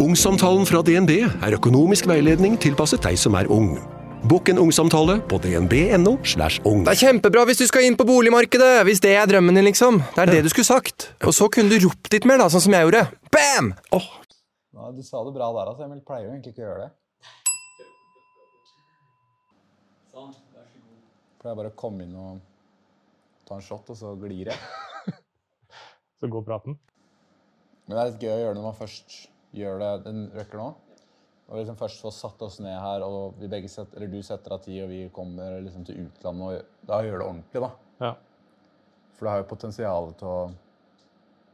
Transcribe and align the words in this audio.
Ungsamtalen 0.00 0.62
fra 0.64 0.80
DNB 0.80 1.10
er 1.28 1.54
økonomisk 1.58 2.06
veiledning 2.08 2.54
tilpasset 2.56 3.02
deg 3.04 3.18
som 3.20 3.34
er 3.36 3.50
ung. 3.52 3.74
Bokk 4.30 4.48
en 4.48 4.60
ungsamtale 4.62 5.18
på 5.28 5.36
dnb.no. 5.44 6.14
slash 6.24 6.62
ung. 6.64 6.86
Det 6.86 6.94
er 6.94 7.00
kjempebra 7.02 7.42
hvis 7.44 7.58
du 7.60 7.66
skal 7.68 7.84
inn 7.84 7.98
på 8.00 8.06
boligmarkedet! 8.08 8.86
Hvis 8.88 9.02
det 9.04 9.10
er 9.12 9.26
drømmen 9.28 9.58
din, 9.58 9.66
liksom. 9.68 9.98
Det 10.14 10.22
er 10.22 10.30
det 10.32 10.38
du 10.46 10.48
skulle 10.52 10.64
sagt. 10.64 11.10
Og 11.20 11.34
så 11.36 11.50
kunne 11.52 11.68
du 11.68 11.84
ropt 11.84 12.08
litt 12.14 12.24
mer, 12.24 12.40
da, 12.40 12.46
sånn 12.48 12.64
som 12.64 12.76
jeg 12.78 12.86
gjorde. 12.86 13.02
Bam! 13.28 13.68
Oh. 13.92 14.06
Ja, 14.72 14.88
du 14.96 15.02
sa 15.04 15.20
det 15.26 15.34
bra 15.34 15.50
der, 15.58 15.68
altså. 15.74 15.84
Emil 15.84 16.00
pleier 16.08 16.30
jo 16.30 16.32
egentlig 16.32 16.54
ikke 16.54 16.64
å 16.64 16.68
gjøre 16.70 16.86
det. 16.86 16.88
Sånn. 20.14 20.30
Vær 20.54 20.64
så 20.64 20.80
god. 20.80 21.02
Pleier 21.44 21.58
bare 21.58 21.72
å 21.74 21.76
komme 21.82 22.06
inn 22.06 22.14
og 22.16 22.40
ta 23.50 23.58
en 23.60 23.66
shot, 23.68 23.92
og 23.92 24.00
så 24.00 24.14
glir 24.24 24.48
jeg. 24.54 25.12
Så 26.24 26.32
går 26.32 26.48
praten. 26.48 26.80
Men 27.84 27.98
det 27.98 28.00
er 28.00 28.10
litt 28.14 28.24
gøy 28.24 28.32
å 28.32 28.40
gjøre 28.46 28.56
det 28.56 28.60
når 28.62 28.70
man 28.70 28.80
først 28.80 29.20
gjør 29.56 29.80
det 29.82 29.90
den 30.06 30.24
røkker 30.36 30.60
nå. 30.60 30.68
Og 31.50 31.58
liksom 31.58 31.78
først 31.78 32.02
få 32.04 32.12
satt 32.14 32.42
oss 32.46 32.60
ned 32.62 32.76
her, 32.78 33.02
og 33.02 33.38
vi 33.40 33.48
begge 33.50 33.68
setter, 33.70 33.98
eller 33.98 34.12
du 34.12 34.22
setter 34.22 34.54
av 34.54 34.60
tid, 34.62 34.84
og 34.84 34.90
vi 34.92 35.00
kommer 35.14 35.56
liksom 35.64 35.82
til 35.88 36.04
utlandet, 36.04 36.60
og 36.60 36.86
da 36.86 37.00
gjør 37.02 37.18
det 37.18 37.26
ordentlig, 37.26 37.62
da. 37.64 37.70
Ja. 38.04 38.12
For 39.16 39.26
det 39.26 39.32
har 39.32 39.42
jo 39.42 39.48
potensial 39.50 40.12
til 40.20 40.30
å 40.30 40.38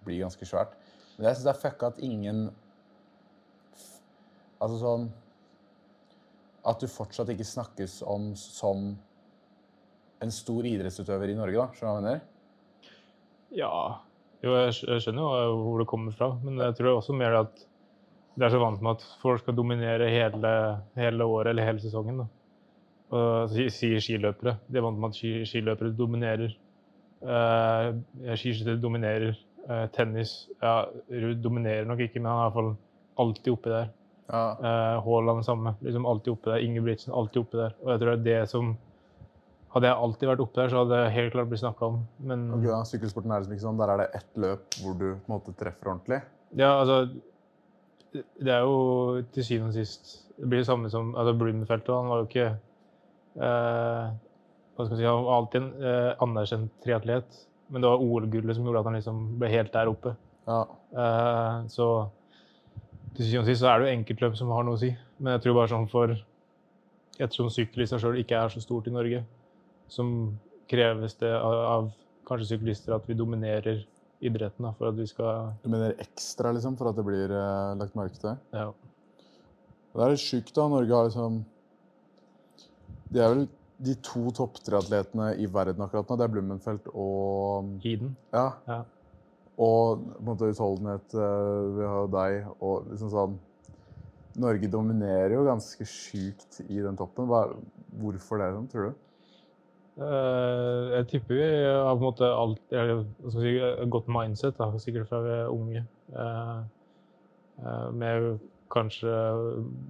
bli 0.06 0.20
ganske 0.20 0.48
svært. 0.48 0.76
Men 1.16 1.30
jeg 1.30 1.38
syns 1.38 1.46
det 1.48 1.52
er 1.54 1.62
fucka 1.62 1.92
at 1.92 2.00
ingen 2.04 2.48
Altså 4.56 4.76
sånn 4.80 5.06
At 6.68 6.80
du 6.80 6.88
fortsatt 6.90 7.30
ikke 7.32 7.44
snakkes 7.44 7.98
om 8.04 8.30
som 8.36 8.90
en 10.24 10.32
stor 10.32 10.64
idrettsutøver 10.68 11.32
i 11.32 11.36
Norge, 11.36 11.56
da. 11.60 11.66
Skjønner 11.76 11.88
du 11.88 11.92
hva 11.92 11.96
jeg 11.96 12.06
mener? 12.06 12.20
Ja 13.56 13.72
Jo, 14.44 14.54
jeg 14.60 15.02
skjønner 15.04 15.24
jo 15.24 15.58
hvor 15.62 15.80
det 15.82 15.88
kommer 15.90 16.16
fra, 16.16 16.30
men 16.44 16.60
jeg 16.64 16.76
tror 16.78 16.98
også 16.98 17.16
mer 17.16 17.40
at 17.40 17.64
de 18.36 18.44
er 18.44 18.52
så 18.52 18.60
vant 18.60 18.82
med 18.84 18.98
at 18.98 19.04
folk 19.22 19.40
skal 19.40 19.56
dominere 19.56 20.10
hele, 20.12 20.52
hele 20.98 21.24
året 21.24 21.54
eller 21.54 21.64
hele 21.70 21.80
sesongen. 21.80 22.20
Da. 22.20 22.26
Og 23.16 23.52
sier 23.72 24.02
skiløpere. 24.02 24.58
De 24.68 24.78
er 24.78 24.84
vant 24.84 24.98
med 25.00 25.14
at 25.14 25.48
skiløpere 25.48 25.94
dominerer. 25.96 26.56
Uh, 27.24 27.96
Skiskyttere 28.36 28.80
dominerer. 28.82 29.38
Uh, 29.66 29.86
tennis 29.90 30.34
ja, 30.60 30.84
Ruud 31.10 31.40
dominerer 31.42 31.88
nok 31.88 32.04
ikke, 32.04 32.20
men 32.20 32.28
han 32.30 32.38
er 32.38 32.42
i 32.42 32.50
hvert 32.50 32.58
fall 32.58 32.74
alltid 33.24 33.54
oppi 33.54 33.72
der. 33.72 33.88
Ja. 34.28 34.42
Uh, 34.60 35.06
Haaland 35.06 35.46
samme. 35.46 35.72
liksom 35.80 36.06
Alltid 36.06 36.34
oppi 36.34 36.52
der. 36.52 36.66
Ingebrigtsen 36.66 37.14
alltid 37.16 37.40
oppi 37.40 37.62
der. 37.62 37.78
Og 37.84 37.94
jeg 37.94 38.02
tror 38.02 38.10
det 38.12 38.18
er 38.18 38.26
det 38.42 38.50
som 38.52 38.76
Hadde 39.76 39.90
jeg 39.90 40.00
alltid 40.00 40.28
vært 40.30 40.40
oppi 40.40 40.56
der, 40.56 40.70
så 40.72 40.78
hadde 40.78 40.98
det 40.98 41.08
helt 41.12 41.32
klart 41.34 41.48
blitt 41.50 41.60
snakka 41.60 41.88
om. 41.90 41.96
Men 42.24 42.44
okay, 42.54 42.68
ja. 42.70 42.76
Sykkelsporten 42.88 43.32
er 43.34 43.42
liksom 43.42 43.56
ikke 43.56 43.64
sånn. 43.66 43.80
Der 43.80 43.90
er 43.92 44.00
det 44.00 44.06
ett 44.16 44.38
løp 44.40 44.78
hvor 44.80 44.94
du 44.96 45.02
på 45.10 45.26
en 45.26 45.34
måte 45.34 45.52
treffer 45.58 45.90
ordentlig. 45.90 46.20
Ja, 46.56 46.70
altså 46.78 47.00
Det 48.16 48.52
er 48.52 48.62
jo 48.64 49.22
til 49.34 49.44
syvende 49.46 49.72
og 49.72 49.78
sist 49.78 50.12
Det 50.36 50.48
blir 50.48 50.62
det 50.62 50.68
samme 50.68 50.90
som 50.92 51.14
altså 51.16 51.34
Blumenfeldt. 51.38 51.88
Han 51.92 52.10
var 52.12 52.22
jo 52.22 52.28
ikke 52.28 52.46
eh, 52.50 54.06
Hva 54.76 54.86
skal 54.86 54.96
si, 54.96 55.06
Han 55.06 55.24
var 55.26 55.38
alltid 55.38 55.60
en 55.62 55.88
eh, 55.90 56.12
anerkjent 56.26 56.72
triatlet, 56.84 57.40
men 57.72 57.82
det 57.82 57.90
var 57.90 58.04
OL-gullet 58.04 58.56
som 58.56 58.68
gjorde 58.68 58.84
at 58.84 58.90
han 58.90 58.98
liksom 58.98 59.22
ble 59.40 59.50
helt 59.52 59.72
der 59.74 59.90
oppe. 59.90 60.14
Ja. 60.46 60.62
Eh, 60.92 61.66
så 61.72 61.88
til 63.16 63.24
syvende 63.24 63.46
og 63.46 63.50
sist 63.50 63.64
så 63.64 63.70
er 63.72 63.80
det 63.80 63.88
jo 63.88 63.96
enkeltløp 63.96 64.36
som 64.38 64.52
har 64.52 64.66
noe 64.66 64.76
å 64.76 64.82
si. 64.84 64.92
Men 65.18 65.36
jeg 65.36 65.46
tror 65.46 65.60
bare 65.60 65.72
sånn 65.72 65.88
for 65.92 66.16
Ettersom 67.16 67.48
sykkel 67.48 67.80
i 67.80 67.86
seg 67.88 68.02
sjøl 68.02 68.18
ikke 68.20 68.36
er 68.36 68.52
så 68.52 68.60
stort 68.60 68.90
i 68.90 68.92
Norge, 68.92 69.22
som 69.88 70.08
kreves 70.68 71.14
det 71.16 71.30
av, 71.32 71.54
av 71.70 71.86
kanskje 72.28 72.50
syklister 72.50 72.92
at 72.96 73.06
vi 73.08 73.16
dominerer 73.16 73.78
idretten 74.24 74.66
da, 74.66 74.72
for 74.78 74.90
at 74.90 74.96
vi 74.98 75.06
skal 75.10 75.52
Du 75.62 75.68
mener 75.72 75.96
ekstra, 76.02 76.52
liksom, 76.56 76.76
for 76.78 76.90
at 76.90 76.98
det 76.98 77.04
blir 77.06 77.32
uh, 77.34 77.76
lagt 77.78 77.96
merke 77.98 78.18
til? 78.20 78.36
ja, 78.52 78.70
Det 79.92 80.04
er 80.04 80.14
litt 80.14 80.24
sjukt, 80.24 80.54
da. 80.56 80.66
Norge 80.72 80.98
har 80.98 81.08
liksom 81.10 81.40
De 83.12 83.22
er 83.22 83.32
vel 83.34 83.46
de 83.86 83.92
to 84.00 84.30
topptriatletene 84.32 85.34
i 85.36 85.46
verden 85.52 85.84
akkurat 85.84 86.08
nå. 86.08 86.16
Det 86.16 86.24
er 86.24 86.32
Blummenfelt 86.32 86.86
og 86.94 87.74
Heeden. 87.82 88.14
Ja. 88.32 88.46
Ja. 88.64 88.78
Og 89.60 90.00
på 90.06 90.20
en 90.20 90.28
måte 90.30 90.48
utholdenhet 90.52 91.16
eh, 91.16 91.66
Vi 91.76 91.84
har 91.84 91.98
jo 92.04 92.08
deg 92.12 92.48
og 92.56 92.88
liksom 92.92 93.12
sånn 93.12 93.36
Norge 94.40 94.68
dominerer 94.68 95.32
jo 95.32 95.46
ganske 95.46 95.84
sjukt 95.88 96.58
i 96.66 96.82
den 96.84 96.96
toppen. 96.98 97.24
Hva, 97.30 97.46
hvorfor 97.96 98.42
det, 98.42 98.50
tror 98.72 98.90
du? 98.90 99.05
Eh, 99.96 100.82
jeg 100.92 101.06
tipper 101.08 101.38
vi 101.38 101.44
har 101.64 101.94
på 101.94 102.02
en 102.02 102.04
måte 102.04 102.28
alt, 102.28 102.74
si, 103.32 103.54
godt 103.88 104.10
mindset, 104.12 104.58
da, 104.58 104.68
sikkert 104.82 105.08
fra 105.08 105.22
vi 105.24 105.32
er 105.32 105.52
unge. 105.52 105.82
Eh, 106.12 106.58
eh, 107.62 107.86
med 107.96 108.36
kanskje 108.68 109.12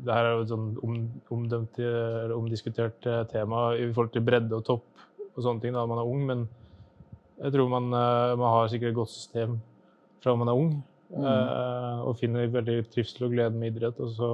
Det 0.04 0.12
her 0.12 0.26
er 0.28 0.34
jo 0.36 0.42
et 0.44 0.50
sånn 0.52 0.66
om, 0.84 0.96
omdømt, 1.32 1.78
eller 1.80 2.34
omdiskutert 2.36 3.08
tema 3.32 3.70
i 3.74 3.86
forhold 3.88 4.12
til 4.12 4.22
bredde 4.22 4.52
og 4.52 4.66
topp 4.68 5.06
og 5.32 5.40
sånne 5.42 5.64
ting 5.64 5.72
da 5.74 5.86
man 5.88 5.98
er 6.02 6.10
ung, 6.10 6.26
men 6.28 6.44
jeg 7.40 7.54
tror 7.54 7.70
man, 7.72 7.88
man 7.88 8.52
har 8.52 8.68
sikkert 8.72 8.92
et 8.92 8.98
godt 9.00 9.12
system 9.12 9.56
fra 10.22 10.36
man 10.36 10.52
er 10.52 10.60
ung, 10.60 10.76
Mm. 11.06 11.22
og 12.02 12.16
finner 12.18 12.48
veldig 12.50 12.80
trivsel 12.90 13.28
og 13.28 13.34
glede 13.36 13.54
med 13.54 13.76
idrett. 13.76 14.00
Og 14.02 14.08
så 14.10 14.30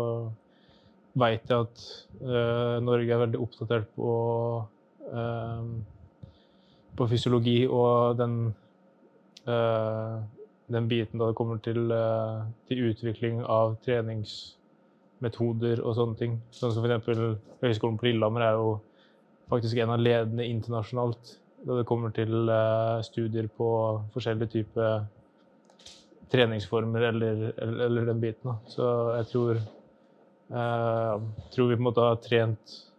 veit 1.20 1.44
jeg 1.44 1.66
at 1.66 1.82
Norge 2.80 3.12
er 3.12 3.20
veldig 3.20 3.42
oppdatert 3.44 3.90
på 3.92 4.14
på 6.96 7.08
fysiologi 7.10 7.58
og 7.68 8.16
den 8.16 8.36
eh, 9.46 10.22
den 10.72 10.88
biten 10.88 11.18
da 11.20 11.26
det 11.28 11.36
kommer 11.38 11.58
til, 11.62 11.90
eh, 11.92 12.44
til 12.68 12.90
utvikling 12.90 13.42
av 13.44 13.76
treningsmetoder 13.84 15.82
og 15.82 15.94
sånne 15.98 16.16
ting. 16.18 16.42
Sånn 16.50 16.72
som 16.74 16.84
f.eks. 16.86 17.20
Høgskolen 17.62 17.98
på 17.98 18.06
Lillehammer 18.08 18.42
er 18.46 18.52
jo 18.58 18.80
faktisk 19.52 19.76
en 19.82 19.94
av 19.94 20.00
ledende 20.00 20.46
internasjonalt 20.48 21.38
da 21.62 21.72
det 21.78 21.86
kommer 21.86 22.10
til 22.14 22.48
eh, 22.50 23.02
studier 23.06 23.46
på 23.56 23.68
forskjellige 24.14 24.52
typer 24.56 25.04
treningsformer 26.32 27.00
eller, 27.10 27.34
eller, 27.60 27.84
eller 27.86 28.08
den 28.08 28.20
biten. 28.22 28.50
Da. 28.50 28.56
Så 28.66 28.84
jeg 29.18 29.26
tror, 29.30 29.54
eh, 30.50 31.14
tror 31.54 31.68
vi 31.68 31.76
på 31.76 31.82
en 31.82 31.88
måte 31.90 32.08
har 32.08 32.16
trent 32.24 32.91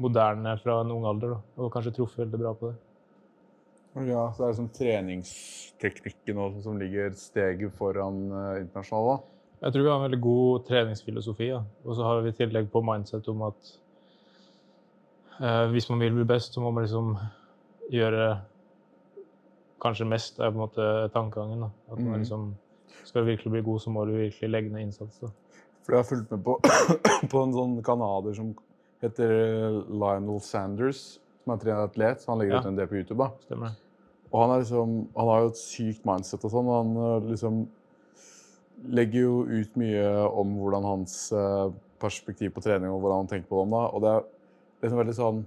moderne 0.00 0.54
fra 0.62 0.80
en 0.82 0.92
ung 0.94 1.06
alder, 1.08 1.34
da, 1.36 1.40
og 1.62 1.72
kanskje 1.74 1.94
truffet 1.96 2.24
veldig 2.24 2.40
bra 2.42 2.54
på 2.56 2.70
det. 2.70 2.78
Ja, 4.06 4.28
så 4.30 4.38
det 4.38 4.46
er 4.46 4.52
liksom 4.52 4.70
treningsteknikken 4.76 6.38
også 6.38 6.62
som 6.62 6.78
ligger 6.78 7.10
steget 7.18 7.72
foran 7.74 8.20
uh, 8.30 8.60
da. 8.70 9.16
Jeg 9.60 9.72
tror 9.72 9.82
vi 9.82 9.90
har 9.90 9.96
en 9.98 10.06
veldig 10.06 10.20
god 10.22 10.66
treningsfilosofi, 10.68 11.50
ja. 11.50 11.62
og 11.84 11.96
så 11.96 12.06
har 12.06 12.22
vi 12.22 12.30
i 12.30 12.38
tillegg 12.38 12.70
på 12.70 12.84
mindset 12.86 13.28
om 13.28 13.42
at 13.48 13.72
uh, 15.40 15.66
hvis 15.72 15.90
man 15.90 16.00
vil 16.00 16.14
bli 16.14 16.24
best, 16.24 16.54
så 16.54 16.62
må 16.62 16.70
man 16.70 16.86
liksom 16.86 17.16
gjøre 17.90 18.30
kanskje 19.82 20.06
mest, 20.06 20.38
er 20.38 20.50
på 20.52 20.58
en 20.58 20.64
måte 20.64 20.88
tankegangen. 21.14 21.60
da. 21.60 21.70
At 21.92 21.98
man 21.98 22.12
Mhm. 22.12 22.18
liksom 22.20 22.54
skal 23.04 23.22
du 23.22 23.26
virkelig 23.26 23.50
bli 23.50 23.62
god, 23.62 23.80
så 23.80 23.90
må 23.90 24.04
du 24.04 24.12
virkelig 24.12 24.50
legge 24.50 24.72
ned 24.72 24.80
innsats. 24.80 25.18
da. 25.18 25.26
For 25.82 25.92
jeg 25.92 25.98
har 25.98 26.08
fulgt 26.08 26.30
med 26.30 26.44
på, 26.44 26.60
på 27.32 27.42
en 27.42 27.52
sånn 27.52 27.82
kanader 27.82 28.34
som 28.34 28.54
heter 29.02 29.30
Lionel 29.88 30.40
Sanders, 30.44 31.18
som 31.44 31.54
er 31.54 31.62
triatlet. 31.62 32.24
Han 32.28 32.38
legger 32.40 32.54
Ja. 32.56 32.60
ut 32.60 32.66
en 32.66 32.76
del 32.76 32.86
på 32.90 32.98
YouTube. 33.00 33.18
da. 33.18 33.30
Stemmer 33.46 33.66
det? 33.66 33.76
Og 34.32 34.40
han, 34.48 34.58
liksom, 34.60 35.08
han 35.16 35.28
har 35.28 35.40
jo 35.40 35.48
et 35.48 35.58
sykt 35.58 36.04
mindset 36.06 36.44
og 36.44 36.50
sånn. 36.50 36.68
Han 36.70 36.96
øh, 36.96 37.30
liksom 37.30 37.68
legger 38.88 39.20
jo 39.20 39.44
ut 39.44 39.76
mye 39.76 40.04
om 40.30 40.52
hvordan 40.60 40.84
hans 40.86 41.32
øh, 41.32 41.72
perspektiv 42.00 42.54
på 42.54 42.62
trening 42.64 42.90
og 42.90 43.00
hvordan 43.02 43.24
han 43.24 43.26
tenker 43.32 43.48
på 43.48 43.64
det. 43.64 43.70
da. 43.72 43.86
Og 43.90 44.04
det 44.04 44.12
er 44.14 44.28
liksom 44.84 45.00
veldig 45.02 45.16
sånn 45.18 45.42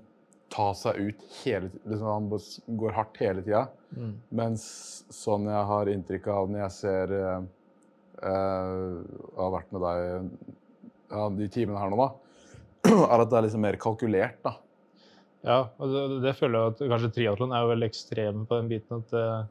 ta 0.53 0.67
seg 0.77 0.99
ut 0.99 1.23
hele. 1.43 1.71
Liksom, 1.89 2.07
han 2.07 2.77
går 2.77 2.97
hardt 2.97 3.17
hele 3.23 3.41
tida. 3.41 3.67
Mm. 3.95 4.11
Mens 4.29 4.65
sånn 5.13 5.47
jeg 5.49 5.69
har 5.71 5.89
inntrykk 5.89 6.27
av 6.33 6.51
når 6.51 6.59
jeg 6.65 6.75
ser 6.77 7.13
uh, 7.17 7.45
øh, 8.21 8.99
har 9.39 9.55
vært 9.55 9.73
med 9.73 9.81
deg 9.87 10.53
ja, 11.13 11.25
de 11.29 11.47
timene 11.53 11.81
her 11.81 11.89
nå, 11.93 11.97
da, 11.97 12.09
er 13.13 13.23
at 13.23 13.29
det 13.31 13.37
er 13.39 13.45
liksom 13.47 13.63
mer 13.63 13.77
kalkulert, 13.81 14.39
da. 14.45 14.57
Ja, 15.43 15.57
og 15.77 15.91
det, 15.91 16.03
det 16.23 16.37
føler 16.39 16.55
jeg 16.59 16.73
at 16.73 16.81
kanskje 16.93 17.11
triatlon 17.17 17.51
er 17.51 17.65
jo 17.65 17.71
veldig 17.73 17.87
ekstreme 17.91 18.45
på 18.47 18.59
den 18.61 18.69
biten. 18.71 19.01
at 19.03 19.13
eh, 19.19 19.41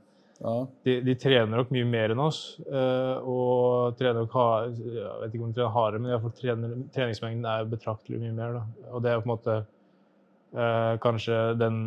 Ja. 0.43 0.55
de, 0.89 0.95
de 1.07 1.15
trener 1.21 1.53
nok 1.61 1.69
mye 1.75 1.85
mer 1.87 2.15
enn 2.15 2.23
oss. 2.25 2.39
eh, 2.65 3.17
og 3.29 3.99
trener 3.99 4.23
nok 4.25 4.33
ha, 4.39 4.47
jeg 4.73 5.19
vet 5.21 5.35
ikke 5.37 5.45
om 5.45 5.53
de 5.53 5.59
trener 5.59 5.75
hardere, 5.77 6.01
men 6.01 6.09
i 6.11 6.15
hvert 6.15 6.25
fall 6.25 6.39
trener, 6.41 6.73
treningsmengden 6.97 7.45
er 7.53 7.69
betraktelig 7.71 8.23
mye 8.23 8.33
mer. 8.39 8.57
Da. 8.57 8.89
Og 8.93 9.05
det 9.05 9.13
er 9.13 9.21
på 9.21 9.29
en 9.29 9.35
måte 9.35 9.59
eh, 9.61 10.95
kanskje 11.05 11.41
den 11.61 11.79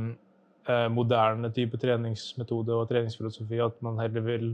eh, 0.70 0.86
moderne 0.94 1.50
type 1.58 1.78
treningsmetode 1.82 2.78
og 2.78 2.86
treningsfilosofi 2.94 3.60
at 3.66 3.82
man 3.86 3.98
heller 4.04 4.24
vil 4.26 4.52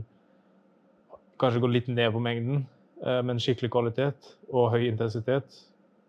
kanskje 1.42 1.60
gå 1.64 1.70
litt 1.74 1.92
ned 1.92 2.08
på 2.14 2.24
mengden, 2.24 2.64
eh, 3.04 3.20
men 3.26 3.40
skikkelig 3.42 3.70
kvalitet 3.74 4.32
og 4.48 4.72
høy 4.74 4.86
intensitet. 4.88 5.60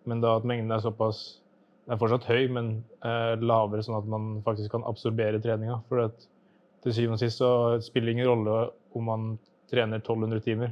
Men 0.09 0.21
da 0.23 0.35
at 0.37 0.45
mengden 0.47 0.71
er 0.71 0.83
såpass 0.83 1.39
Den 1.83 1.95
er 1.95 1.99
fortsatt 1.99 2.27
høy, 2.31 2.45
men 2.47 2.67
eh, 3.03 3.33
lavere, 3.43 3.83
sånn 3.83 3.97
at 3.97 4.05
man 4.07 4.37
faktisk 4.45 4.71
kan 4.71 4.85
absorbere 4.87 5.41
treninga. 5.43 5.81
For 5.89 6.05
at 6.05 6.29
til 6.83 6.95
syvende 6.95 7.17
og 7.17 7.19
sist 7.19 7.41
så 7.41 7.49
spiller 7.83 8.07
det 8.07 8.13
ingen 8.15 8.29
rolle 8.29 8.53
om 8.95 9.03
man 9.09 9.25
trener 9.71 9.99
1200 9.99 10.39
timer. 10.45 10.71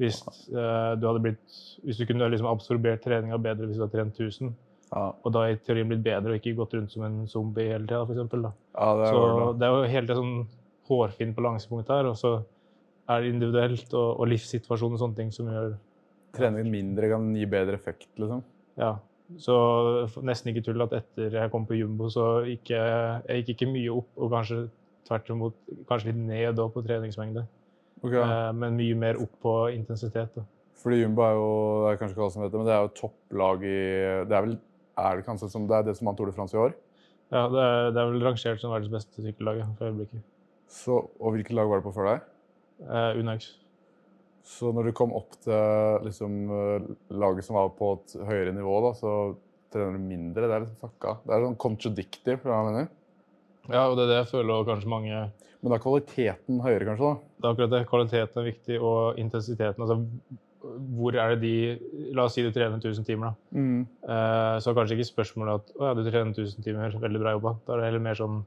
Hvis, 0.00 0.22
eh, 0.48 0.94
du 0.96 1.06
blitt, 1.20 1.58
hvis 1.84 2.00
du 2.00 2.06
kunne 2.06 2.30
liksom 2.32 2.48
absorbert 2.48 3.02
treninga 3.04 3.36
bedre 3.42 3.66
hvis 3.66 3.76
du 3.76 3.84
hadde 3.84 3.96
trent 3.96 4.16
1000, 4.16 4.54
Ja, 4.88 5.10
og 5.12 5.32
da 5.34 5.42
i 5.50 5.56
teorien 5.60 5.90
blitt 5.90 6.00
bedre 6.00 6.32
og 6.32 6.38
ikke 6.38 6.56
gått 6.56 6.72
rundt 6.78 6.94
som 6.94 7.02
en 7.04 7.26
zombie 7.28 7.68
hele 7.68 7.84
tida, 7.84 8.06
f.eks. 8.06 8.16
ja 8.16 8.92
det 8.96 9.08
Så 9.10 9.18
bra. 9.20 9.48
det 9.52 9.66
er 9.66 9.74
jo 9.74 9.90
hele 9.92 10.06
tiden 10.06 10.22
sånn 10.22 10.46
hårfin 10.88 11.34
balansepunkt 11.36 11.90
her, 11.92 12.08
og 12.08 12.16
så 12.16 12.30
er 13.08 13.20
det 13.20 13.34
individuelt 13.34 13.92
og, 13.92 14.20
og 14.22 14.30
livssituasjon 14.32 14.96
og 14.96 15.02
sånne 15.02 15.18
ting 15.18 15.34
som 15.34 15.50
gjør 15.52 15.74
Trening 16.38 16.70
mindre 16.70 17.08
kan 17.08 17.28
gi 17.36 17.44
bedre 17.48 17.76
effekt, 17.76 18.08
liksom. 18.20 18.42
Ja. 18.78 18.94
Så 19.36 19.54
nesten 20.24 20.54
ikke 20.54 20.64
tull 20.64 20.80
at 20.86 20.94
etter 20.96 21.34
jeg 21.36 21.52
kom 21.52 21.66
på 21.68 21.76
jumbo, 21.76 22.08
så 22.12 22.46
gikk 22.48 22.70
jeg, 22.72 23.22
jeg 23.28 23.42
gikk 23.42 23.50
ikke 23.56 23.72
mye 23.74 23.90
opp, 23.92 24.08
og 24.16 24.30
kanskje 24.32 24.62
tvert 25.08 25.32
imot 25.34 25.58
kanskje 25.88 26.12
litt 26.12 26.22
ned 26.22 26.62
på 26.72 26.84
treningsmengde. 26.86 27.44
Ok, 27.98 28.14
Eh, 28.14 28.52
men 28.54 28.78
mye 28.78 28.94
mer 28.94 29.18
opp 29.20 29.34
på 29.42 29.52
intensitet. 29.74 30.30
Da. 30.36 30.44
Fordi 30.78 31.00
Jumbo 31.02 31.24
er 31.26 31.34
jo 31.34 31.46
det 31.82 31.90
er 31.90 32.00
kanskje 32.00 32.14
ikke 32.14 32.24
alle 32.24 32.34
som 32.36 32.42
vet 32.44 32.52
det, 32.52 32.58
men 32.60 32.68
det 32.68 32.74
er 32.76 32.84
jo 32.84 32.92
topplag 33.00 33.64
i 33.66 33.78
Det 34.30 34.36
er 34.36 34.44
vel 34.46 34.58
er 34.98 35.16
det 35.18 35.26
kanskje 35.26 35.48
som 35.50 35.66
det 35.70 35.76
er 35.76 35.86
det 35.86 35.96
som 35.98 36.08
vant 36.08 36.18
Tour 36.18 36.30
de 36.30 36.34
France 36.34 36.56
i 36.56 36.60
år? 36.62 36.74
Ja, 37.30 37.44
det, 37.52 37.62
er, 37.62 37.90
det 37.92 38.00
er 38.00 38.10
vel 38.12 38.24
rangert 38.24 38.60
som 38.62 38.72
verdens 38.72 38.92
beste 38.92 39.22
sykkellag 39.22 39.60
for 39.78 39.90
øyeblikket. 39.90 40.22
Så, 40.68 40.96
og 41.20 41.34
hvilket 41.34 41.56
lag 41.56 41.68
var 41.68 41.80
det 41.80 41.86
på 41.86 41.92
før 41.96 42.08
deg? 42.12 42.28
Eh, 42.86 43.18
Unax. 43.20 43.50
Så 44.48 44.70
når 44.72 44.88
du 44.88 44.96
kom 44.96 45.12
opp 45.16 45.36
til 45.44 46.06
liksom, 46.06 46.38
eh, 46.56 46.86
laget 47.20 47.44
som 47.44 47.58
var 47.58 47.68
på 47.76 47.92
et 47.98 48.16
høyere 48.30 48.54
nivå, 48.56 48.78
da, 48.86 48.94
så 48.96 49.12
trener 49.72 49.98
du 49.98 50.06
mindre. 50.08 50.46
Det 50.48 50.56
er 50.56 50.64
litt 50.64 50.80
fucka. 50.80 51.18
Det 51.24 51.34
er 51.34 51.44
sånn 51.44 51.60
contradictive, 51.60 52.40
hva 52.44 52.62
jeg 52.62 52.68
mener. 52.70 52.88
Ja, 53.68 53.84
og 53.84 53.98
det 53.98 54.06
er 54.06 54.12
det 54.14 54.18
jeg 54.22 54.30
føler 54.30 54.64
kanskje 54.64 54.88
mange 54.88 55.16
Men 55.58 55.72
da 55.72 55.76
er 55.76 55.82
kvaliteten 55.82 56.60
høyere, 56.64 56.86
kanskje? 56.86 57.08
da? 57.08 57.32
Det 57.36 57.44
er 57.44 57.54
akkurat 57.54 57.72
det. 57.72 57.80
Kvaliteten 57.90 58.40
er 58.40 58.46
viktig, 58.46 58.76
og 58.80 59.18
intensiteten. 59.18 59.84
Altså, 59.84 60.38
hvor 60.94 61.16
er 61.18 61.34
det 61.34 61.40
de 61.42 62.12
La 62.14 62.24
oss 62.28 62.36
si 62.38 62.44
du 62.46 62.52
trener 62.54 62.78
1000 62.78 63.06
timer, 63.06 63.32
da. 63.32 63.58
Mm. 63.58 63.80
Eh, 63.82 64.54
så 64.62 64.70
er 64.70 64.78
kanskje 64.78 64.98
ikke 64.98 65.10
spørsmålet 65.10 65.60
at 65.60 65.72
å 65.76 65.88
ja, 65.90 65.94
du 65.98 66.04
trener 66.06 66.32
1000 66.32 66.64
timer, 66.64 66.94
veldig 67.02 67.22
bra 67.22 67.34
jobba. 67.36 67.54
Da 67.66 67.74
er 67.74 67.82
det 67.82 67.90
heller 67.90 68.06
mer 68.06 68.18
sånn 68.18 68.44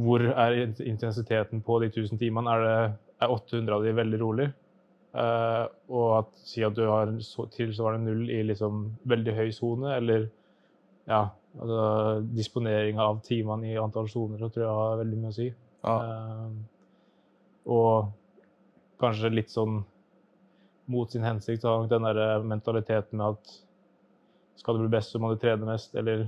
Hvor 0.00 0.22
er 0.22 0.58
intensiteten 0.86 1.64
på 1.66 1.80
de 1.82 1.90
1000 1.90 2.20
timene? 2.20 2.52
Er, 2.52 2.66
det, 2.66 2.98
er 3.24 3.32
800 3.34 3.74
av 3.74 3.84
de 3.84 3.96
veldig 3.96 4.20
rolig? 4.20 4.50
Eh, 5.10 5.64
og 5.90 6.10
at, 6.20 6.34
si 6.46 6.62
at 6.62 6.76
du 6.76 6.84
har 6.86 7.10
så, 7.24 7.46
tilsvarende 7.50 8.12
null 8.12 8.30
i 8.30 8.42
liksom 8.46 8.84
veldig 9.10 9.34
høy 9.34 9.48
sone, 9.54 9.94
eller 9.96 10.28
ja, 11.10 11.24
altså 11.58 11.86
disponeringa 12.30 13.08
av 13.10 13.22
timene 13.26 13.72
i 13.72 13.78
antall 13.80 14.10
soner, 14.10 14.38
så 14.38 14.50
tror 14.52 14.66
jeg 14.66 14.76
har 14.80 15.00
veldig 15.02 15.22
mye 15.22 15.32
å 15.32 15.38
si. 15.38 15.48
Ja. 15.80 15.96
Uh, 15.96 16.50
og 17.70 18.12
kanskje 19.00 19.32
litt 19.32 19.50
sånn 19.50 19.80
mot 20.90 21.10
sin 21.10 21.26
hensikt, 21.26 21.62
så 21.62 21.72
har 21.72 21.82
nok 21.82 21.90
den 21.90 22.06
der 22.06 22.46
mentaliteten 22.46 23.18
med 23.18 23.34
at 23.34 23.58
skal 24.60 24.76
du 24.76 24.84
bli 24.84 24.92
best, 24.92 25.14
så 25.14 25.20
må 25.22 25.32
du 25.32 25.40
trene 25.40 25.66
mest, 25.66 25.94
eller 25.96 26.26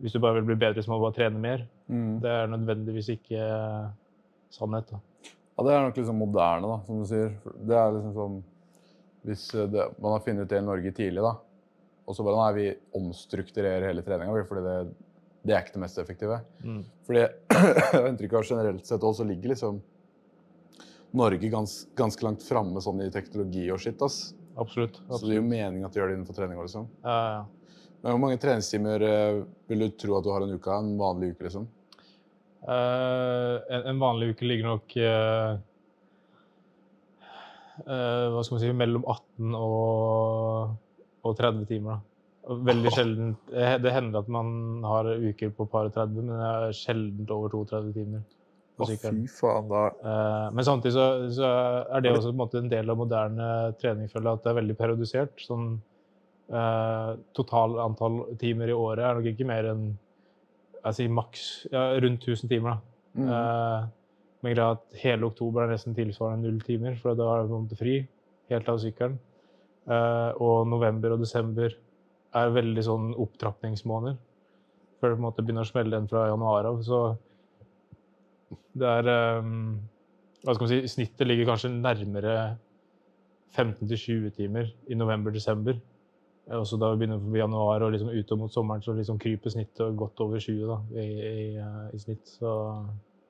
hvis 0.00 0.14
du 0.14 0.20
bare 0.22 0.40
vil 0.40 0.50
bli 0.52 0.58
bedre, 0.60 0.82
så 0.82 0.90
må 0.90 0.98
du 0.98 1.04
bare 1.06 1.16
trene 1.18 1.40
mer. 1.40 1.66
Mm. 1.90 2.20
Det 2.22 2.30
er 2.32 2.50
nødvendigvis 2.52 3.10
ikke 3.16 3.44
sannhet. 4.52 4.92
Da. 4.92 5.00
Ja, 5.60 5.64
det 5.66 5.72
er 5.76 5.82
nok 5.84 5.98
liksom 6.00 6.16
moderne, 6.16 6.68
da, 6.70 6.76
som 6.86 7.00
du 7.02 7.04
sier. 7.04 7.34
Det 7.68 7.76
er 7.76 7.90
liksom 7.92 8.12
sånn 8.16 8.36
Hvis 9.28 9.42
eh, 9.52 9.66
det, 9.68 9.84
man 10.00 10.14
har 10.14 10.22
funnet 10.24 10.48
det 10.48 10.56
i 10.56 10.64
Norge 10.64 10.92
tidlig, 10.96 11.20
da, 11.20 11.34
og 12.08 12.16
så 12.16 12.24
bare 12.24 12.38
Nei, 12.40 12.52
vi 12.56 12.68
omstrukturerer 12.96 13.90
hele 13.90 14.00
treninga, 14.06 14.44
fordi 14.48 14.62
det, 14.64 14.76
det 15.44 15.52
er 15.52 15.60
ikke 15.60 15.74
det 15.74 15.82
mest 15.82 16.00
effektive. 16.00 16.38
Fordi 17.04 17.20
jeg 17.26 17.90
har 17.92 18.08
inntrykk 18.08 18.38
av 18.40 18.46
generelt 18.48 18.88
sett 18.88 19.04
også 19.04 19.26
ligger 19.28 19.52
liksom 19.52 19.82
Norge 21.20 21.50
gans, 21.52 21.74
ganske 21.98 22.24
langt 22.24 22.46
framme 22.46 22.80
sånn 22.80 23.02
i 23.04 23.10
teknologi 23.12 23.66
og 23.74 23.82
skitt. 23.84 24.00
ass. 24.06 24.30
Absolutt. 24.56 25.02
Så 25.10 25.26
det 25.26 25.34
gir 25.34 25.42
jo 25.42 25.48
mening 25.50 25.84
at 25.84 25.92
de 25.92 26.00
gjør 26.00 26.08
det 26.08 26.16
innenfor 26.16 26.40
trening. 26.40 26.56
Liksom. 26.64 26.88
Ja, 27.04 27.18
ja. 27.34 27.76
Men 28.00 28.14
hvor 28.14 28.22
mange 28.22 28.40
treningstimer 28.40 29.04
eh, 29.04 29.42
vil 29.68 29.84
du 29.84 29.90
tro 30.00 30.16
at 30.16 30.24
du 30.24 30.32
har 30.32 30.46
en 30.46 30.56
uke? 30.56 30.72
En 30.72 30.94
vanlig 30.96 31.34
uke, 31.34 31.50
liksom? 31.50 31.68
Eh, 32.60 33.56
en, 33.74 33.82
en 33.88 34.00
vanlig 34.00 34.34
uke 34.34 34.44
ligger 34.44 34.68
nok 34.68 34.96
eh, 35.00 35.52
eh, 37.86 38.26
Hva 38.34 38.42
skal 38.44 38.56
man 38.56 38.62
si 38.62 38.72
Mellom 38.76 39.06
18 39.08 39.54
og, 39.56 40.74
og 41.24 41.38
30 41.38 41.64
timer. 41.70 41.96
Da. 41.96 42.58
Veldig 42.66 42.90
sjelden 42.92 43.32
Det 43.48 43.92
hender 43.94 44.20
at 44.24 44.28
man 44.32 44.84
har 44.84 45.08
uker 45.08 45.52
på 45.54 45.66
par 45.70 45.88
og 45.88 45.96
30, 45.96 46.20
men 46.20 46.36
det 46.36 46.50
er 46.50 46.76
sjelden 46.76 47.32
over 47.32 47.52
32 47.54 47.96
timer. 47.96 48.28
Å, 48.80 48.86
fy 48.88 49.26
faen, 49.28 49.66
da 49.68 49.80
men 50.56 50.64
samtidig 50.64 50.94
så, 50.94 51.06
så 51.36 51.48
er 51.92 52.00
det 52.00 52.14
også 52.14 52.30
på 52.30 52.32
en, 52.32 52.38
måte 52.38 52.62
en 52.62 52.70
del 52.70 52.88
av 52.88 52.96
moderne 52.96 53.48
trening, 53.76 54.08
føler 54.08 54.30
jeg, 54.30 54.38
at 54.38 54.46
det 54.46 54.50
er 54.50 54.56
veldig 54.56 54.76
periodisert. 54.78 55.42
Sånn, 55.44 55.66
eh, 56.48 57.10
total 57.36 57.76
antall 57.84 58.22
timer 58.40 58.72
i 58.72 58.76
året 58.76 59.04
er 59.04 59.20
nok 59.20 59.28
ikke 59.34 59.48
mer 59.50 59.68
enn 59.74 59.84
jeg 60.84 60.96
sier 60.96 61.12
maks 61.12 61.46
ja, 61.72 61.90
rundt 62.02 62.26
1000 62.26 62.50
timer. 62.50 62.76
da. 62.76 62.78
Mm. 63.20 63.28
Uh, 63.28 63.88
men 64.40 64.54
greia 64.54 64.76
at 64.76 65.00
hele 65.02 65.28
oktober 65.28 65.66
er 65.66 65.74
nesten 65.74 65.96
tilsvarende 65.96 66.48
null 66.48 66.62
timer, 66.64 66.96
for 67.00 67.18
da 67.18 67.26
er 67.34 67.42
det 67.42 67.50
på 67.50 67.58
en 67.58 67.66
måte 67.66 67.78
fri 67.80 67.96
helt 68.52 68.70
av 68.72 68.80
sykkelen. 68.80 69.18
Uh, 69.90 70.30
og 70.40 70.68
november 70.70 71.14
og 71.14 71.22
desember 71.24 71.74
er 72.40 72.54
veldig 72.54 72.84
sånn 72.86 73.10
opptrappingsmåneder. 73.20 74.16
Før 75.00 75.12
det 75.12 75.16
på 75.16 75.20
en 75.20 75.26
måte 75.26 75.44
begynner 75.44 75.66
å 75.66 75.70
smelle 75.70 75.96
igjen 75.96 76.08
fra 76.10 76.26
januar 76.30 76.68
av. 76.70 76.80
Så 76.86 77.00
det 78.80 78.90
er 79.00 79.38
um, 79.40 79.78
Hva 80.44 80.54
skal 80.54 80.66
man 80.66 80.72
si 80.72 80.92
Snittet 80.94 81.28
ligger 81.28 81.48
kanskje 81.50 81.72
nærmere 81.72 82.34
15-20 83.56 84.30
timer 84.36 84.68
i 84.88 84.96
november-desember. 84.96 85.80
Eh, 86.50 86.58
Og 86.58 86.66
så 86.66 86.78
da 86.80 86.90
vi 86.92 87.02
begynner 87.02 87.20
på 87.22 87.38
januar 87.38 87.84
og 87.86 87.94
liksom 87.94 88.12
utover 88.12 88.44
mot 88.44 88.54
sommeren, 88.54 88.82
så 88.82 88.94
liksom 88.96 89.20
kryper 89.22 89.54
snittet 89.54 89.98
godt 89.98 90.20
over 90.24 90.42
20 90.42 90.66
da, 90.70 90.78
i, 90.98 91.06
i, 91.06 91.44
eh, 91.62 91.84
i 91.94 92.02
snitt. 92.02 92.26
Så 92.38 92.50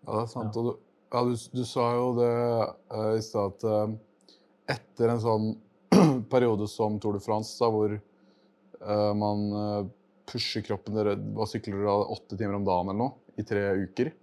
Ja, 0.07 0.15
det 0.15 0.23
er 0.23 0.31
sant. 0.33 0.57
Og 0.57 0.71
du, 0.71 0.73
ja, 1.13 1.25
du, 1.27 1.35
du 1.59 1.65
sa 1.69 1.91
jo 1.99 2.13
det 2.17 2.31
uh, 2.31 3.17
i 3.19 3.25
stad 3.25 3.57
at 3.57 3.65
uh, 3.69 4.39
etter 4.71 5.13
en 5.13 5.21
sånn 5.21 5.51
periode 6.33 6.69
som 6.71 6.97
Tour 7.03 7.19
de 7.19 7.25
France, 7.25 7.57
da, 7.61 7.69
hvor 7.69 7.97
uh, 7.99 9.13
man 9.19 9.91
pusher 10.31 10.63
kroppen 10.63 10.95
dere 10.95 11.17
Hva 11.35 11.49
sykler 11.51 11.75
dere 11.81 11.91
da, 11.91 12.15
åtte 12.15 12.39
timer 12.39 12.61
om 12.61 12.65
dagen 12.69 12.93
eller 12.93 13.01
noe? 13.03 13.35
I 13.37 13.45
tre 13.47 13.67
uker? 13.83 14.15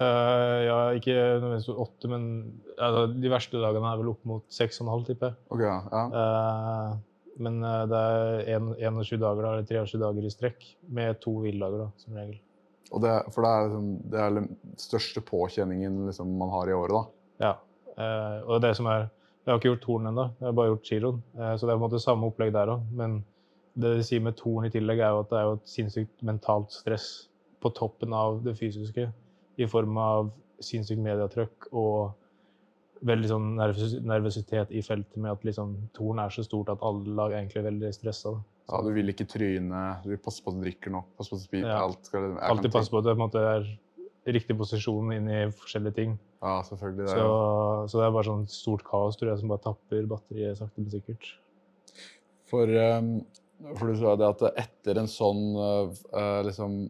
ja, 0.00 0.76
ikke 0.96 1.12
nødvendigvis 1.12 1.66
åtte, 1.82 2.08
men 2.08 2.22
de 3.20 3.28
verste 3.28 3.60
dagene 3.60 3.90
er 3.90 3.98
vel 4.00 4.14
opp 4.14 4.22
mot 4.24 4.46
seks 4.48 4.80
og 4.80 4.86
en 4.86 4.92
halv, 4.94 5.02
tipper 5.10 5.28
jeg. 5.28 5.36
Okay, 5.52 5.68
ja. 5.68 6.94
Men 7.42 7.58
eh, 7.64 7.82
det 7.90 8.00
er 8.00 8.68
21 8.90 9.20
dager 9.20 9.44
da, 9.44 9.54
eller 9.56 9.68
23 9.68 10.00
dager 10.02 10.26
i 10.26 10.32
strekk, 10.32 10.66
med 10.92 11.20
to 11.24 11.38
hviledager, 11.42 11.86
da, 11.86 12.04
som 12.04 12.18
regel. 12.20 12.38
Og 12.90 13.02
det, 13.04 13.14
for 13.34 13.46
det 13.46 13.50
er, 13.50 13.66
liksom, 13.68 13.88
det 14.10 14.20
er 14.20 14.36
den 14.36 14.48
største 14.80 15.22
påkjenningen 15.24 16.04
liksom, 16.08 16.30
man 16.38 16.52
har 16.54 16.70
i 16.70 16.76
året, 16.76 16.96
da. 16.96 17.46
Ja. 17.46 17.56
Eh, 17.96 18.38
og 18.46 18.62
det 18.64 18.74
som 18.78 18.88
er 18.90 19.08
Jeg 19.40 19.54
har 19.54 19.58
ikke 19.58 19.70
gjort 19.70 19.80
Torn 19.82 20.06
ennå, 20.06 20.24
jeg 20.36 20.46
har 20.46 20.52
bare 20.54 20.68
gjort 20.68 20.84
kiloen. 20.84 21.20
Eh, 21.38 21.54
så 21.56 21.64
det 21.64 21.72
er 21.72 21.78
på 21.78 21.80
en 21.80 21.86
måte 21.86 22.02
samme 22.02 22.28
opplegg 22.28 22.50
der 22.52 22.70
òg. 22.74 22.82
Men 22.92 23.14
det 23.72 23.94
de 23.96 24.02
sier 24.04 24.20
med 24.20 24.36
Torn 24.36 24.66
i 24.68 24.70
tillegg, 24.70 25.00
er 25.00 25.14
jo 25.14 25.22
at 25.22 25.30
det 25.30 25.38
er 25.38 25.46
jo 25.48 25.54
et 25.56 25.70
sinnssykt 25.72 26.24
mentalt 26.28 26.74
stress 26.76 27.06
på 27.64 27.72
toppen 27.72 28.12
av 28.12 28.42
det 28.44 28.52
fysiske. 28.58 29.06
I 29.56 29.68
form 29.70 29.96
av 29.98 30.28
sinnssykt 30.60 31.00
mediatrykk 31.00 31.70
og 31.72 32.12
veldig 33.06 33.28
sånn 33.30 33.50
nervøsitet 33.56 34.72
i 34.76 34.82
feltet 34.84 35.16
med 35.20 35.32
at 35.32 35.44
liksom 35.46 35.76
Torn 35.96 36.20
er 36.22 36.32
så 36.34 36.44
stort 36.44 36.72
at 36.72 36.82
alle 36.84 37.14
lag 37.16 37.34
er 37.36 37.64
veldig 37.64 37.92
stressa. 37.96 38.34
Ja, 38.70 38.80
du 38.86 38.90
vil 38.94 39.10
ikke 39.10 39.26
tryne, 39.26 39.84
du 40.04 40.12
vil 40.12 40.20
passe 40.22 40.44
på 40.44 40.52
at 40.52 40.58
du 40.60 40.66
drikker 40.66 40.92
nok, 40.94 41.08
passe 41.18 41.32
på 41.32 41.38
at 41.38 41.42
du 41.42 41.48
spiser 41.48 41.70
Ja. 41.70 41.80
alt. 41.86 42.04
Skal, 42.06 42.36
Alltid 42.38 42.72
passe 42.72 42.92
på 42.92 43.00
at 43.00 43.08
det 43.08 43.16
på 43.16 43.18
en 43.18 43.26
måte 43.26 43.42
er 43.42 43.70
riktig 44.30 44.56
posisjon 44.58 45.12
inn 45.16 45.28
i 45.32 45.40
forskjellige 45.50 45.96
ting. 45.96 46.18
Ja, 46.42 46.60
selvfølgelig. 46.62 47.06
Det 47.06 47.12
er, 47.14 47.18
Så, 47.18 47.88
så 47.90 48.00
det 48.00 48.06
er 48.06 48.16
bare 48.16 48.28
sånn 48.28 48.46
stort 48.52 48.84
kaos 48.86 49.18
tror 49.18 49.32
jeg, 49.32 49.40
som 49.40 49.52
bare 49.52 49.64
tapper 49.64 50.06
batteriet 50.06 50.60
sakte, 50.60 50.80
men 50.80 50.92
sikkert. 50.92 51.32
For, 52.50 52.66
um, 52.66 53.10
for 53.76 53.90
du 53.90 53.98
sa 53.98 54.14
det 54.18 54.28
at 54.28 54.46
etter 54.66 55.00
en 55.02 55.10
sånn 55.10 55.42
uh, 55.56 55.90
uh, 56.14 56.40
liksom, 56.46 56.82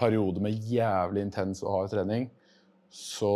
periode 0.00 0.42
med 0.44 0.58
jævlig 0.68 1.26
intens 1.28 1.62
og 1.62 1.74
hard 1.76 1.94
trening, 1.94 2.28
så 2.92 3.32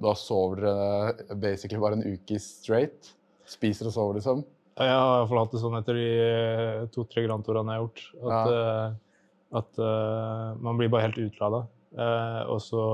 da 0.00 0.14
sover 0.16 0.62
dere 0.64 1.36
basically 1.40 1.80
bare 1.82 1.98
en 1.98 2.06
uke 2.14 2.38
straight? 2.40 3.12
Spiser 3.48 3.90
og 3.90 3.94
sover, 3.96 4.18
liksom? 4.20 4.44
Ja, 4.78 4.84
Jeg 4.86 4.96
har 4.96 5.12
i 5.12 5.16
hvert 5.20 5.30
fall 5.30 5.40
hatt 5.42 5.52
det 5.52 5.60
sånn 5.60 5.78
etter 5.78 5.98
de 5.98 6.06
eh, 6.24 6.84
to-tre 6.94 7.24
Grand 7.26 7.44
Tourene 7.44 7.74
jeg 7.74 7.80
har 7.80 7.84
gjort, 7.84 8.04
at, 8.22 8.52
eh, 8.56 9.58
at 9.60 9.80
uh, 9.84 10.54
man 10.64 10.78
blir 10.80 10.88
bare 10.88 11.04
helt 11.10 11.18
utlada. 11.20 11.66
Uh, 11.92 12.42
og 12.54 12.62
så 12.64 12.84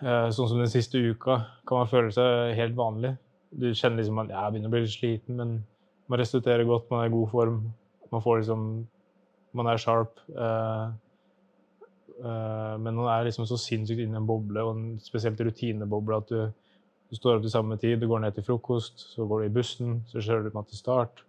Sånn 0.00 0.46
som 0.48 0.56
den 0.56 0.70
siste 0.72 0.96
uka 0.96 1.34
kan 1.68 1.82
man 1.82 1.88
føle 1.90 2.08
seg 2.14 2.54
helt 2.56 2.72
vanlig. 2.72 3.10
Du 3.52 3.66
kjenner 3.76 4.00
liksom 4.00 4.22
at 4.22 4.30
jeg 4.32 4.52
begynner 4.54 4.70
å 4.70 4.72
bli 4.72 4.80
litt 4.86 4.94
sliten, 4.94 5.36
men 5.36 5.50
man 6.08 6.20
restituerer 6.22 6.64
godt, 6.64 6.86
man 6.88 7.02
er 7.02 7.10
i 7.10 7.12
god 7.12 7.28
form. 7.28 7.58
Man 8.08 8.22
får 8.24 8.40
liksom 8.40 8.62
Man 9.52 9.66
er 9.66 9.76
sharp. 9.82 10.16
eh, 10.30 10.92
men 12.22 12.96
han 13.00 13.06
er 13.08 13.24
liksom 13.28 13.46
så 13.48 13.56
sinnssykt 13.58 14.00
inne 14.04 14.18
i 14.18 14.20
en 14.20 14.26
boble, 14.28 14.60
og 14.62 14.76
en 14.76 14.98
spesielt 15.00 15.40
rutineboble, 15.40 16.16
at 16.16 16.28
du 16.28 16.52
Du 17.10 17.16
står 17.16 17.36
opp 17.36 17.42
til 17.42 17.50
samme 17.50 17.76
tid, 17.76 17.98
du 17.98 18.06
går 18.06 18.20
ned 18.20 18.34
til 18.36 18.44
frokost, 18.46 19.00
så 19.16 19.24
går 19.26 19.40
du 19.40 19.44
i 19.48 19.54
bussen, 19.56 20.04
så 20.06 20.20
kjører 20.22 20.44
du 20.44 20.50
meg 20.54 20.68
til 20.68 20.78
start. 20.78 21.24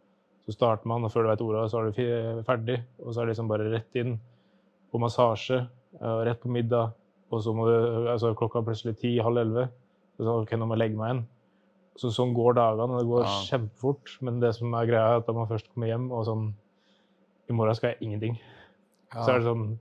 Så 0.46 0.54
starter 0.54 0.86
man, 0.86 1.04
og 1.04 1.10
før 1.12 1.24
du 1.24 1.30
vet 1.32 1.42
ordet, 1.42 1.72
så 1.72 1.80
er 1.80 1.90
du 1.90 2.44
ferdig. 2.46 2.76
Og 3.02 3.16
så 3.16 3.22
er 3.22 3.26
det 3.26 3.32
liksom 3.34 3.48
bare 3.50 3.66
rett 3.72 3.96
inn 3.98 4.20
på 4.92 5.00
massasje, 5.02 5.58
eh, 5.98 6.22
rett 6.28 6.40
på 6.40 6.52
middag. 6.54 6.94
Og 7.32 7.42
så 7.42 7.50
må 7.56 7.66
du, 7.66 8.08
altså 8.14 8.36
klokka 8.38 8.60
er 8.60 8.68
plutselig 8.70 8.94
ti, 9.00 9.18
halv 9.18 9.38
elleve. 9.42 9.70
Så 10.18 10.28
sånn, 10.28 10.44
ok, 10.46 10.52
nå 10.60 10.68
må 10.68 10.78
jeg 10.78 10.84
legge 10.84 10.98
meg 11.02 11.10
igjen. 11.10 11.26
Så 11.98 12.14
sånn 12.14 12.36
går 12.38 12.54
dagene, 12.62 12.94
og 12.94 13.00
det 13.02 13.08
går 13.10 13.24
Ja. 13.26 13.42
kjempefort. 13.50 14.22
Men 14.22 14.40
det 14.40 14.54
som 14.54 14.72
er 14.76 14.86
greia, 14.86 15.08
er 15.16 15.18
at 15.18 15.26
da 15.26 15.34
man 15.34 15.48
først 15.48 15.74
kommer 15.74 15.88
hjem 15.88 16.12
og 16.12 16.26
sånn 16.28 16.54
I 17.50 17.54
morgen 17.54 17.74
skal 17.76 17.96
jeg 17.96 18.02
ingenting. 18.06 18.38
Ja. 19.16 19.24
Så 19.26 19.30
er 19.34 19.40
det 19.40 19.48
sånn 19.50 19.80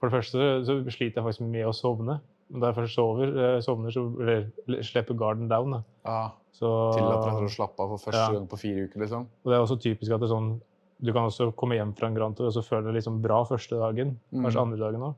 For 0.00 0.08
det 0.08 0.16
første 0.16 0.50
så 0.64 0.76
sliter 0.90 1.20
jeg 1.20 1.24
faktisk 1.26 1.44
med 1.46 1.66
å 1.68 1.72
sovne. 1.76 2.20
Men 2.50 2.60
da 2.64 2.70
jeg 2.72 2.78
først 2.80 2.96
sover, 2.98 3.30
eh, 3.38 3.60
sovner, 3.62 3.92
så 3.94 4.02
eller, 4.20 4.82
slipper 4.82 5.14
garden 5.14 5.48
down. 5.48 5.70
Da. 5.76 5.82
ja. 6.06 6.30
Så, 6.60 6.66
Tillater 6.96 7.30
deg 7.30 7.44
å 7.46 7.52
slappe 7.52 7.78
av 7.80 7.88
for 7.94 8.10
første 8.10 8.18
Ja. 8.20 8.32
gang 8.34 8.46
på 8.50 8.58
fire 8.58 8.82
uker, 8.88 9.00
liksom. 9.00 9.22
og 9.44 9.46
det 9.48 9.54
er 9.54 9.62
også 9.62 9.76
typisk 9.80 10.12
at 10.12 10.20
det 10.20 10.28
sånn 10.28 10.60
Du 11.02 11.12
kan 11.14 11.22
også 11.24 11.54
komme 11.56 11.76
hjem 11.78 11.94
fra 11.96 12.08
en 12.08 12.14
Grand 12.14 12.36
Tour 12.36 12.48
og 12.48 12.52
så 12.52 12.60
føle 12.62 12.84
deg 12.90 12.94
liksom 12.98 13.22
bra 13.22 13.38
første 13.48 13.78
dagen, 13.78 14.18
Mm. 14.34 14.42
kanskje 14.44 14.60
andre 14.60 14.76
dagen 14.78 15.00
òg. 15.00 15.14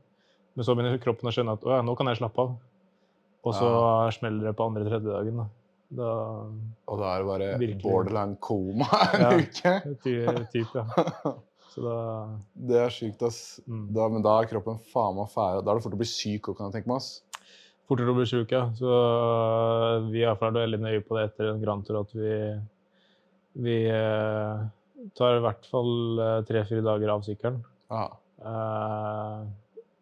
Men 0.55 0.65
så 0.65 0.77
begynner 0.77 0.99
kroppen 1.03 1.27
å 1.27 1.33
skjønne 1.35 1.53
at 1.57 1.65
å 1.65 1.71
ja, 1.75 1.81
nå 1.83 1.97
kan 1.97 2.07
jeg 2.07 2.19
slappe 2.19 2.39
av. 2.39 2.53
Og 3.45 3.55
så 3.55 4.13
smeller 4.13 4.45
det 4.47 4.57
på 4.57 4.63
andre-tredje 4.69 5.11
dagen. 5.11 5.37
Da. 5.39 5.47
da 5.91 6.13
Og 6.87 6.99
da 7.01 7.17
er 7.17 7.19
det 7.19 7.27
bare 7.27 7.59
Virkelig. 7.59 7.83
borderline 7.83 8.37
koma 8.41 8.87
en 9.15 9.21
Ja. 9.21 9.31
uke. 9.41 9.97
ty, 10.05 10.15
typ, 10.53 10.75
ja. 10.77 10.85
Så 11.73 11.83
da 11.85 11.99
Det 12.53 12.79
er 12.79 12.93
sykt, 12.93 13.23
ass. 13.25 13.61
Mm. 13.67 13.87
Da, 13.97 14.09
men 14.13 14.25
da 14.25 14.37
er 14.41 14.51
kroppen 14.51 14.81
faen 14.93 15.17
meg 15.17 15.31
fæl. 15.33 15.63
Da 15.63 15.73
er 15.73 15.79
det 15.79 15.85
fort 15.87 15.97
å 15.97 16.01
bli 16.01 16.09
syk 16.09 16.51
òg, 16.51 16.59
kan 16.59 16.69
jeg 16.69 16.81
tenke 16.81 16.93
meg. 16.93 17.01
ass. 17.01 17.23
Fortere 17.89 18.13
å 18.13 18.17
bli 18.17 18.29
syk, 18.29 18.53
ja. 18.55 18.67
Så 18.77 18.91
øh, 18.93 20.11
vi 20.13 20.23
er 20.27 20.39
veldig 20.43 20.83
nøye 20.83 21.03
på 21.07 21.17
det 21.17 21.31
etter 21.31 21.51
en 21.51 21.63
Grand 21.63 21.85
Tour 21.87 22.03
at 22.03 22.15
vi 22.17 22.37
Vi 23.63 23.79
eh, 23.93 24.63
tar 25.19 25.39
i 25.39 25.43
hvert 25.45 25.67
fall 25.69 26.21
øh, 26.21 26.39
tre-fire 26.49 26.85
dager 26.85 27.17
av 27.17 27.25
sykkelen. 27.27 27.59
Eh, 27.93 29.41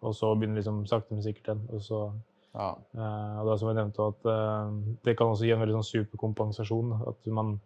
og 0.00 0.14
så 0.16 0.34
begynner 0.34 0.60
liksom 0.60 0.84
sakte, 0.88 1.14
men 1.14 1.24
sikkert 1.24 1.50
igjen. 1.50 1.64
Og 1.74 1.82
så 1.86 2.04
ja. 2.50 2.70
Eh, 2.98 3.34
og 3.40 3.46
da 3.46 3.56
som 3.58 3.70
jeg 3.70 3.78
nevnte, 3.78 4.06
at 4.10 5.02
Det 5.06 5.16
kan 5.18 5.30
også 5.30 5.46
gi 5.46 5.54
en 5.54 5.62
veldig 5.62 5.80
sånn 5.80 5.90
superkompensasjon. 5.90 6.94
At 7.10 7.30
man 7.34 7.58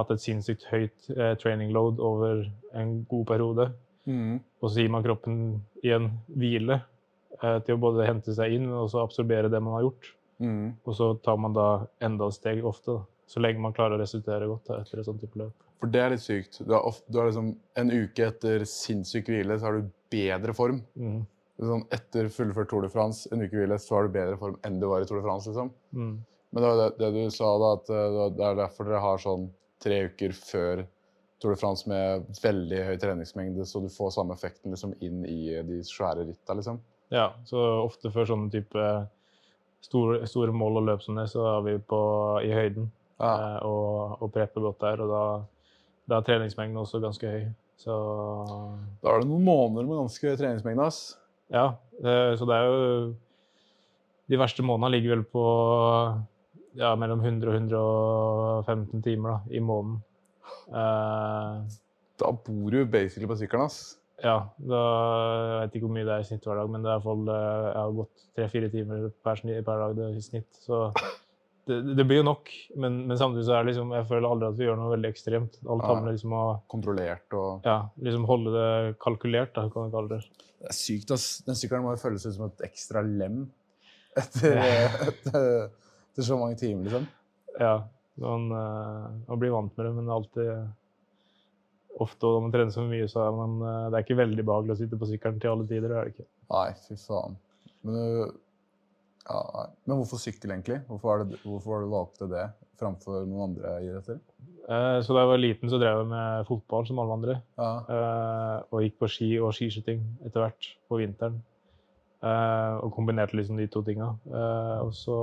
hatt 0.00 0.12
et 0.14 0.22
sinnssykt 0.22 0.66
høyt 0.70 1.08
eh, 1.14 1.34
training 1.40 1.72
load 1.74 2.02
over 2.02 2.44
en 2.76 2.96
god 3.10 3.26
periode. 3.30 3.68
Mm. 4.06 4.40
Og 4.60 4.70
så 4.70 4.82
gir 4.82 4.92
man 4.92 5.04
kroppen 5.04 5.38
igjen 5.84 6.10
hvile 6.28 6.80
eh, 7.40 7.58
til 7.64 7.76
å 7.76 7.82
både 7.86 8.08
hente 8.08 8.34
seg 8.36 8.56
inn 8.58 8.68
og 8.72 8.90
så 8.92 9.04
absorbere 9.04 9.52
det 9.52 9.62
man 9.62 9.78
har 9.78 9.86
gjort. 9.88 10.10
Mm. 10.42 10.74
Og 10.84 10.96
så 10.98 11.12
tar 11.24 11.38
man 11.40 11.54
da 11.56 11.68
enda 12.04 12.28
et 12.28 12.38
steg 12.38 12.64
ofte. 12.66 12.98
Da. 12.98 13.04
Så 13.30 13.40
lenge 13.40 13.62
man 13.62 13.76
klarer 13.76 13.96
å 13.96 14.02
resultere 14.02 14.48
godt 14.50 14.68
da, 14.68 14.80
etter 14.82 15.00
et 15.00 15.08
sånt 15.08 15.22
type 15.22 15.38
løp. 15.40 15.54
For 15.80 15.92
det 15.92 16.00
er 16.00 16.12
litt 16.14 16.24
sykt. 16.24 16.60
Du 16.64 16.72
har, 16.74 16.84
ofte, 16.86 17.06
du 17.12 17.18
har 17.20 17.28
liksom 17.28 17.54
En 17.80 17.90
uke 17.92 18.28
etter 18.28 18.62
sinnssyk 18.68 19.28
hvile, 19.28 19.56
så 19.58 19.68
har 19.68 19.78
du 19.78 19.88
bedre 20.12 20.54
form. 20.56 20.82
Mm. 20.98 21.24
Sånn, 21.64 21.84
etter 21.94 22.28
fullført 22.34 22.70
Tour 22.70 22.86
de 22.86 22.90
France, 22.90 23.28
en 23.32 23.42
uke 23.44 23.56
hvile, 23.56 23.78
så 23.78 23.98
har 23.98 24.06
du 24.06 24.14
bedre 24.14 24.38
form 24.40 24.56
enn 24.66 24.80
du 24.80 24.88
var 24.90 25.04
i 25.04 25.08
Tour 25.08 25.20
de 25.20 25.26
France. 25.26 25.50
liksom. 25.50 25.70
Mm. 25.94 26.14
Men 26.54 26.62
det 26.62 26.70
var 26.70 26.80
det, 26.80 26.88
det 27.02 27.10
du 27.14 27.34
sa, 27.34 27.50
da, 27.58 27.68
at 27.78 27.88
eh, 27.90 28.16
det 28.38 28.46
er 28.46 28.58
derfor 28.58 28.88
dere 28.88 29.02
har 29.02 29.22
sånn 29.22 29.48
tre 29.84 30.00
uker 30.10 30.34
før 30.36 30.84
Tour 31.42 31.52
de 31.52 31.60
France 31.60 31.88
med 31.90 32.24
veldig 32.40 32.78
høy 32.88 32.94
treningsmengde, 33.02 33.66
så 33.68 33.82
du 33.84 33.90
får 33.92 34.14
samme 34.16 34.32
effekten 34.36 34.72
liksom 34.72 34.94
inn 35.04 35.24
i 35.28 35.58
de 35.66 35.80
svære 35.84 36.24
ritta, 36.24 36.54
liksom. 36.56 36.78
Ja, 37.12 37.26
så 37.44 37.60
ofte 37.84 38.08
før 38.14 38.30
sånne 38.30 38.48
type 38.54 38.84
store, 39.84 40.22
store 40.30 40.54
mål 40.56 40.80
og 40.80 40.86
løp 40.88 41.02
som 41.04 41.18
det, 41.20 41.26
så 41.32 41.44
er 41.58 41.66
vi 41.66 41.74
på, 41.84 42.00
i 42.46 42.52
høyden. 42.54 42.86
Ja. 43.20 43.32
eh, 43.34 43.58
og, 43.68 44.22
og 44.24 44.32
prepper 44.34 44.64
godt 44.64 44.80
der. 44.86 45.02
Og 45.04 45.12
da, 45.12 45.20
da 46.10 46.16
er 46.22 46.26
treningsmengden 46.30 46.80
også 46.80 47.02
ganske 47.04 47.28
høy. 47.34 47.44
Så 47.84 47.94
Da 49.02 49.12
er 49.12 49.20
det 49.22 49.28
noen 49.28 49.44
måneder 49.44 49.86
med 49.90 50.00
ganske 50.04 50.30
høy 50.32 50.38
treningsmengde. 50.40 50.86
ass. 50.88 51.18
ja, 51.52 51.74
det, 52.00 52.16
så 52.40 52.46
det 52.48 52.56
er 52.56 52.70
jo 52.70 53.14
De 54.30 54.38
verste 54.40 54.64
månedene 54.64 54.94
ligger 54.96 55.16
vel 55.18 55.24
på 55.28 55.44
ja, 56.78 56.94
mellom 56.98 57.20
100 57.24 57.50
og 57.78 58.64
115 58.68 59.02
timer 59.06 59.30
da, 59.36 59.40
i 59.54 59.60
måneden. 59.62 60.00
Uh, 60.68 61.64
Da 62.20 62.30
bor 62.30 62.70
du 62.70 62.84
basically 62.86 63.26
på 63.30 63.36
sykkelen. 63.40 63.66
ass. 63.66 63.96
ja, 64.22 64.36
da, 64.62 64.80
jeg 65.50 65.60
vet 65.64 65.74
ikke 65.76 65.86
hvor 65.88 65.94
mye 65.96 66.06
det 66.06 66.12
er 66.14 66.22
i 66.22 66.26
snitt 66.28 66.44
hver 66.46 66.60
dag, 66.60 66.68
men 66.70 66.84
det 66.84 66.88
er 66.92 66.94
iallfall, 66.94 67.24
eh, 67.28 67.64
jeg 67.66 67.80
har 67.80 67.94
gått 67.98 68.22
tre-fire 68.38 68.68
timer 68.72 69.08
per, 69.26 69.42
per 69.66 69.82
dag 69.82 69.98
i 70.14 70.22
snitt. 70.22 70.60
Så 70.62 70.78
det, 71.66 71.80
det 71.98 72.04
blir 72.06 72.20
jo 72.22 72.26
nok. 72.28 72.52
Men, 72.78 73.00
men 73.10 73.18
samtidig 73.18 73.44
så 73.48 73.56
er 73.58 73.64
det 73.66 73.72
liksom, 73.72 73.90
jeg 73.98 74.06
føler 74.12 74.28
aldri 74.30 74.48
at 74.52 74.56
vi 74.60 74.68
gjør 74.68 74.78
noe 74.80 74.92
veldig 74.94 75.10
ekstremt. 75.10 75.58
Alt 75.66 75.82
Ja. 75.82 75.90
handler 75.90 76.14
liksom 76.14 76.32
om 76.32 76.38
å 76.44 76.54
Kontrollert 76.70 77.36
og 77.40 77.66
ja, 77.66 77.76
liksom 78.06 78.24
holde 78.30 78.54
det 78.54 78.96
kalkulert, 79.02 79.52
da, 79.58 79.66
kan 79.74 79.88
vi 79.90 79.94
kalle 79.98 80.14
det. 80.14 80.22
Det 80.62 80.70
er 80.70 80.78
sykt, 80.78 81.10
ass. 81.18 81.26
Den 81.44 81.58
sykkelen 81.58 81.84
må 81.84 81.96
jo 81.96 82.02
føles 82.06 82.24
ut 82.30 82.36
som 82.38 82.46
et 82.48 82.64
ekstra 82.70 83.02
lem 83.04 83.42
etter, 84.22 84.60
etter, 85.10 85.48
etter 86.14 86.26
så 86.30 86.38
mange 86.38 86.56
timer, 86.60 86.86
liksom. 86.86 87.04
Ja, 87.60 87.74
man, 88.22 88.46
eh, 88.54 89.10
man 89.28 89.38
blir 89.42 89.50
vant 89.54 89.74
med 89.76 89.86
det, 89.88 89.92
men 89.98 90.08
alltid 90.14 90.54
Ofte 92.02 92.26
når 92.26 92.40
man 92.42 92.50
trener 92.54 92.72
så 92.74 92.82
mye, 92.88 93.06
så 93.10 93.20
er 93.22 93.34
man 93.36 93.52
eh, 93.62 93.84
Det 93.92 93.98
er 94.00 94.04
ikke 94.06 94.16
veldig 94.18 94.44
behagelig 94.48 94.74
å 94.74 94.78
sitte 94.80 94.98
på 94.98 95.06
sykkelen 95.06 95.36
til 95.42 95.52
alle 95.52 95.66
tider. 95.70 95.88
det 95.92 95.98
er 96.00 96.08
det 96.08 96.14
ikke. 96.16 96.26
Nei, 96.50 96.64
fy 96.88 96.96
faen. 96.98 97.36
Men, 97.86 98.32
ja. 99.28 99.66
Men 99.86 100.00
hvorfor 100.00 100.18
sykkel, 100.22 100.50
egentlig? 100.56 100.80
Hvorfor, 100.88 101.22
det, 101.30 101.38
hvorfor 101.44 101.86
valgte 101.92 102.26
du 102.26 102.34
det 102.34 102.48
framfor 102.80 103.22
noen 103.30 103.44
andre 103.52 103.76
idretter? 103.86 104.18
Eh, 104.66 104.98
Så 105.06 105.14
da 105.14 105.22
jeg 105.22 105.30
var 105.30 105.38
liten, 105.44 105.70
så 105.70 105.78
drev 105.78 106.00
jeg 106.02 106.08
med 106.10 106.48
fotball 106.50 106.86
som 106.90 106.98
alle 107.04 107.16
andre. 107.20 107.36
Ja. 107.62 107.70
eh, 107.86 108.56
Og 108.74 108.82
gikk 108.88 108.98
på 109.04 109.10
ski 109.14 109.30
og 109.38 109.54
skiskyting 109.54 110.02
etter 110.26 110.42
hvert 110.48 110.70
på 110.90 110.98
vinteren. 110.98 111.38
Eh, 112.26 112.74
Og 112.82 112.90
kombinerte 112.98 113.38
liksom 113.38 113.56
de 113.62 113.68
to 113.70 113.84
tinga. 113.86 114.16
Eh, 114.26 114.78
Og 114.82 114.90
så 114.98 115.20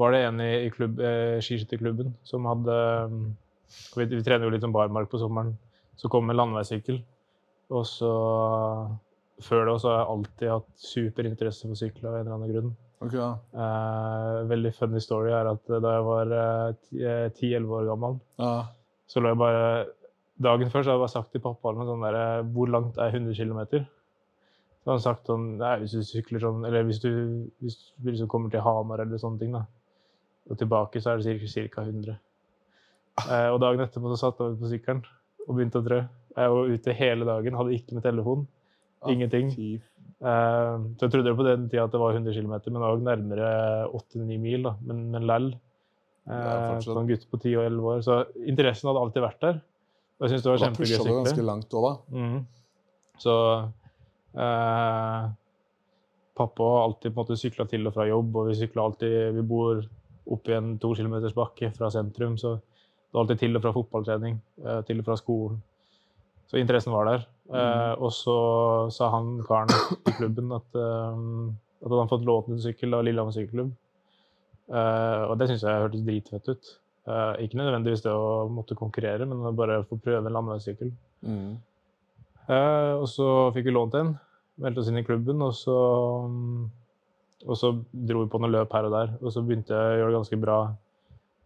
var 0.00 0.14
det 0.14 0.24
en 0.24 0.40
i, 0.42 0.50
i 0.66 0.72
klubb, 0.72 1.00
eh, 1.04 1.38
skiskytterklubben 1.44 2.14
som 2.26 2.48
hadde 2.48 2.76
mm, 3.12 3.24
vi, 3.96 4.06
vi 4.10 4.22
trener 4.24 4.46
jo 4.46 4.54
litt 4.54 4.66
om 4.66 4.74
barmark 4.74 5.10
på 5.12 5.20
sommeren. 5.20 5.54
Så 6.00 6.10
kom 6.12 6.30
en 6.30 6.38
landeveissykkel. 6.40 7.02
Og 7.70 7.86
så 7.86 8.10
Før 9.40 9.64
det 9.64 9.72
også 9.72 9.88
har 9.88 10.00
jeg 10.00 10.12
alltid 10.12 10.50
hatt 10.52 10.70
superinteresse 10.84 11.68
for 11.68 11.78
sykkel 11.78 12.08
av 12.10 12.18
en 12.18 12.26
eller 12.26 12.34
annen 12.36 12.50
grunn. 12.52 12.72
Ok, 13.00 13.14
ja. 13.16 13.30
Eh, 13.56 14.40
veldig 14.50 14.72
funny 14.76 15.00
story 15.00 15.30
er 15.32 15.48
at 15.48 15.70
da 15.70 15.94
jeg 15.94 16.04
var 16.04 16.34
eh, 16.36 17.30
ti-elleve 17.38 17.78
år 17.78 17.86
gammel, 17.88 18.18
ja. 18.42 18.50
så 19.08 19.22
lå 19.22 19.32
jeg 19.32 19.40
bare 19.40 19.64
Dagen 20.40 20.70
før 20.72 20.84
så 20.84 20.88
hadde 20.88 20.96
jeg 20.96 21.04
bare 21.04 21.12
sagt 21.12 21.32
til 21.34 21.42
pappa 21.44 21.72
sånn 21.76 22.04
der, 22.04 22.18
hvor 22.52 22.68
langt 22.72 23.00
er 23.00 23.16
100 23.16 23.34
km? 23.36 23.58
Så 24.80 24.88
hadde 24.88 24.94
han 24.94 25.02
sagt 25.04 25.28
sånn 25.28 25.48
Nei, 25.60 25.74
hvis 25.82 25.96
du 25.96 26.04
sykler 26.04 26.40
sånn 26.40 26.64
Eller 26.64 26.86
hvis 26.88 27.02
du, 27.02 27.10
hvis 27.60 27.76
du 28.00 28.08
liksom 28.08 28.30
kommer 28.32 28.52
til 28.52 28.64
Hamar 28.64 29.02
eller 29.04 29.20
sånne 29.20 29.40
ting, 29.40 29.52
da. 29.56 29.66
Og 30.50 30.58
tilbake 30.58 31.00
så 31.02 31.12
er 31.14 31.22
det 31.22 31.38
ca. 31.70 31.84
100. 31.84 32.16
Eh, 33.28 33.48
og 33.52 33.60
dagen 33.62 33.82
etterpå 33.84 34.10
så 34.12 34.18
satt 34.24 34.40
jeg 34.40 34.54
meg 34.54 34.62
på 34.62 34.70
sykkelen 34.72 35.04
og 35.46 35.54
begynte 35.56 35.80
å 35.80 35.86
trø. 35.86 36.00
Jeg 36.36 36.50
var 36.54 36.74
ute 36.74 36.94
hele 36.96 37.26
dagen, 37.28 37.56
hadde 37.58 37.76
ikke 37.76 37.96
med 37.96 38.06
telefon. 38.06 38.46
Ingenting. 39.10 39.50
Eh, 40.20 40.76
så 41.00 41.06
jeg 41.06 41.12
trodde 41.14 41.36
på 41.36 41.46
den 41.46 41.66
tida 41.70 41.86
at 41.86 41.94
det 41.94 42.00
var 42.02 42.14
100 42.18 42.34
km, 42.36 42.52
men 42.52 42.78
det 42.80 42.84
var 42.84 43.02
nærmere 43.08 43.50
8-9 43.96 44.38
mil. 44.38 44.62
da, 44.68 44.74
Men, 44.84 45.10
men 45.10 45.26
lell. 45.26 45.50
Det 46.30 46.36
er 46.36 46.76
Eh, 46.76 46.96
en 47.00 47.08
gutt 47.08 47.26
på 47.30 47.40
10 47.40 47.56
og 47.56 47.64
11 47.64 47.90
år. 47.90 48.00
Så 48.06 48.16
interessen 48.46 48.90
hadde 48.90 49.00
alltid 49.02 49.24
vært 49.24 49.40
der. 49.40 49.60
Og 50.20 50.26
jeg 50.26 50.34
syns 50.34 50.42
det 50.44 50.50
var 50.50 50.58
Da 50.58 50.66
kjempegøy 50.66 50.84
pusha 50.84 50.98
å 51.00 51.04
du 51.04 51.08
sykle. 51.08 51.22
ganske 51.24 51.46
langt 51.48 51.74
òg, 51.74 51.86
da. 51.86 52.18
Mm. 52.18 52.40
Så 53.20 53.34
eh, 54.36 55.30
pappa 56.36 56.68
har 56.74 56.84
alltid 56.84 57.14
på 57.14 57.16
en 57.16 57.22
måte 57.24 57.38
sykla 57.40 57.66
til 57.68 57.88
og 57.88 57.96
fra 57.96 58.06
jobb, 58.08 58.36
og 58.36 58.50
vi 58.50 58.58
sykla 58.60 58.84
alltid 58.84 59.34
Vi 59.34 59.42
bor 59.42 59.80
oppi 60.26 60.54
en 60.56 60.74
to 60.78 60.92
kilometers 60.94 61.36
bakke 61.36 61.70
fra 61.76 61.90
sentrum, 61.90 62.36
så 62.38 62.56
det 62.56 63.16
var 63.16 63.24
alltid 63.24 63.42
til 63.42 63.56
og 63.56 63.64
fra 63.64 63.74
fotballtrening, 63.74 64.40
eh, 64.64 64.80
til 64.86 65.00
og 65.00 65.08
fra 65.08 65.16
skolen. 65.18 65.60
Så 66.50 66.58
interessen 66.58 66.92
var 66.92 67.06
der. 67.06 67.26
Eh, 67.50 67.94
og 67.98 68.12
så 68.14 68.36
sa 68.94 69.10
han 69.10 69.38
karen 69.46 69.70
i 70.06 70.14
klubben 70.18 70.52
at, 70.54 70.66
eh, 70.74 71.16
at 71.80 71.88
han 71.88 71.98
hadde 71.98 72.12
fått 72.12 72.26
lånt 72.26 72.50
en 72.50 72.62
sykkel 72.62 72.94
av 72.94 73.04
Lillehammer 73.06 73.34
sykkelklubb. 73.34 73.72
Eh, 74.70 75.22
og 75.26 75.38
det 75.38 75.48
syntes 75.50 75.66
jeg 75.66 75.82
hørtes 75.84 76.06
dritfett 76.06 76.50
ut. 76.50 76.72
Eh, 77.10 77.32
ikke 77.46 77.58
nødvendigvis 77.58 78.04
det 78.04 78.12
å 78.12 78.46
måtte 78.52 78.78
konkurrere, 78.78 79.26
men 79.26 79.56
bare 79.58 79.82
få 79.88 79.98
prøve 80.02 80.26
en 80.26 80.36
landeveissykkel. 80.36 80.92
Mm. 81.26 81.56
Eh, 82.50 82.92
og 82.98 83.06
så 83.10 83.28
fikk 83.54 83.66
vi 83.68 83.74
lånt 83.74 83.96
en, 83.98 84.14
meldte 84.60 84.82
oss 84.82 84.90
inn 84.90 85.00
i 85.00 85.06
klubben, 85.06 85.42
og 85.42 85.54
så, 85.56 85.78
og 87.46 87.56
så 87.56 87.72
dro 87.90 88.24
vi 88.24 88.30
på 88.30 88.40
noen 88.40 88.52
løp 88.52 88.72
her 88.76 88.88
og 88.88 88.94
der. 88.94 89.12
Og 89.22 89.34
så 89.34 89.42
begynte 89.44 89.74
jeg 89.74 89.96
å 89.96 89.98
gjøre 90.00 90.12
det 90.12 90.18
ganske 90.18 90.40
bra. 90.42 90.60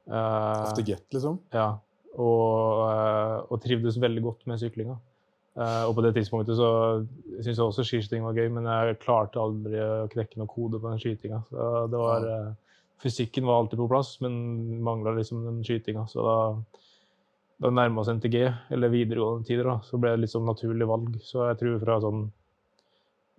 Uh, 0.04 0.14
After 0.66 0.84
get, 0.84 1.04
liksom. 1.14 1.38
ja, 1.54 1.70
og, 2.20 2.80
uh, 2.84 3.36
og 3.48 3.60
trivdes 3.62 3.96
veldig 4.02 4.24
godt 4.26 4.46
med 4.50 4.60
syklinga. 4.60 4.98
Uh, 5.54 5.86
og 5.86 5.94
på 5.94 6.02
det 6.02 6.16
tidspunktet 6.16 6.58
så 6.58 6.68
syntes 7.38 7.60
jeg 7.60 7.62
også 7.62 7.86
skiskyting 7.86 8.24
var 8.26 8.36
gøy, 8.36 8.48
men 8.56 8.66
jeg 8.66 8.98
klarte 9.04 9.42
aldri 9.42 9.78
å 9.78 10.08
knekke 10.10 10.40
noen 10.40 10.50
kode 10.50 10.80
på 10.82 10.90
den 10.90 11.02
skytinga. 11.02 11.44
Så 11.50 11.68
det 11.92 12.00
var, 12.00 12.26
eh, 12.26 12.80
fysikken 13.02 13.46
var 13.46 13.62
alltid 13.62 13.78
på 13.78 13.88
plass, 13.90 14.16
men 14.24 14.34
mangla 14.82 15.14
liksom 15.14 15.44
den 15.46 15.62
skytinga. 15.66 16.08
Så 16.10 16.26
da, 16.26 16.38
da 17.62 17.70
nærma 17.70 18.02
oss 18.02 18.10
NTG, 18.10 18.48
eller 18.74 18.90
videregående 18.90 19.46
tider, 19.46 19.70
da, 19.70 19.78
så 19.86 20.00
ble 20.02 20.16
det 20.16 20.24
litt 20.24 20.34
sånn 20.34 20.48
naturlig 20.50 20.90
valg. 20.90 21.20
Så 21.22 21.46
jeg 21.52 21.60
tror 21.62 21.78
fra 21.86 22.00
sånn 22.02 22.24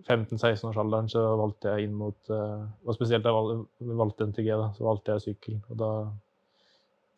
15-16-årsalderen 0.03 1.07
så 1.09 1.21
valgte 1.39 1.71
jeg 1.71 1.87
inn 1.87 1.95
mot 1.95 2.31
eh, 2.33 2.63
Og 2.83 2.97
spesielt 2.97 3.23
da 3.23 3.31
jeg 3.31 3.95
valgte 3.95 4.27
NTG, 4.27 4.49
da, 4.51 4.69
så 4.75 4.87
valgte 4.89 5.15
jeg 5.15 5.25
sykkel. 5.29 5.59
Og 5.71 5.79
da 5.79 5.91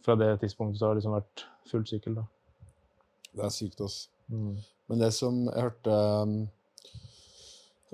Fra 0.06 0.16
det 0.20 0.30
tidspunktet 0.44 0.80
så 0.80 0.88
har 0.88 0.94
det 0.94 1.02
liksom 1.02 1.18
vært 1.18 1.46
full 1.68 1.88
sykkel, 1.90 2.20
da. 2.20 2.28
Det 3.34 3.44
er 3.48 3.54
sykt, 3.54 3.82
ass. 3.84 3.98
Mm. 4.32 4.54
Men 4.88 5.02
det 5.02 5.12
som 5.16 5.42
jeg 5.48 5.66
hørte 5.66 5.98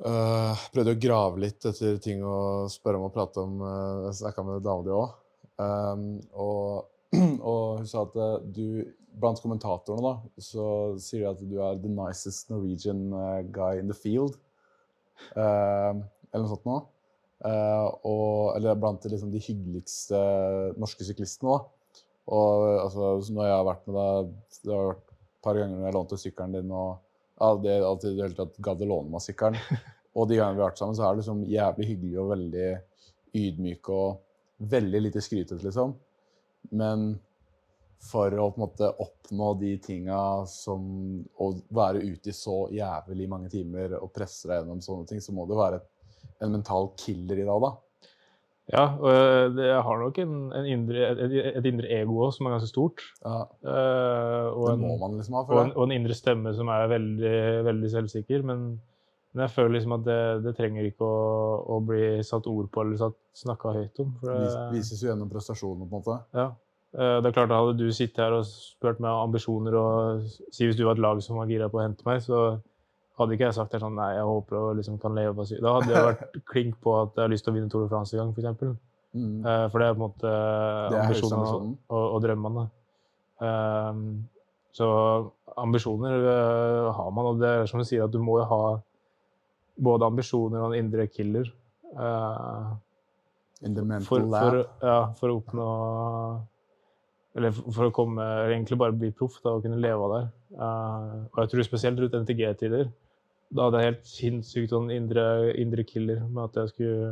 øh, 0.03 0.63
Prøvde 0.73 0.95
å 0.95 1.01
grave 1.07 1.43
litt 1.45 1.65
etter 1.69 1.97
ting 2.03 2.23
å 2.25 2.67
spørre 2.71 2.99
om 2.99 3.07
og 3.07 3.15
prate 3.15 3.43
om. 3.43 3.59
Uh, 3.63 4.07
jeg 4.09 4.19
snakka 4.19 4.45
med 4.47 4.65
David 4.65 4.93
òg. 4.93 5.15
Um, 5.61 6.05
og, 6.33 6.89
og 7.51 7.79
hun 7.79 7.87
sa 7.89 8.03
at 8.07 8.19
uh, 8.19 8.37
du 8.43 8.83
Blant 9.13 9.37
kommentatorene 9.37 10.01
da, 10.01 10.13
så 10.41 10.63
sier 10.97 11.21
de 11.21 11.27
at 11.29 11.41
du 11.45 11.59
er 11.61 11.75
the 11.77 11.89
nicest 11.91 12.49
Norwegian 12.49 13.11
uh, 13.13 13.43
guy 13.45 13.77
in 13.77 13.85
the 13.85 13.93
field. 13.93 14.39
Uh, 15.35 16.01
eller 16.31 16.43
noe 16.43 16.51
sånt 16.51 16.67
noe. 16.67 16.81
Uh, 17.43 17.87
og, 18.07 18.53
eller 18.57 18.77
blant 18.79 19.05
liksom, 19.09 19.31
de 19.33 19.41
hyggeligste 19.43 20.19
norske 20.79 21.05
syklistene. 21.07 21.57
Da. 21.57 22.03
Og 22.33 22.67
altså, 22.85 23.33
når 23.35 23.49
jeg 23.49 23.57
har 23.57 23.65
vært 23.67 23.89
med 23.89 23.97
deg 23.97 24.29
Det 24.63 24.71
har 24.71 24.85
vært 24.93 25.09
et 25.09 25.43
par 25.43 25.57
ganger 25.59 25.75
når 25.75 25.89
jeg 25.89 25.95
lånte 25.97 26.19
sykkelen 26.21 26.55
din, 26.55 26.69
og 26.71 26.93
ja, 27.41 27.49
det 27.59 27.71
er 27.73 27.83
alltid 27.83 28.13
det 28.15 28.23
hele 28.23 28.37
tatt 28.37 28.61
gadd 28.63 28.83
å 28.85 28.87
låne 28.93 29.11
meg 29.11 29.23
sykkelen. 29.25 29.59
Og 30.13 30.27
de 30.29 30.37
gangene 30.37 30.59
vi 30.59 30.61
har 30.61 30.69
vært 30.69 30.79
sammen, 30.79 30.95
så 30.95 31.07
er 31.07 31.15
det 31.15 31.23
liksom 31.23 31.39
jævlig 31.49 31.87
hyggelig 31.89 32.17
og 32.21 32.27
veldig 32.29 32.67
ydmyk 33.33 33.89
og 33.89 34.67
veldig 34.73 34.99
lite 35.01 35.23
skrytete, 35.25 35.57
liksom. 35.65 35.95
Men 36.77 37.07
for 38.03 38.33
å 38.35 38.49
på 38.51 38.59
en 38.59 38.65
måte 38.65 38.89
oppnå 39.03 39.53
de 39.61 39.77
tinga 39.83 40.19
som 40.49 40.83
Å 41.39 41.49
være 41.73 42.03
ute 42.03 42.31
i 42.31 42.35
så 42.35 42.65
jævlig 42.73 43.29
mange 43.31 43.51
timer 43.53 43.97
og 43.99 44.11
presse 44.15 44.49
deg 44.49 44.61
gjennom 44.61 44.83
sånne 44.83 45.09
ting, 45.09 45.23
så 45.23 45.35
må 45.35 45.47
det 45.49 45.59
være 45.59 45.81
en 46.43 46.51
mental 46.51 46.91
killer 46.99 47.39
i 47.39 47.47
dag, 47.47 47.63
da. 47.63 47.73
Ja, 48.71 48.83
og 48.95 49.09
eh, 49.11 49.57
jeg 49.59 49.79
har 49.83 49.97
nok 49.99 50.17
en, 50.23 50.35
en 50.55 50.67
indre, 50.71 51.09
et, 51.11 51.33
et 51.59 51.65
indre 51.67 51.89
ego 51.91 52.21
også, 52.23 52.37
som 52.37 52.47
er 52.47 52.55
ganske 52.55 52.71
stort. 52.71 53.03
Ja, 53.25 53.43
Uh, 53.63 54.47
og, 54.53 54.65
en, 54.73 55.17
liksom 55.17 55.35
ha 55.37 55.43
og, 55.43 55.59
en, 55.61 55.71
og 55.75 55.85
en 55.87 55.93
indre 55.95 56.15
stemme 56.15 56.51
som 56.55 56.71
er 56.71 56.89
veldig, 56.91 57.37
veldig 57.67 57.91
selvsikker. 57.91 58.43
Men, 58.47 58.65
men 59.33 59.43
jeg 59.45 59.53
føler 59.55 59.75
liksom 59.77 59.95
at 59.97 60.05
det, 60.07 60.19
det 60.45 60.55
trenger 60.59 60.87
ikke 60.87 61.07
å, 61.07 61.23
å 61.75 61.79
bli 61.83 62.05
satt 62.27 62.47
ord 62.51 62.69
på 62.71 62.83
eller 62.83 63.15
snakka 63.39 63.75
høyt 63.79 64.03
om. 64.03 64.15
For 64.21 64.31
det, 64.31 64.67
vises 64.75 65.03
jo 65.03 65.11
gjennom 65.11 65.31
prestasjonen, 65.31 65.87
på 65.87 65.89
en 65.89 66.03
måte. 66.03 66.19
ja. 66.39 66.51
Eh, 66.93 67.17
det 67.21 67.29
er 67.29 67.33
klart 67.33 67.49
at 67.49 67.57
Hadde 67.57 67.77
du 67.79 67.89
sittet 67.95 68.21
her 68.21 68.35
og 68.37 68.45
spurt 68.45 68.99
meg 69.01 69.09
om 69.09 69.29
ambisjoner 69.29 69.77
og 69.79 70.27
si 70.53 70.67
hvis 70.67 70.77
du 70.77 70.85
var 70.85 70.97
et 70.97 71.01
lag 71.01 71.21
som 71.25 71.39
var 71.41 71.49
gira 71.49 71.69
på 71.71 71.81
å 71.81 71.85
hente 71.87 72.05
meg, 72.05 72.21
så 72.21 72.59
hadde 73.17 73.35
ikke 73.35 73.47
jeg 73.47 73.57
sagt 73.57 73.73
det 73.73 73.81
sånn 73.81 73.97
Nei, 73.97 74.11
jeg 74.17 74.27
håper 74.29 74.57
jeg 74.57 74.79
liksom 74.81 74.99
kan 75.01 75.17
leve 75.17 75.33
på 75.37 75.47
sy-» 75.49 75.61
Da 75.61 75.77
hadde 75.77 75.93
jeg 75.93 76.07
vært 76.09 76.37
klink 76.53 76.77
på 76.83 76.97
at 77.01 77.17
jeg 77.17 77.25
har 77.25 77.33
lyst 77.33 77.47
til 77.47 77.53
å 77.53 77.57
vinne 77.57 77.71
Tour 77.73 77.85
de 77.85 77.93
France 77.93 78.17
en 78.17 78.21
gang, 78.21 78.33
f.eks. 78.33 78.77
Mm. 79.13 79.41
Eh, 79.45 79.65
For 79.73 79.81
det 79.81 79.87
er 79.87 79.97
på 79.97 80.01
en 80.01 80.05
måte 80.05 80.35
ambisjonene 81.01 81.49
og, 81.49 81.73
og, 81.89 82.05
og 82.05 82.23
drømmene. 82.27 82.67
Ehm, 83.43 84.05
så 84.73 84.87
ambisjoner 85.61 86.29
eh, 86.29 86.93
har 86.97 87.11
man, 87.13 87.33
og 87.33 87.41
det 87.41 87.49
er 87.49 87.67
som 87.69 87.81
du 87.81 87.85
sier, 87.85 88.05
at 88.05 88.13
du 88.13 88.21
må 88.21 88.39
jo 88.41 88.47
ha 88.49 88.63
både 89.83 90.09
ambisjoner 90.09 90.61
og 90.61 90.73
en 90.73 90.85
indre 90.85 91.05
killer. 91.09 91.49
Uh, 91.93 92.73
for, 94.03 94.25
for, 94.33 94.55
ja, 94.81 94.97
for 95.19 95.29
å 95.29 95.35
oppnå 95.37 95.67
Eller 97.33 97.53
for 97.55 97.87
å 97.87 97.93
komme 97.93 98.25
Egentlig 98.45 98.77
bare 98.77 98.93
bli 98.93 99.09
proff 99.15 99.39
da, 99.41 99.55
og 99.55 99.63
kunne 99.65 99.81
leve 99.81 100.05
av 100.05 100.11
det. 100.13 100.23
Uh, 100.57 101.15
og 101.31 101.39
jeg 101.41 101.53
tror 101.53 101.67
spesielt 101.67 102.01
rundt 102.01 102.17
NTG-tider. 102.21 102.91
Da 103.53 103.67
hadde 103.67 103.81
jeg 103.81 103.91
helt 103.91 104.07
sinnssykt 104.09 104.73
sånn 104.73 104.91
indre, 104.93 105.25
indre 105.61 105.85
killer 105.85 106.23
med 106.25 106.43
at 106.47 106.61
jeg 106.61 106.73
skulle 106.73 107.11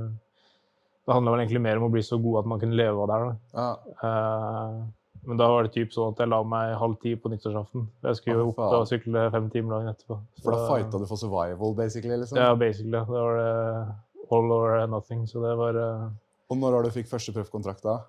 Det 1.01 1.13
handla 1.13 1.34
vel 1.34 1.43
egentlig 1.43 1.62
mer 1.65 1.81
om 1.81 1.89
å 1.89 1.93
bli 1.93 2.03
så 2.05 2.17
god 2.21 2.43
at 2.43 2.49
man 2.49 2.62
kunne 2.62 2.77
leve 2.77 3.01
av 3.01 3.10
det 3.10 3.19
her. 3.19 3.29
da. 3.29 3.38
ja. 3.62 3.69
Uh, 4.05 4.81
men 5.27 5.38
da 5.38 5.47
var 5.51 5.65
det 5.65 5.73
typ 5.75 5.91
sånn 5.93 6.15
at 6.15 6.21
jeg 6.23 6.31
la 6.31 6.39
meg 6.49 6.71
halv 6.81 6.95
ti 7.01 7.12
på 7.13 7.29
nyttårsaften. 7.29 7.84
Jeg 8.07 8.17
skulle 8.17 8.39
jo 8.39 8.47
opp 8.49 8.62
og 8.65 8.88
sykle 8.89 9.27
fem 9.34 9.49
timer 9.53 9.75
dagen 9.75 9.91
etterpå. 9.91 10.17
For 10.41 10.55
da 10.55 10.62
Så- 10.62 10.69
fighta 10.71 11.01
du 11.01 11.05
for 11.05 11.21
survival, 11.21 11.75
basically? 11.77 12.17
liksom? 12.17 12.38
Ja, 12.41 12.55
basically. 12.55 12.91
Da 12.91 13.03
var 13.03 13.38
det 13.38 13.95
all 14.31 14.51
or 14.51 14.88
nothing. 14.88 15.27
Så 15.27 15.43
det 15.43 15.55
var 15.57 15.77
uh... 15.77 16.10
Og 16.49 16.57
når 16.57 16.73
har 16.73 16.84
du 16.84 16.89
fikk 16.89 17.07
første 17.07 17.34
proffkontrakt 17.34 17.84
da? 17.84 17.99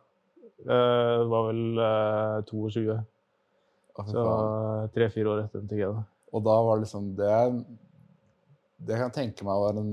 Eh, 0.67 1.15
Det 1.23 1.31
var 1.33 1.49
vel 1.51 1.63
eh, 1.87 2.37
22. 2.51 2.99
Å, 3.93 4.05
fy 4.07 4.15
Så 4.15 4.27
tre-fire 4.95 5.33
år 5.35 5.45
etter 5.45 5.65
MTG. 5.65 5.83
da. 5.85 6.05
Og 6.33 6.45
da 6.47 6.59
var 6.65 6.79
det 6.79 6.87
liksom 6.87 7.15
Det 7.19 7.33
det 8.83 8.97
kan 8.99 9.11
jeg 9.11 9.15
tenke 9.15 9.47
meg 9.47 9.61
var 9.63 9.77
en 9.79 9.91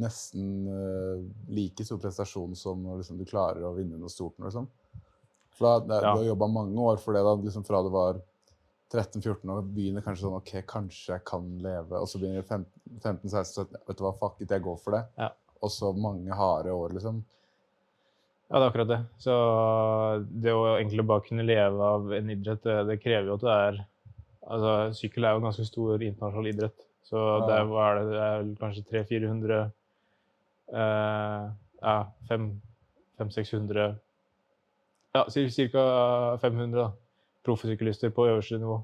nesten 0.00 0.46
eh, 0.66 1.18
like 1.54 1.84
stor 1.86 2.00
prestasjon 2.02 2.56
som 2.58 2.80
når 2.82 3.02
liksom, 3.02 3.18
du 3.20 3.28
klarer 3.28 3.62
å 3.62 3.74
vinne 3.76 3.98
noe 4.00 4.10
stort. 4.10 4.34
Liksom. 4.42 4.66
For 5.54 5.68
da, 5.68 5.74
det, 5.86 5.98
Ja. 6.02 6.14
Du 6.14 6.22
har 6.22 6.30
jobba 6.32 6.48
mange 6.50 6.80
år 6.82 6.98
for 7.02 7.14
det, 7.14 7.22
da, 7.22 7.34
liksom 7.38 7.66
fra 7.66 7.82
du 7.86 7.92
var 7.94 8.18
13-14 8.90 9.52
og 9.54 9.70
begynner 9.74 10.04
kanskje 10.04 10.26
sånn 10.26 10.38
OK, 10.38 10.52
kanskje 10.70 11.14
jeg 11.14 11.24
kan 11.30 11.46
leve. 11.62 12.00
Og 12.00 12.10
så 12.10 12.18
begynner 12.18 12.42
du 12.42 12.50
15-16-17 12.50 13.78
Vet 13.86 13.98
du 13.98 14.04
hva, 14.04 14.14
fuck 14.18 14.42
it, 14.42 14.50
jeg 14.50 14.66
går 14.66 14.82
for 14.82 14.98
det. 14.98 15.04
Ja. 15.20 15.30
Og 15.62 15.72
så 15.72 15.92
mange 15.96 16.34
harde 16.34 16.74
år, 16.74 16.94
liksom. 16.98 17.22
Ja, 18.54 18.60
det 18.60 18.66
er 18.68 18.70
akkurat 18.70 18.90
det. 18.92 19.00
Så 19.18 19.34
det 20.30 20.52
å 20.54 20.76
egentlig 20.76 21.02
bare 21.08 21.24
kunne 21.26 21.42
leve 21.42 21.86
av 21.90 22.12
en 22.14 22.28
idrett, 22.30 22.60
det, 22.62 22.76
det 22.86 23.00
krever 23.02 23.32
jo 23.32 23.38
at 23.40 23.46
det 23.48 23.56
er 23.66 23.80
Altså, 24.44 24.72
sykkel 24.92 25.24
er 25.24 25.32
jo 25.32 25.38
en 25.40 25.46
ganske 25.48 25.64
stor 25.64 26.02
internasjonal 26.04 26.50
idrett. 26.50 26.82
Så 27.08 27.16
Ja. 27.16 27.38
det 27.48 27.54
er, 27.56 27.62
hva 27.70 27.84
er 27.88 27.94
det, 27.96 28.02
det 28.12 28.24
er 28.26 28.42
kanskje 28.60 28.82
300-400 28.90 29.60
eh, 30.74 31.46
Ja, 31.80 31.94
500-600 32.28 33.86
Ja, 35.14 35.24
ca. 35.72 35.84
500 36.42 36.76
da, 36.76 36.90
proffsyklister 37.48 38.12
på 38.14 38.26
øverste 38.28 38.58
nivå 38.60 38.76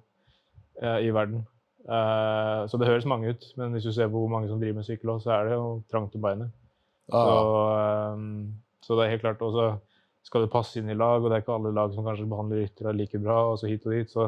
eh, 0.82 0.98
i 1.06 1.12
verden. 1.12 1.44
Eh, 1.84 2.66
så 2.72 2.78
det 2.80 2.88
høres 2.88 3.06
mange 3.08 3.28
ut, 3.34 3.46
men 3.60 3.72
hvis 3.76 3.84
du 3.84 3.92
ser 3.92 4.08
på 4.08 4.20
hvor 4.24 4.32
mange 4.32 4.48
som 4.48 4.60
driver 4.60 4.80
med 4.80 4.88
sykkel, 4.88 5.14
så 5.20 5.30
er 5.36 5.44
det 5.50 5.54
jo 5.60 5.82
trangt 5.92 6.14
om 6.16 6.24
beinet. 6.24 6.50
Så, 7.10 7.20
Ah, 7.20 8.12
ehm, 8.14 8.54
så 8.84 8.96
det 8.96 9.06
er 9.06 9.14
helt 9.14 9.24
klart 9.24 9.42
også 9.44 9.72
skal 10.26 10.44
det 10.44 10.52
passe 10.52 10.76
inn 10.80 10.90
i 10.92 10.96
lag, 10.96 11.22
og 11.22 11.30
det 11.30 11.38
er 11.38 11.42
ikke 11.44 11.56
alle 11.56 11.72
lag 11.74 11.92
som 11.94 12.04
kanskje 12.04 12.28
behandler 12.28 12.62
ryttere 12.64 12.92
like 12.96 13.20
bra, 13.22 13.38
og 13.52 13.58
så 13.60 13.70
hit 13.70 13.86
og 13.88 13.94
dit. 13.96 14.10
Så 14.12 14.26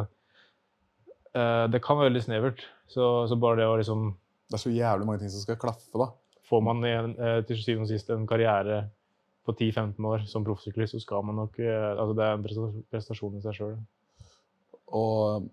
eh, 1.36 1.64
det 1.72 1.82
kan 1.84 1.98
være 1.98 2.08
veldig 2.08 2.24
snevert. 2.24 2.64
Så, 2.88 3.10
så 3.28 3.36
bare 3.40 3.60
det 3.60 3.68
å 3.68 3.76
liksom 3.80 4.10
det 4.52 4.58
er 4.58 4.64
så 4.66 4.70
jævlig 4.74 5.06
mange 5.08 5.22
ting 5.22 5.30
som 5.32 5.40
skal 5.40 5.56
klaffe, 5.56 5.96
da. 5.96 6.10
Får 6.44 6.60
man 6.60 6.84
en, 6.84 7.14
eh, 7.16 7.38
til 7.48 7.56
syvende 7.56 7.86
og 7.86 7.92
sist 7.92 8.10
en 8.12 8.26
karriere 8.28 8.82
på 9.48 9.54
10-15 9.54 10.08
år 10.10 10.26
som 10.28 10.44
proffsyklist, 10.44 10.92
så 10.92 11.00
skal 11.00 11.24
man 11.24 11.38
nok 11.40 11.56
eh, 11.64 11.92
Altså 11.96 12.16
det 12.18 12.26
er 12.26 12.34
en 12.36 12.82
prestasjon 12.92 13.38
i 13.38 13.40
seg 13.40 13.56
sjøl. 13.56 13.78
Og 14.92 15.48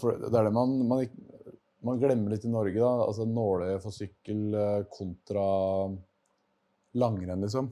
det 0.00 0.32
er 0.32 0.48
det 0.48 0.54
man, 0.56 0.72
man, 0.88 1.04
man 1.84 2.00
glemmer 2.00 2.32
litt 2.32 2.46
i 2.48 2.52
Norge, 2.54 2.80
da. 2.80 2.94
Altså 3.04 3.28
nåløye 3.28 3.76
for 3.84 3.92
sykkel 3.92 4.56
eh, 4.56 4.88
kontra 4.96 5.44
langrenn, 6.96 7.44
liksom. 7.44 7.68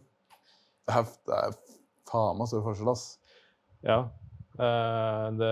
Det 0.88 0.94
er, 0.96 1.08
det 1.28 1.38
er 1.44 1.56
faen 2.08 2.38
meg 2.40 2.48
stor 2.48 2.62
forskjell, 2.64 2.88
ass. 2.94 3.06
Ja. 3.84 3.98
eh, 4.58 5.26
det 5.38 5.50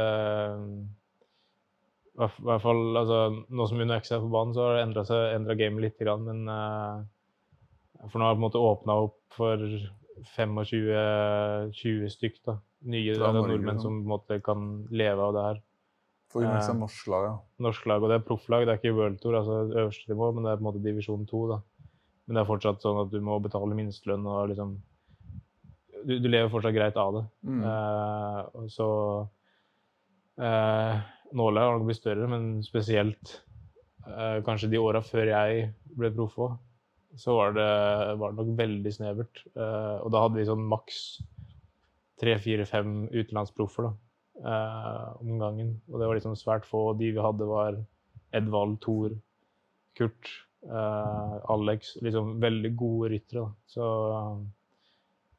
i 2.16 2.18
hvert- 2.24 2.62
fall 2.64 2.96
altså, 2.96 3.18
Nå 3.52 3.66
som 3.68 3.80
UnoX 3.84 4.10
er 4.16 4.22
på 4.24 4.30
banen, 4.32 4.54
så 4.56 4.64
har 4.64 4.78
det 4.78 5.34
endra 5.36 5.54
gamet 5.60 5.82
litt. 5.84 5.98
Grann, 6.00 6.24
men 6.24 6.48
eh, 6.48 7.04
For 8.08 8.18
nå 8.18 8.24
har 8.24 8.34
det 8.34 8.40
på 8.40 8.44
en 8.44 8.48
måte 8.48 8.64
åpna 8.64 8.96
opp 9.04 9.18
for 9.36 9.56
25-20 10.36 12.08
stykk. 12.12 12.40
da. 12.46 12.56
Nye 12.86 13.12
eller 13.14 13.32
Norge, 13.32 13.48
nordmenn 13.52 13.74
liksom. 13.76 13.82
som 13.82 14.00
på 14.00 14.04
en 14.04 14.12
måte 14.14 14.42
kan 14.44 14.88
leve 14.90 15.20
av 15.26 15.32
det 15.36 15.42
her. 15.46 15.62
For 16.32 16.42
Unex 16.42 16.68
Eh. 16.68 16.70
er 16.74 16.78
norsk 16.80 17.06
lag, 17.08 17.24
ja. 17.24 17.38
Norsk 17.60 17.86
lag, 17.86 18.02
og 18.02 18.08
det 18.10 18.16
er 18.20 18.24
profflag. 18.28 18.66
Det 18.66 18.72
er 18.74 18.78
ikke 18.80 18.94
World 18.96 19.20
Tour, 19.20 19.34
altså 19.34 19.70
øverste 19.72 20.08
nivå, 20.10 20.34
men 20.34 20.44
det 20.44 20.50
er 20.52 20.56
på 20.56 20.62
en 20.64 20.68
måte 20.72 20.82
divisjon 20.82 21.26
2. 21.26 21.62
Men 22.26 22.34
det 22.34 22.40
er 22.42 22.50
fortsatt 22.50 22.80
sånn 22.82 23.00
at 23.04 23.10
du 23.10 23.20
må 23.20 23.40
betale 23.42 23.74
minstelønn 23.74 24.26
og 24.26 24.48
liksom 24.50 24.82
du, 26.06 26.18
du 26.22 26.28
lever 26.30 26.50
fortsatt 26.52 26.76
greit 26.76 26.98
av 27.00 27.16
det. 27.18 27.24
Mm. 27.48 27.64
Eh, 27.66 28.40
og 28.60 28.70
så 28.72 28.88
eh, 30.40 31.04
Nåla 31.36 31.64
har 31.64 31.74
nok 31.76 31.88
blitt 31.88 31.98
større, 31.98 32.28
men 32.30 32.62
spesielt 32.62 33.40
eh, 34.06 34.38
kanskje 34.46 34.70
de 34.70 34.80
åra 34.80 35.02
før 35.02 35.32
jeg 35.32 35.66
ble 35.98 36.12
proff 36.14 36.36
òg, 36.46 36.54
så 37.18 37.34
var 37.34 37.56
det, 37.56 37.70
var 38.20 38.32
det 38.32 38.38
nok 38.38 38.52
veldig 38.60 38.92
snevert. 38.94 39.42
Eh, 39.56 39.96
og 40.04 40.12
da 40.14 40.22
hadde 40.22 40.38
vi 40.38 40.46
sånn 40.48 40.66
maks 40.70 41.00
tre-fire-fem 42.20 43.08
utenlandsproffer 43.10 43.88
da, 43.88 43.92
eh, 44.52 45.08
om 45.20 45.38
gangen. 45.40 45.74
Og 45.90 46.00
det 46.00 46.08
var 46.08 46.18
liksom 46.18 46.36
svært 46.38 46.68
få. 46.68 46.88
De 47.00 47.10
vi 47.10 47.24
hadde, 47.24 47.48
var 47.48 47.80
Edvald, 48.36 48.78
Thor, 48.84 49.16
Kurt, 49.98 50.30
eh, 50.68 51.34
Alex. 51.52 51.96
Liksom 52.04 52.36
veldig 52.40 52.72
gode 52.78 53.10
ryttere. 53.16 53.48
Så 53.66 53.88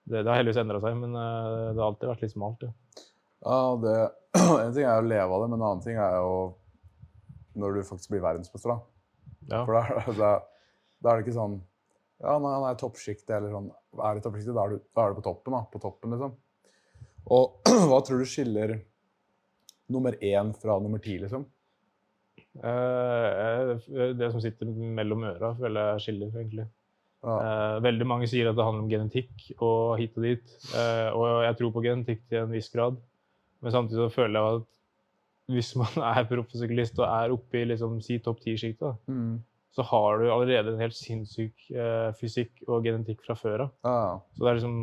det, 0.07 0.21
det 0.23 0.29
har 0.31 0.39
heldigvis 0.39 0.59
endra 0.61 0.79
seg, 0.83 0.95
men 0.99 1.15
eh, 1.19 1.71
det 1.75 1.81
har 1.81 1.89
alltid 1.91 2.09
vært 2.11 2.23
litt 2.25 2.33
smalt. 2.33 2.63
Ja. 2.63 2.73
Ja, 3.45 3.57
det, 3.83 3.95
En 4.65 4.73
ting 4.73 4.85
er 4.87 5.01
å 5.01 5.05
leve 5.07 5.27
av 5.29 5.43
det, 5.43 5.49
men 5.51 5.59
en 5.59 5.65
annen 5.67 5.83
ting 5.83 5.97
er 6.01 6.15
jo 6.17 6.37
når 7.57 7.77
du 7.77 7.83
faktisk 7.87 8.11
blir 8.13 8.21
verdensmester. 8.23 8.73
da. 8.73 8.79
Ja. 9.51 9.63
For 9.65 10.17
da, 10.17 10.31
er 11.07 11.19
det 11.21 11.23
ikke 11.25 11.35
sånn 11.37 11.59
Ja, 12.19 12.33
nei, 12.41 12.49
han 12.51 12.65
er 12.67 12.75
i 12.75 12.79
toppsjiktet, 12.81 13.29
eller 13.37 13.53
sånn 13.53 13.67
Er 14.03 14.17
i 14.19 14.23
toppsjiktet, 14.25 14.55
da, 14.57 14.65
du- 14.71 14.81
da 14.97 15.05
er 15.05 15.13
du 15.13 15.19
på 15.21 15.25
toppen, 15.29 15.53
da. 15.55 15.61
På 15.71 15.81
toppen, 15.81 16.13
liksom. 16.15 16.33
Og 17.37 17.69
hva 17.91 17.99
tror 18.05 18.21
du 18.23 18.27
skiller 18.29 18.75
nummer 19.93 20.17
én 20.19 20.49
fra 20.57 20.79
nummer 20.83 20.99
ti, 21.03 21.15
liksom? 21.21 21.45
Uh, 22.57 23.77
det 24.17 24.31
som 24.33 24.41
sitter 24.43 24.69
mellom 24.97 25.23
øra, 25.29 25.53
føler 25.59 25.91
jeg 25.93 26.03
skiller, 26.07 26.31
egentlig. 26.41 26.65
Ja. 27.25 27.35
Eh, 27.41 27.79
veldig 27.83 28.05
mange 28.07 28.27
sier 28.29 28.47
at 28.51 28.55
det 28.55 28.63
handler 28.65 28.83
om 28.85 28.89
genetikk 28.91 29.47
og 29.57 29.97
hit 29.99 30.17
og 30.17 30.23
dit. 30.27 30.55
Eh, 30.77 31.09
og 31.17 31.43
jeg 31.47 31.57
tror 31.59 31.71
på 31.75 31.83
genetikk 31.83 32.21
til 32.29 32.43
en 32.43 32.51
viss 32.53 32.69
grad. 32.69 32.97
Men 33.61 33.73
samtidig 33.73 34.03
så 34.05 34.13
føler 34.13 34.37
jeg 34.39 34.59
at 34.61 34.67
hvis 35.57 35.71
man 35.79 35.93
er 36.13 36.27
proffsyklist 36.29 36.99
og 36.99 37.07
er 37.09 37.33
oppe 37.33 37.61
i 37.61 37.65
liksom, 37.71 37.99
si 38.05 38.19
topp 38.19 38.41
ti-sjiktet, 38.43 38.97
Mm. 39.07 39.39
så 39.77 39.83
har 39.85 40.19
du 40.19 40.27
allerede 40.31 40.73
en 40.73 40.79
helt 40.81 40.95
sinnssyk 40.97 41.69
eh, 41.71 42.11
fysikk 42.19 42.63
og 42.67 42.83
genetikk 42.85 43.21
fra 43.25 43.35
før 43.37 43.65
av. 43.67 43.71
Ja. 43.85 44.19
Så 44.35 44.43
det 44.43 44.49
er 44.51 44.59
liksom 44.59 44.77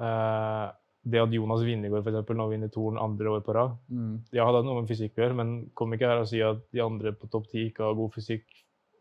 eh, 0.00 0.66
Det 1.08 1.20
at 1.22 1.32
Jonas 1.32 1.62
Winnegård 1.64 2.06
eksempel, 2.06 2.36
nå 2.36 2.48
vinner 2.50 2.68
Torn 2.74 2.98
andre 3.00 3.30
år 3.38 3.44
på 3.46 3.54
rad 3.56 3.76
Mm. 3.90 4.18
Ja, 4.32 4.44
det 4.50 4.58
har 4.58 4.64
noe 4.66 4.80
med 4.82 4.90
fysikk 4.90 5.16
å 5.16 5.22
gjøre, 5.24 5.36
men 5.38 5.52
kom 5.74 5.92
ikke 5.94 6.08
her 6.10 6.20
og 6.22 6.28
si 6.28 6.40
at 6.44 6.60
de 6.74 6.82
andre 6.84 7.12
på 7.16 7.28
topp 7.32 7.46
ti 7.52 7.68
ikke 7.70 7.86
har 7.86 7.94
god 7.96 8.12
fysikk 8.14 8.44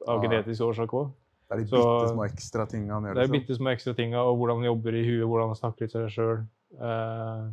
av 0.07 0.21
Nei. 0.21 0.27
genetisk 0.29 0.61
årsak 0.63 0.93
òg. 0.95 1.09
Det 1.47 1.55
er 1.55 1.61
de 1.61 1.69
bitte 1.71 2.09
små 2.11 2.25
ekstra 2.27 2.65
tinga 2.67 2.97
han 2.97 3.07
gjør. 3.07 3.15
Det 3.15 3.21
er 3.21 3.27
liksom. 3.29 3.37
bitte 3.39 3.57
små 3.57 3.71
ekstra 3.71 3.93
tinga, 3.95 4.23
og 4.27 4.37
hvordan 4.39 4.59
han 4.59 4.67
jobber 4.67 4.97
i 4.99 5.05
huet, 5.07 5.23
hvordan 5.27 5.53
han 5.53 5.59
snakker 5.61 5.87
til 5.87 5.93
seg 5.95 6.09
sjøl. 6.17 6.41
Eh, 6.75 7.45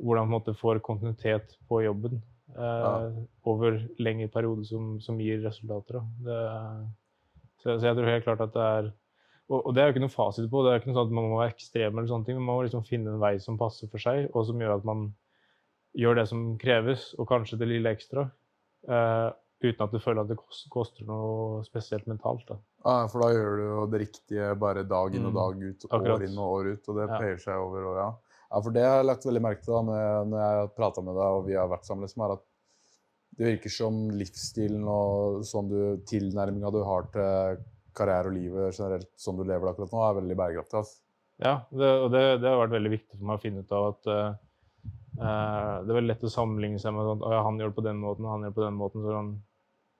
hvordan 0.00 0.26
han 0.26 0.28
på 0.28 0.30
en 0.30 0.36
måte 0.36 0.56
får 0.60 0.82
kontinuitet 0.84 1.56
på 1.68 1.82
jobben 1.86 2.18
eh, 2.20 2.60
Ja. 2.60 2.92
over 3.48 3.80
lengre 3.98 4.28
perioder 4.28 4.68
som, 4.68 4.98
som 5.00 5.20
gir 5.20 5.40
resultater. 5.46 6.02
Det, 6.26 6.40
så, 7.62 7.78
så 7.78 7.88
jeg 7.88 7.96
tror 7.96 8.12
helt 8.12 8.26
klart 8.28 8.44
at 8.44 8.52
det 8.56 8.66
er 8.66 8.90
og, 9.50 9.64
og 9.66 9.74
det 9.74 9.82
er 9.82 9.88
jo 9.88 9.96
ikke 9.96 10.04
noe 10.04 10.14
fasit 10.14 10.46
på, 10.50 10.60
det 10.62 10.70
er 10.70 10.78
ikke 10.78 10.92
noe 10.92 10.98
sånn 11.00 11.08
at 11.08 11.16
man 11.16 11.24
må 11.26 11.38
være 11.40 11.54
ekstrem, 11.56 11.96
eller 11.96 12.06
sånne 12.06 12.28
ting, 12.28 12.36
men 12.38 12.46
man 12.46 12.60
må 12.60 12.66
liksom 12.68 12.84
finne 12.86 13.10
en 13.10 13.22
vei 13.22 13.32
som 13.42 13.56
passer 13.58 13.90
for 13.90 14.02
seg, 14.02 14.28
og 14.30 14.44
som 14.46 14.60
gjør 14.62 14.76
at 14.76 14.86
man 14.86 15.08
gjør 15.98 16.20
det 16.20 16.26
som 16.30 16.44
kreves, 16.60 17.08
og 17.18 17.26
kanskje 17.32 17.58
det 17.58 17.66
lille 17.72 17.90
ekstra, 17.90 18.28
eh, 18.86 19.28
uten 19.62 19.84
at 19.84 19.92
du 19.92 19.98
føler 20.00 20.22
at 20.24 20.28
det 20.32 20.38
koster 20.72 21.04
noe 21.08 21.62
spesielt 21.66 22.06
mentalt. 22.08 22.46
Da. 22.48 22.56
Ja, 22.84 23.06
for 23.12 23.20
da 23.26 23.28
gjør 23.34 23.56
du 23.60 23.64
jo 23.68 23.86
det 23.92 24.00
riktige 24.06 24.54
bare 24.58 24.84
dag 24.88 25.14
inn 25.14 25.26
og 25.28 25.32
Mm. 25.34 25.40
dag 25.40 25.62
ut, 25.68 25.84
mm, 25.90 26.10
år 26.14 26.22
inn 26.28 26.38
og 26.38 26.52
år 26.58 26.70
ut, 26.72 26.88
og 26.88 26.96
det 26.96 27.08
Ja. 27.08 27.18
peier 27.18 27.38
seg 27.38 27.56
over 27.60 27.84
året. 27.90 28.04
ja. 28.06 28.12
Ja, 28.52 28.60
for 28.60 28.70
det 28.74 28.82
har 28.82 28.96
jeg 28.98 29.06
lagt 29.06 29.24
veldig 29.24 29.42
merke 29.42 29.62
til 29.62 29.74
da, 29.74 29.82
når, 29.82 30.24
når 30.26 30.38
jeg 30.40 30.56
har 30.58 30.68
prata 30.74 31.00
med 31.02 31.14
deg 31.14 31.28
og 31.36 31.44
vi 31.46 31.54
har 31.54 31.68
vært 31.68 31.84
sammen, 31.86 32.02
liksom, 32.02 32.24
er 32.24 32.32
at 32.32 32.42
det 33.38 33.46
virker 33.46 33.70
som 33.70 34.10
livsstilen 34.10 34.88
og 34.88 35.44
sånn 35.46 35.68
du, 35.70 35.96
tilnærminga 36.04 36.72
du 36.72 36.82
har 36.82 37.02
til 37.12 37.62
karriere 37.94 38.26
og 38.26 38.34
livet 38.34 38.74
generelt, 38.74 39.06
sånn 39.16 39.36
du 39.36 39.44
lever 39.44 39.60
det 39.68 39.74
akkurat 39.76 39.92
nå, 39.92 40.00
er 40.10 40.20
veldig 40.20 40.36
bærekraftig. 40.36 40.74
Altså. 40.80 40.98
Ja, 41.38 41.54
det, 41.70 41.90
og 42.02 42.10
det, 42.10 42.40
det 42.42 42.48
har 42.50 42.58
vært 42.66 42.74
veldig 42.74 42.90
viktig 42.90 43.18
for 43.18 43.24
meg 43.30 43.38
å 43.38 43.40
finne 43.44 43.60
ut 43.62 43.72
av 43.72 43.86
at 43.94 44.06
eh, 44.06 44.34
det 45.20 45.90
er 45.90 45.96
veldig 45.96 46.10
lett 46.10 46.24
å 46.26 46.32
sammenligne 46.32 46.80
seg 46.82 46.94
med 46.96 47.06
sånn, 47.06 47.22
at 47.30 47.44
han 47.44 47.58
gjør 47.60 47.70
det 47.72 47.76
på 47.78 47.84
den 47.86 48.00
måten, 48.02 48.24
han 48.30 48.42
gjør 48.42 48.50
det 48.52 48.58
på 48.58 48.66
den 48.66 48.78
måten. 48.80 49.02
Så 49.04 49.14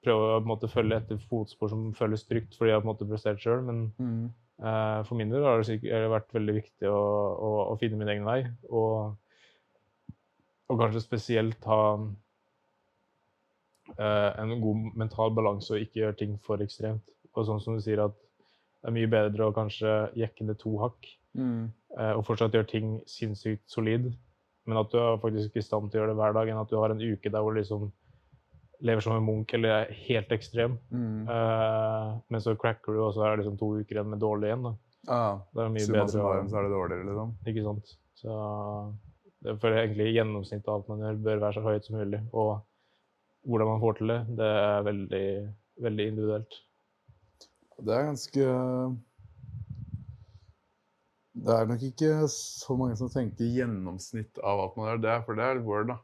han 0.00 0.06
prøver 0.06 0.38
å 0.38 0.44
måte, 0.48 0.68
følge 0.68 0.96
etter 0.96 1.18
fotspor 1.28 1.68
som 1.68 1.90
føles 1.96 2.24
trygt 2.24 2.56
fordi 2.56 2.70
jeg 2.70 2.78
har 2.78 2.84
på 2.84 2.88
en 2.88 2.92
måte 2.94 3.08
prestert 3.08 3.42
sjøl. 3.42 3.60
Men 3.66 3.82
eh, 4.62 5.00
for 5.04 5.14
min 5.18 5.30
del 5.32 5.44
har 5.44 5.60
det, 5.60 5.66
sikkert, 5.68 6.08
vært 6.10 6.34
veldig 6.34 6.54
viktig 6.56 6.88
å, 6.88 7.02
å, 7.36 7.50
å 7.72 7.76
finne 7.80 8.00
min 8.00 8.08
egen 8.08 8.24
vei. 8.24 8.40
Og, 8.70 9.12
og 10.70 10.80
kanskje 10.80 11.04
spesielt 11.04 11.64
ha 11.68 11.82
uh, 13.98 14.30
en 14.40 14.56
god 14.62 14.96
mental 14.96 15.34
balanse 15.34 15.74
og 15.74 15.84
ikke 15.84 16.00
gjøre 16.04 16.18
ting 16.22 16.38
for 16.46 16.62
ekstremt. 16.64 17.04
Og 17.34 17.46
sånn 17.46 17.60
som 17.62 17.76
du 17.76 17.84
sier 17.84 18.00
at 18.06 18.16
det 18.80 18.88
er 18.88 18.96
mye 18.96 19.10
bedre 19.12 19.50
å 19.50 19.54
kanskje 19.54 19.90
jekke 20.16 20.46
ned 20.48 20.56
to 20.62 20.72
hakk 20.80 21.04
eh, 21.36 22.14
og 22.14 22.24
fortsatt 22.24 22.54
gjøre 22.56 22.68
ting 22.70 22.94
sinnssykt 23.08 23.66
solid, 23.68 24.08
men 24.64 24.80
at 24.80 24.88
du 24.92 24.96
er 24.96 25.20
faktisk 25.20 25.58
i 25.58 25.64
stand 25.64 25.90
til 25.90 26.00
å 26.00 26.02
gjøre 26.02 26.14
det 26.14 26.20
hver 26.20 26.36
dag, 26.38 26.48
enn 26.48 26.62
at 26.62 26.70
du 26.70 26.78
har 26.80 26.94
en 26.94 27.02
uke 27.02 27.28
der 27.28 27.44
hvor 27.44 27.56
liksom 27.58 27.90
lever 28.80 29.04
som 29.04 29.16
en 29.16 29.24
munk 29.24 29.52
eller 29.56 29.82
er 29.82 29.98
helt 30.06 30.32
ekstrem, 30.32 30.78
Mm. 30.90 31.28
Uh, 31.28 32.18
men 32.28 32.40
så 32.40 32.56
cracker 32.56 32.96
du, 32.96 33.02
og 33.04 33.14
så 33.14 33.26
er 33.26 33.36
det 33.36 33.44
liksom 33.44 33.58
to 33.60 33.74
uker 33.80 33.98
igjen 33.98 34.10
med 34.10 34.22
dårlig 34.22 34.48
igjen. 34.50 34.62
da. 34.62 34.74
Ja, 35.08 35.40
Det 35.54 35.62
er 35.64 35.72
mye 35.74 35.86
bedre 35.86 36.04
å 36.04 36.12
summarum 36.14 36.48
så 36.50 36.58
er 36.58 36.66
det 36.66 36.72
dårligere, 36.74 37.06
liksom. 37.08 37.36
Ikke 37.50 37.64
sant? 37.64 37.94
Så 38.20 38.40
det 39.40 39.54
er 39.56 39.78
egentlig 39.80 40.10
gjennomsnittet 40.14 40.68
av 40.68 40.80
alt 40.80 40.90
man 40.90 41.04
gjør, 41.04 41.22
bør 41.24 41.44
være 41.44 41.56
så 41.56 41.62
høyt 41.64 41.86
som 41.86 41.96
mulig. 41.96 42.20
Og 42.36 42.50
hvordan 43.48 43.70
man 43.70 43.80
får 43.80 43.94
til 43.98 44.12
det, 44.12 44.18
det 44.40 44.50
er 44.56 44.82
veldig, 44.88 45.28
veldig 45.86 46.08
individuelt. 46.12 46.58
Det 47.80 47.94
er 47.96 48.10
ganske 48.10 48.48
Det 51.40 51.54
er 51.54 51.68
nok 51.70 51.82
ikke 51.86 52.28
så 52.28 52.76
mange 52.76 52.98
som 53.00 53.08
tenker 53.08 53.48
gjennomsnitt 53.48 54.36
av 54.44 54.60
alt 54.60 54.76
man 54.76 54.90
gjør, 54.90 55.00
det 55.00 55.10
er, 55.14 55.22
for 55.24 55.38
det 55.38 55.46
er 55.46 55.62
word, 55.64 55.88
da. 55.94 55.96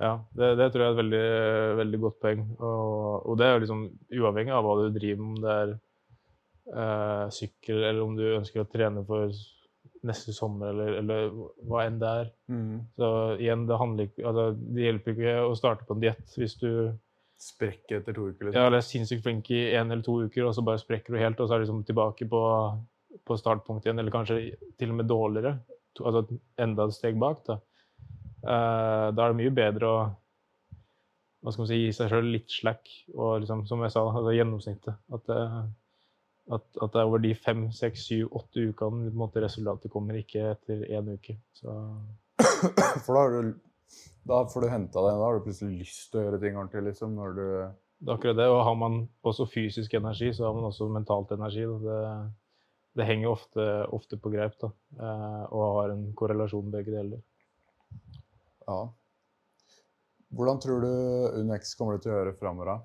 Ja, 0.00 0.14
det, 0.32 0.54
det 0.56 0.70
tror 0.72 0.82
jeg 0.82 0.88
er 0.88 0.94
et 0.94 1.00
veldig, 1.02 1.24
veldig 1.82 2.00
godt 2.06 2.18
poeng. 2.24 2.42
Og, 2.56 3.26
og 3.28 3.38
det 3.38 3.46
er 3.46 3.54
jo 3.54 3.62
liksom 3.66 3.86
uavhengig 4.16 4.54
av 4.56 4.64
hva 4.64 4.76
du 4.78 4.86
driver 4.94 5.22
med, 5.22 5.30
om 5.30 5.42
det 5.44 5.56
er 5.56 5.72
eh, 6.80 7.24
sykkel, 7.36 7.82
eller 7.82 8.00
om 8.04 8.14
du 8.16 8.24
ønsker 8.38 8.64
å 8.64 8.70
trene 8.70 9.04
for 9.08 9.34
neste 10.08 10.32
sommer, 10.32 10.72
eller, 10.72 10.96
eller 11.02 11.28
hva 11.68 11.84
enn 11.84 12.00
det 12.00 12.14
er. 12.22 12.32
Så 12.96 13.10
igjen, 13.36 13.66
det 13.68 13.78
handler 13.80 14.08
altså, 14.24 14.44
Det 14.56 14.86
hjelper 14.86 15.12
ikke 15.12 15.34
å 15.44 15.54
starte 15.58 15.84
på 15.84 15.96
en 15.96 16.04
diett 16.06 16.36
hvis 16.40 16.56
du 16.62 16.70
Sprekke 17.40 17.96
etter 17.96 18.12
to 18.12 18.26
uker, 18.28 18.42
ja, 18.42 18.48
liksom. 18.50 18.64
eller 18.66 18.76
er 18.76 18.84
sinnssykt 18.84 19.22
flink 19.24 19.46
i 19.56 19.62
én 19.72 19.88
eller 19.88 20.04
to 20.04 20.18
uker, 20.26 20.44
og 20.44 20.52
så 20.52 20.60
bare 20.60 20.80
sprekker 20.82 21.14
du 21.14 21.22
helt, 21.22 21.38
og 21.40 21.48
så 21.48 21.54
er 21.56 21.62
du 21.62 21.64
liksom 21.64 21.78
tilbake 21.88 22.26
på, 22.28 22.40
på 23.24 23.36
startpunktet 23.40 23.88
igjen, 23.88 24.02
eller 24.02 24.12
kanskje 24.12 24.36
til 24.76 24.92
og 24.92 24.98
med 24.98 25.08
dårligere. 25.08 25.54
Altså 26.04 26.36
enda 26.60 26.84
et 26.84 26.98
steg 26.98 27.16
bak. 27.22 27.40
Da. 27.46 27.56
Eh, 28.44 29.06
da 29.14 29.24
er 29.26 29.32
det 29.34 29.38
mye 29.42 29.54
bedre 29.54 29.90
å 29.90 30.00
hva 31.40 31.52
skal 31.54 31.62
man 31.64 31.68
si, 31.70 31.78
gi 31.80 31.92
seg 31.96 32.10
sjøl 32.12 32.26
litt 32.34 32.52
slack, 32.52 32.88
og 33.16 33.40
liksom, 33.40 33.62
som 33.68 33.80
jeg 33.84 33.92
sa, 33.94 34.02
altså 34.10 34.34
gjennomsnittet. 34.36 34.98
At, 35.16 35.22
det- 35.30 36.52
at, 36.52 36.64
at 36.82 36.92
det 36.92 37.00
er 37.00 37.08
over 37.08 37.22
de 37.22 37.30
fem, 37.38 37.62
seks, 37.72 38.02
syv, 38.10 38.26
åtte 38.36 38.66
ukene 38.68 39.06
på 39.06 39.12
en 39.14 39.20
måte, 39.22 39.40
resultatet 39.44 39.92
kommer, 39.92 40.18
ikke 40.20 40.50
etter 40.50 40.82
én 40.90 41.08
uke. 41.14 41.38
Så 41.56 41.72
For 43.06 43.14
da, 43.14 43.22
har 43.22 43.36
du, 43.36 43.54
da 44.28 44.42
får 44.52 44.66
du 44.66 44.68
henta 44.72 45.04
deg, 45.06 45.16
da 45.20 45.28
har 45.30 45.38
du 45.38 45.46
plutselig 45.46 45.78
lyst 45.86 46.10
til 46.10 46.20
å 46.20 46.26
gjøre 46.26 46.42
ting 46.42 46.58
ordentlig, 46.60 46.90
liksom, 46.90 47.16
når 47.16 47.38
du 47.38 47.46
det 48.00 48.08
er 48.08 48.16
akkurat 48.16 48.36
det. 48.38 48.46
Og 48.48 48.62
har 48.64 48.76
man 48.80 48.94
også 49.28 49.44
fysisk 49.52 49.94
energi, 49.98 50.30
så 50.32 50.46
har 50.48 50.54
man 50.56 50.68
også 50.70 50.86
mentalt 50.92 51.32
energi. 51.36 51.66
Det, 51.84 51.98
det 52.96 53.06
henger 53.08 53.28
ofte, 53.32 53.66
ofte 53.92 54.16
på 54.20 54.32
greip, 54.32 54.54
da. 54.62 54.70
Eh, 54.96 55.42
og 55.52 55.64
har 55.82 55.92
en 55.92 56.06
korrelasjon 56.16 56.72
begge 56.72 56.94
deler. 56.94 57.20
Ja. 58.70 58.80
Hvordan 60.30 60.62
tror 60.62 60.84
du 60.84 60.92
UNX 61.40 61.74
kommer 61.74 61.96
det 61.96 62.04
til 62.04 62.12
å 62.14 62.20
gjøre 62.20 62.36
framover? 62.38 62.78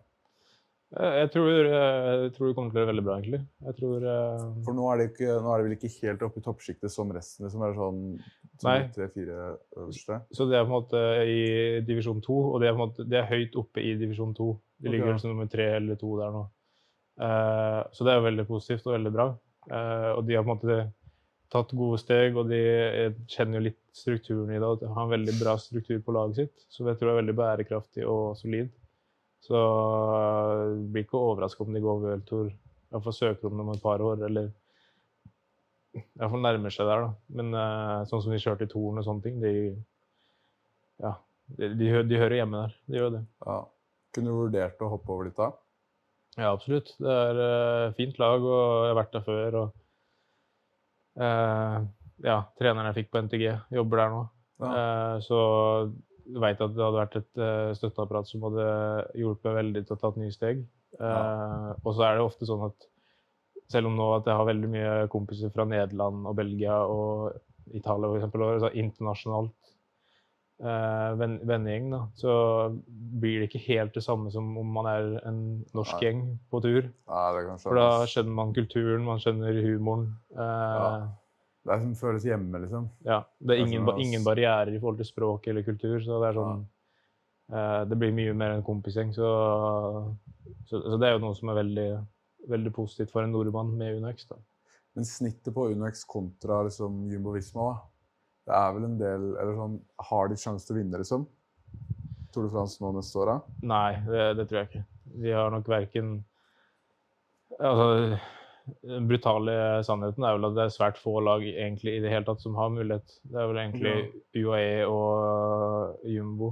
Eh, 0.96 1.18
Jeg 1.22 1.32
tror, 1.34 1.50
jeg 1.52 2.32
tror 2.36 2.50
det 2.50 2.56
kommer 2.58 2.72
til 2.72 2.80
å 2.80 2.82
gjøre 2.82 2.92
veldig 2.92 3.04
bra, 3.06 3.18
egentlig. 3.20 3.42
Jeg 3.68 3.78
tror 3.80 4.08
eh, 4.12 4.48
For 4.66 4.78
nå 4.78 4.88
er, 4.90 4.98
det 5.02 5.08
ikke, 5.12 5.38
nå 5.44 5.52
er 5.52 5.62
det 5.62 5.68
vel 5.68 5.78
ikke 5.78 5.94
helt 6.00 6.26
oppe 6.26 6.42
i 6.42 6.46
toppsjiktet 6.48 6.94
som 6.94 7.14
resten, 7.14 7.46
liksom, 7.46 7.66
er 7.68 7.78
sånn 7.78 8.02
tre-fire 8.96 9.40
øverste? 9.76 10.20
Så 10.34 10.50
det 10.50 10.58
er 10.58 10.66
på 10.66 10.72
en 10.72 10.78
måte 10.78 11.06
i 11.30 11.40
divisjon 11.86 12.22
to, 12.26 12.38
og 12.54 12.62
det 12.64 12.72
er, 12.72 12.78
måte, 12.80 13.08
det 13.10 13.22
er 13.22 13.30
høyt 13.30 13.58
oppe 13.62 13.84
i 13.84 13.96
divisjon 14.00 14.34
to. 14.38 14.54
De 14.82 14.92
ligger 14.92 15.14
okay. 15.14 15.24
som 15.24 15.34
nummer 15.34 15.50
tre 15.52 15.70
eller 15.78 16.00
to 16.00 16.16
der 16.20 16.34
nå. 16.34 16.46
Eh, 17.16 17.82
så 17.96 18.08
det 18.08 18.14
er 18.14 18.26
veldig 18.26 18.48
positivt 18.50 18.88
og 18.90 18.98
veldig 18.98 19.14
bra. 19.14 19.32
Eh, 19.70 20.12
og 20.16 20.26
de 20.28 20.38
har 20.38 20.46
på 20.46 20.54
en 20.54 20.58
måte 20.58 20.80
tatt 21.54 21.74
gode 21.78 22.00
steg, 22.02 22.38
og 22.40 22.50
de 22.50 22.60
eh, 22.62 23.18
kjenner 23.32 23.60
jo 23.60 23.68
litt 23.68 23.80
strukturen 23.96 24.52
i 24.52 24.60
det. 24.60 24.66
Og 24.68 24.84
har 24.86 25.06
en 25.06 25.14
veldig 25.14 25.38
bra 25.40 25.56
struktur 25.62 26.02
på 26.04 26.16
laget 26.16 26.42
sitt, 26.42 26.66
så 26.72 26.88
jeg 26.90 27.00
tror 27.00 27.14
er 27.14 27.22
veldig 27.22 27.38
bærekraftig 27.38 28.06
og 28.10 28.36
solid. 28.40 28.72
Så 29.46 29.56
jeg 29.56 30.78
blir 30.94 31.06
ikke 31.06 31.22
overraska 31.22 31.66
om 31.66 31.76
de 31.76 31.84
går 31.84 32.06
worldtour. 32.06 32.48
Iallfall 32.92 33.18
søker 33.18 33.50
om 33.50 33.60
det 33.60 33.66
om 33.66 33.74
et 33.76 33.84
par 33.84 34.02
år, 34.02 34.24
eller 34.30 34.50
iallfall 35.96 36.44
nærmer 36.44 36.74
seg 36.74 36.90
der, 36.90 37.06
da. 37.06 37.36
Men 37.40 37.54
eh, 37.62 38.08
sånn 38.10 38.26
som 38.26 38.34
de 38.34 38.42
kjørte 38.42 38.68
i 38.68 38.72
Toren 38.72 39.02
og 39.02 39.08
sånne 39.08 39.28
ting, 39.28 39.38
de 39.44 39.54
ja, 41.04 41.14
de, 41.60 41.70
de, 41.78 41.92
de 42.10 42.20
hører 42.20 42.40
hjemme 42.40 42.66
der. 42.66 42.76
De 42.90 43.00
gjør 43.00 43.16
det. 43.18 43.24
Ja. 43.46 43.62
Kunne 44.16 44.32
du 44.32 44.40
vurdert 44.40 44.82
å 44.82 44.92
hoppe 44.94 45.12
over 45.12 45.28
dit 45.28 45.38
da? 45.38 45.52
Ja, 46.36 46.52
absolutt. 46.52 46.94
Det 47.00 47.12
er 47.12 47.40
uh, 47.40 47.96
fint 47.96 48.18
lag, 48.20 48.44
og 48.44 48.62
jeg 48.86 48.92
har 48.92 49.00
vært 49.00 49.16
der 49.16 49.26
før. 49.26 49.58
Og 49.62 49.66
eh, 49.68 49.85
ja, 51.16 52.40
treneren 52.60 52.90
jeg 52.90 52.98
fikk 53.02 53.12
på 53.14 53.22
NTG, 53.26 53.46
jobber 53.76 54.02
der 54.02 54.14
nå. 54.14 54.24
Ja. 54.64 54.72
Eh, 54.72 55.16
så 55.26 55.40
jeg 56.26 56.42
at 56.66 56.74
det 56.74 56.86
hadde 56.86 56.98
vært 57.02 57.18
et 57.20 57.42
eh, 57.42 57.72
støtteapparat 57.78 58.30
som 58.30 58.46
hadde 58.48 58.66
hjulpet 59.20 59.58
veldig 59.60 59.84
til 59.86 59.96
å 59.96 60.00
ta 60.02 60.12
et 60.12 60.20
nye 60.24 60.34
steg. 60.34 60.64
Eh, 60.98 61.72
Og 61.84 61.92
så 61.94 62.08
er 62.08 62.18
det 62.18 62.26
ofte 62.26 62.48
sånn 62.50 62.66
at 62.70 62.88
selv 63.72 63.90
om 63.90 63.98
nå 63.98 64.08
at 64.16 64.28
jeg 64.30 64.38
har 64.38 64.48
veldig 64.48 64.70
mye 64.72 64.96
kompiser 65.14 65.54
fra 65.54 65.66
Nederland 65.70 66.28
og 66.30 66.38
Belgia 66.38 66.80
og 66.86 67.36
Italia 67.74 68.10
for 68.10 68.20
eksempel, 68.20 68.44
altså 68.56 68.70
internasjonalt 68.78 69.54
eh, 69.54 69.65
venn, 70.60 71.40
vennegjeng, 71.44 71.90
da, 71.92 72.00
så 72.16 72.32
blir 72.88 73.42
det 73.42 73.50
ikke 73.50 73.64
helt 73.66 73.94
det 73.98 74.04
samme 74.06 74.32
som 74.32 74.54
om 74.58 74.70
man 74.78 74.88
er 74.88 75.10
en 75.28 75.40
norsk 75.76 75.98
Nei. 75.98 76.06
gjeng 76.06 76.22
på 76.52 76.62
tur. 76.64 76.88
Nei, 77.12 77.26
det 77.36 77.44
kan 77.50 77.60
For 77.60 77.76
da 77.76 77.90
skjønner 78.08 78.38
man 78.38 78.54
kulturen, 78.56 79.04
man 79.04 79.20
skjønner 79.20 79.62
humoren. 79.66 80.10
Eh, 80.32 80.80
Ja. 80.80 80.90
Det 81.66 81.74
er 81.74 81.80
som 81.82 81.94
føles 81.98 82.26
hjemme, 82.28 82.60
liksom. 82.62 82.84
Ja, 83.04 83.24
det 83.42 83.46
er 83.46 83.48
Det 83.48 83.56
er 83.58 83.66
ingen, 83.66 83.88
ingen 83.98 84.24
barrierer 84.24 84.70
i 84.70 84.80
forhold 84.80 85.00
til 85.02 85.08
språk 85.10 85.48
eller 85.48 85.64
kultur, 85.66 85.98
så 86.00 86.20
det 86.22 86.28
er 86.30 86.36
sånn 86.38 86.60
eh, 87.52 87.86
Det 87.90 87.98
blir 87.98 88.14
mye 88.14 88.36
mer 88.38 88.52
en 88.54 88.64
kompisgjeng, 88.64 89.14
så, 89.18 89.30
så, 90.70 90.82
så 90.84 91.00
det 91.02 91.08
er 91.08 91.16
jo 91.16 91.24
noe 91.26 91.34
som 91.34 91.50
er 91.50 91.58
veldig, 91.64 91.88
veldig 92.54 92.74
positivt 92.76 93.10
for 93.12 93.26
en 93.26 93.34
nordmann 93.34 93.74
med 93.80 93.98
UnoX. 93.98 94.28
Men 94.96 95.10
snittet 95.10 95.54
på 95.56 95.72
UnoX 95.74 96.06
kontra 96.06 96.62
liksom 96.68 97.10
Jumbo 97.12 97.34
Visma, 97.34 97.72
da. 97.74 97.82
Det 98.46 98.54
er 98.54 98.74
vel 98.76 98.84
en 98.86 98.98
del 99.00 99.24
Eller 99.42 99.56
sånn 99.58 99.76
Har 100.10 100.28
de 100.30 100.36
sjanse 100.38 100.68
til 100.68 100.76
å 100.76 100.80
vinne, 100.80 101.00
liksom? 101.02 101.24
Tour 102.36 102.46
de 102.46 102.52
France 102.54 102.78
nå 102.84 102.92
neste 102.94 103.18
år, 103.24 103.32
da? 103.32 103.58
Nei, 103.72 103.92
det, 104.06 104.24
det 104.38 104.46
tror 104.50 104.60
jeg 104.60 104.70
ikke. 104.70 104.84
De 105.24 105.32
har 105.34 105.54
nok 105.54 105.70
verken 105.72 106.10
Altså, 107.56 108.18
den 108.84 109.06
brutale 109.08 109.54
sannheten 109.86 110.26
er 110.26 110.36
vel 110.36 110.48
at 110.50 110.56
det 110.58 110.64
er 110.66 110.74
svært 110.74 110.98
få 111.00 111.14
lag 111.24 111.44
egentlig 111.46 111.94
i 111.98 112.02
det 112.04 112.10
hele 112.12 112.26
tatt 112.28 112.42
som 112.44 112.58
har 112.58 112.72
mulighet. 112.74 113.14
Det 113.30 113.38
er 113.40 113.48
vel 113.52 113.60
egentlig 113.62 113.94
UAE 114.42 114.88
og 114.90 116.02
Jumbo, 116.10 116.50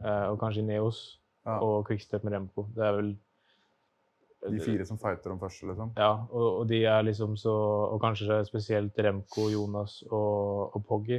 eh, 0.00 0.26
og 0.30 0.38
kanskje 0.40 0.64
Neos 0.64 1.00
Ja. 1.44 1.58
og 1.58 1.86
Quickstep 1.88 2.22
med 2.24 2.32
Remco. 2.36 2.68
Det 2.76 2.84
er 2.86 2.96
vel 2.96 3.10
De 4.40 4.60
fire 4.64 4.86
som 4.88 4.96
fighter 4.98 5.34
om 5.34 5.40
første, 5.40 5.66
liksom? 5.68 5.90
Ja, 6.00 6.14
og, 6.30 6.46
og 6.62 6.68
de 6.70 6.78
er 6.88 7.02
liksom 7.04 7.34
så 7.36 7.52
Og 7.92 7.98
kanskje 8.00 8.38
spesielt 8.48 8.96
Remco, 8.96 9.50
Jonas 9.52 9.98
og, 10.08 10.76
og 10.76 10.84
Poggi. 10.88 11.18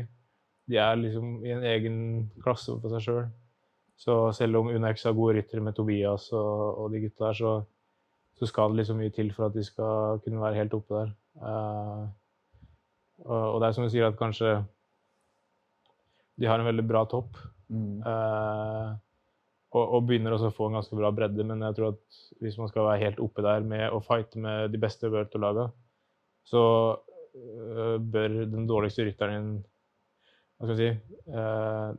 De 0.65 0.79
er 0.81 0.95
liksom 0.97 1.43
i 1.45 1.51
en 1.53 1.67
egen 1.69 1.99
klasse 2.41 2.73
for 2.81 2.93
seg 2.95 3.05
sjøl. 3.05 3.27
Så 4.01 4.15
selv 4.33 4.57
om 4.57 4.71
Unex 4.73 5.03
har 5.05 5.13
gode 5.13 5.35
ryttere 5.37 5.61
med 5.61 5.77
Tobias 5.77 6.31
og, 6.33 6.79
og 6.81 6.93
de 6.93 7.03
gutta 7.03 7.27
der, 7.27 7.37
så, 7.37 7.51
så 8.39 8.49
skal 8.49 8.73
det 8.73 8.81
liksom 8.81 8.97
mye 8.97 9.13
til 9.13 9.29
for 9.35 9.49
at 9.51 9.53
de 9.57 9.65
skal 9.65 10.23
kunne 10.25 10.41
være 10.41 10.57
helt 10.57 10.73
oppe 10.73 10.97
der. 10.97 11.13
Uh, 11.37 12.07
og, 13.25 13.61
det 13.61 13.67
er 13.67 13.75
som 13.77 13.85
du 13.85 13.91
sier, 13.93 14.07
at 14.09 14.17
kanskje 14.17 14.55
de 16.41 16.49
har 16.49 16.57
en 16.57 16.65
veldig 16.65 16.87
bra 16.89 17.03
topp. 17.05 17.37
Mm. 17.69 18.01
Eh, 18.01 18.87
og, 19.71 19.83
og 19.95 20.07
begynner 20.07 20.35
også 20.35 20.49
å 20.51 20.55
få 20.55 20.67
en 20.67 20.77
ganske 20.79 20.97
bra 20.99 21.11
bredde, 21.15 21.45
men 21.47 21.63
jeg 21.63 21.77
tror 21.77 21.93
at 21.93 22.21
hvis 22.43 22.57
man 22.59 22.69
skal 22.71 22.87
være 22.89 23.03
helt 23.05 23.21
oppe 23.23 23.43
der 23.45 23.63
med 23.67 23.85
å 23.93 24.01
fighte 24.03 24.41
med 24.43 24.73
de 24.73 24.79
beste 24.81 25.09
World-lagene, 25.11 25.71
så 26.47 26.63
øh, 27.37 27.97
bør 28.01 28.41
den 28.51 28.65
dårligste 28.69 29.05
rytteren 29.07 29.37
din 29.37 29.51
Hva 30.57 30.67
skal 30.67 30.79
jeg 30.81 30.95
si 30.97 31.35
eh, 31.37 31.91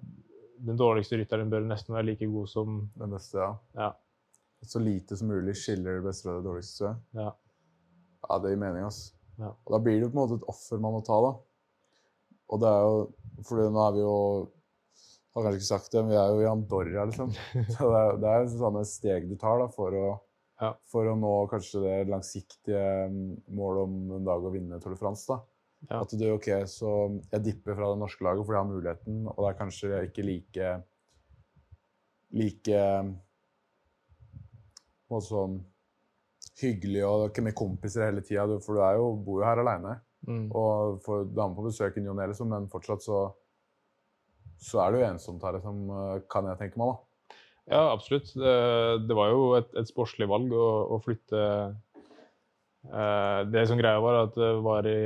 Den 0.66 0.80
dårligste 0.80 1.20
rytteren 1.20 1.50
bør 1.50 1.62
nesten 1.70 1.94
være 1.94 2.08
like 2.10 2.26
god 2.26 2.50
som 2.50 2.80
Den 2.98 3.14
beste, 3.14 3.38
ja. 3.38 3.52
Ja. 3.78 3.92
Så 4.66 4.82
lite 4.82 5.16
som 5.18 5.30
mulig 5.30 5.54
skiller 5.58 6.00
det 6.00 6.06
beste 6.08 6.28
fra 6.28 6.36
det 6.40 6.46
dårligste. 6.46 6.92
ja. 7.18 7.30
Ja, 8.22 8.38
det 8.38 8.52
gir 8.52 8.60
mening, 8.60 8.84
ass. 8.86 9.12
Ja. 9.40 9.48
Og 9.50 9.72
da 9.74 9.80
blir 9.82 9.98
det 9.98 10.10
på 10.12 10.14
en 10.14 10.20
måte 10.20 10.36
et 10.38 10.50
offer 10.50 10.78
man 10.82 10.94
må 10.94 11.00
ta, 11.06 11.16
da. 11.24 11.32
Og 12.52 12.60
det 12.62 12.68
er 12.68 12.84
jo 12.86 12.98
For 13.46 13.58
nå 13.74 13.80
er 13.82 13.94
vi 13.96 14.02
jo 14.04 14.16
Har 15.32 15.46
kanskje 15.46 15.60
ikke 15.62 15.68
sagt 15.70 15.92
det, 15.94 16.02
men 16.02 16.12
vi 16.12 16.18
er 16.20 16.34
jo 16.34 16.42
i 16.42 16.50
Andorra, 16.50 17.06
liksom. 17.08 17.30
Så 17.74 17.88
det 17.88 18.02
er, 18.02 18.18
det 18.20 18.32
er 18.34 18.50
sånne 18.52 18.82
steg 18.88 19.30
du 19.30 19.36
tar 19.40 19.62
da, 19.62 19.70
for 19.72 19.96
å, 19.96 20.10
Ja. 20.60 20.74
for 20.92 21.08
å 21.08 21.16
nå 21.18 21.32
kanskje 21.50 21.80
det 21.86 21.94
langsiktige 22.10 22.82
mm, 23.10 23.22
målet 23.56 23.86
om 23.88 24.12
en 24.18 24.28
dag 24.28 24.44
å 24.44 24.52
vinne 24.52 24.78
Tour 24.82 24.92
de 24.94 25.00
France. 25.00 25.24
da. 25.30 25.40
Ja. 25.88 26.02
At 26.04 26.12
du, 26.14 26.26
ok, 26.36 26.48
så 26.70 26.92
jeg 27.32 27.42
dipper 27.48 27.74
fra 27.74 27.88
det 27.90 27.98
norske 28.04 28.22
laget 28.22 28.44
fordi 28.46 28.54
jeg 28.58 28.62
har 28.62 28.70
muligheten, 28.70 29.16
og 29.32 29.40
det 29.40 29.48
er 29.48 29.58
kanskje 29.58 30.02
ikke 30.06 30.26
like 30.28 30.68
like 32.32 32.78
på 35.08 35.18
en 35.18 35.24
sånn 35.26 35.56
hyggelig 36.62 37.02
og 37.08 37.26
ikke 37.30 37.44
med 37.44 37.56
kompiser 37.58 38.06
hele 38.06 38.22
tida, 38.24 38.46
for 38.62 38.78
du 38.78 38.84
er 38.86 38.96
jo, 39.00 39.08
bor 39.26 39.42
jo 39.42 39.48
her 39.48 39.60
aleine. 39.60 39.96
Mm. 40.28 40.44
Og 40.54 41.00
får 41.02 41.24
dame 41.34 41.56
på 41.58 41.64
besøk 41.66 41.96
i 41.98 42.02
ny 42.04 42.12
og 42.12 42.18
ne, 42.20 42.28
liksom, 42.30 42.52
men 42.54 42.68
fortsatt 42.70 43.02
så, 43.02 43.24
så 44.62 44.78
er 44.84 44.92
det 44.94 45.00
jo 45.02 45.08
ensomt 45.10 45.42
her, 45.42 45.56
liksom, 45.58 45.80
kan 46.30 46.46
jeg 46.52 46.58
tenke 46.60 46.78
meg. 46.80 46.92
da. 46.94 47.36
Ja, 47.72 47.82
absolutt. 47.92 48.30
Det, 48.34 48.52
det 49.08 49.14
var 49.18 49.30
jo 49.34 49.42
et, 49.58 49.68
et 49.78 49.90
sportslig 49.90 50.26
valg 50.30 50.50
å, 50.54 50.66
å 50.94 50.98
flytte 51.02 51.42
eh, 52.90 53.40
Det 53.52 53.62
som 53.70 53.78
greia 53.80 54.00
var 54.02 54.18
at 54.24 54.34
det 54.38 54.50
var 54.64 54.88
i 54.90 54.96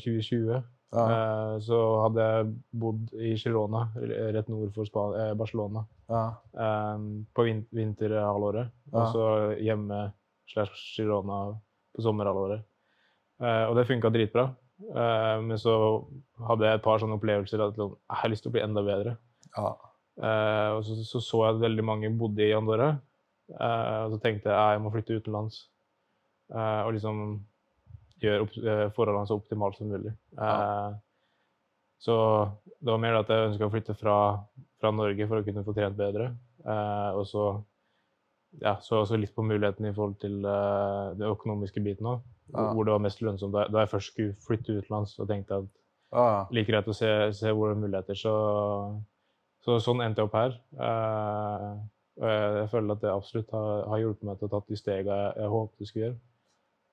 2020. 0.00 0.62
Ja. 0.96 1.04
Eh, 1.04 1.54
så 1.66 1.78
hadde 2.04 2.24
jeg 2.30 2.52
bodd 2.80 3.10
i 3.20 3.34
Girona, 3.40 3.86
rett 4.36 4.48
nord 4.52 4.72
for 4.76 5.16
eh, 5.18 5.32
Barcelona, 5.36 5.82
Ja. 6.08 6.22
eh, 6.56 7.06
på 7.36 7.44
vin 7.48 7.64
vinterhalvåret. 7.74 8.70
Ja. 8.92 9.00
Og 9.02 9.12
så 9.12 9.26
hjemme 9.60 10.06
slash 10.52 10.76
Girona 10.96 11.40
på 11.96 12.04
sommerhalvåret. 12.06 12.64
Eh, 13.42 13.64
og 13.68 13.76
det 13.76 13.86
funka 13.90 14.08
dritbra. 14.14 14.48
Eh, 14.76 15.38
men 15.42 15.58
så 15.60 15.74
hadde 16.48 16.68
jeg 16.68 16.78
et 16.78 16.84
par 16.84 17.00
sånne 17.00 17.16
opplevelser 17.16 17.62
at 17.64 17.76
liksom, 17.76 17.96
jeg 17.96 18.20
har 18.20 18.32
lyst 18.32 18.44
til 18.44 18.52
å 18.52 18.56
bli 18.56 18.64
enda 18.66 18.86
bedre. 18.86 19.18
ja. 19.56 19.76
Uh, 20.16 20.78
og 20.78 20.84
så, 20.86 20.94
så 21.04 21.20
så 21.20 21.38
jeg 21.44 21.52
at 21.52 21.58
veldig 21.60 21.82
mange 21.84 22.08
bodde 22.16 22.40
i 22.40 22.54
Andorra. 22.56 22.94
Uh, 23.52 24.06
og 24.06 24.14
så 24.14 24.20
tenkte 24.22 24.48
jeg 24.48 24.56
at 24.56 24.70
jeg 24.72 24.80
må 24.80 24.92
flytte 24.94 25.18
utenlands. 25.20 25.58
Og 26.56 26.92
liksom 26.94 27.18
gjøre 28.22 28.86
forholdene 28.94 29.28
så 29.28 29.36
optimalt 29.36 29.76
som 29.76 29.90
mulig. 29.90 30.12
Ja. 30.38 30.94
så 31.98 32.14
det 32.78 32.92
var 32.92 33.00
mer 33.02 33.16
det 33.16 33.22
at 33.24 33.32
jeg 33.34 33.48
ønska 33.48 33.66
å 33.66 33.72
flytte 33.74 33.96
fra, 33.98 34.16
fra 34.80 34.92
Norge 34.94 35.26
for 35.26 35.42
å 35.42 35.44
kunne 35.44 35.64
få 35.66 35.74
trent 35.74 35.98
bedre. 35.98 36.30
Og 37.18 37.26
så 37.26 37.48
ja, 38.62 38.76
så 38.80 39.02
også 39.02 39.18
litt 39.18 39.34
på 39.34 39.44
muligheten 39.44 39.90
i 39.90 39.92
forhold 39.92 40.16
til 40.22 40.38
den 40.46 41.26
økonomiske 41.28 41.82
biten 41.82 42.14
òg. 42.14 42.22
Ja. 42.52 42.68
Hvor 42.72 42.86
det 42.86 42.94
var 42.94 43.02
mest 43.02 43.22
lønnsomt. 43.22 43.54
Da, 43.56 43.66
da 43.72 43.82
jeg 43.82 43.90
først 43.90 44.12
skulle 44.12 44.36
flytte 44.46 44.78
utenlands, 44.78 45.18
og 45.18 45.28
tenkte 45.28 45.60
at 45.62 45.66
Ja. 46.14 46.46
like 46.54 46.70
greit 46.70 46.86
å 46.88 46.94
se, 46.94 47.10
se 47.34 47.50
hvor 47.50 47.72
det 47.72 47.76
er 47.76 47.82
muligheter. 47.82 48.18
Så, 48.18 48.34
så 49.64 49.80
sånn 49.82 50.04
endte 50.04 50.22
jeg 50.22 50.30
opp 50.30 50.38
her. 50.38 50.54
Eh, 50.78 51.72
og 52.16 52.30
jeg, 52.30 52.68
føler 52.72 52.94
at 52.94 53.02
det 53.02 53.12
absolutt 53.12 53.50
har, 53.52 53.82
har 53.90 54.00
hjulpet 54.00 54.24
meg 54.24 54.38
til 54.38 54.48
å 54.48 54.52
ta 54.54 54.62
de 54.64 54.78
stegene 54.78 55.16
jeg, 55.18 55.34
jeg 55.42 55.52
håpet 55.52 55.82
jeg 55.82 55.90
skulle 55.90 56.06
gjøre. 56.06 56.18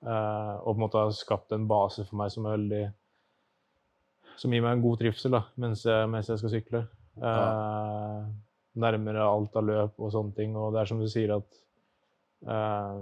Eh, 0.04 0.54
og 0.58 0.66
på 0.66 0.74
en 0.74 0.84
måte 0.84 1.00
har 1.00 1.14
skapt 1.16 1.54
en 1.56 1.68
base 1.70 2.04
for 2.04 2.20
meg 2.20 2.32
som 2.34 2.44
er 2.44 2.58
veldig 2.58 2.82
Som 4.36 4.52
gir 4.52 4.60
meg 4.60 4.74
en 4.74 4.82
god 4.82 4.98
trivsel 5.00 5.32
da, 5.32 5.44
mens 5.62 5.84
jeg, 5.86 6.08
mens 6.10 6.28
jeg 6.28 6.40
skal 6.42 6.52
sykle. 6.52 6.80
Eh, 7.22 8.24
nærmere 8.84 9.22
alt 9.22 9.54
av 9.56 9.68
løp 9.68 10.02
og 10.02 10.10
sånne 10.12 10.34
ting. 10.36 10.56
Og 10.58 10.74
det 10.74 10.82
er 10.82 10.90
som 10.90 11.00
du 11.00 11.06
sier 11.08 11.36
at 11.36 11.60
eh, 12.50 12.98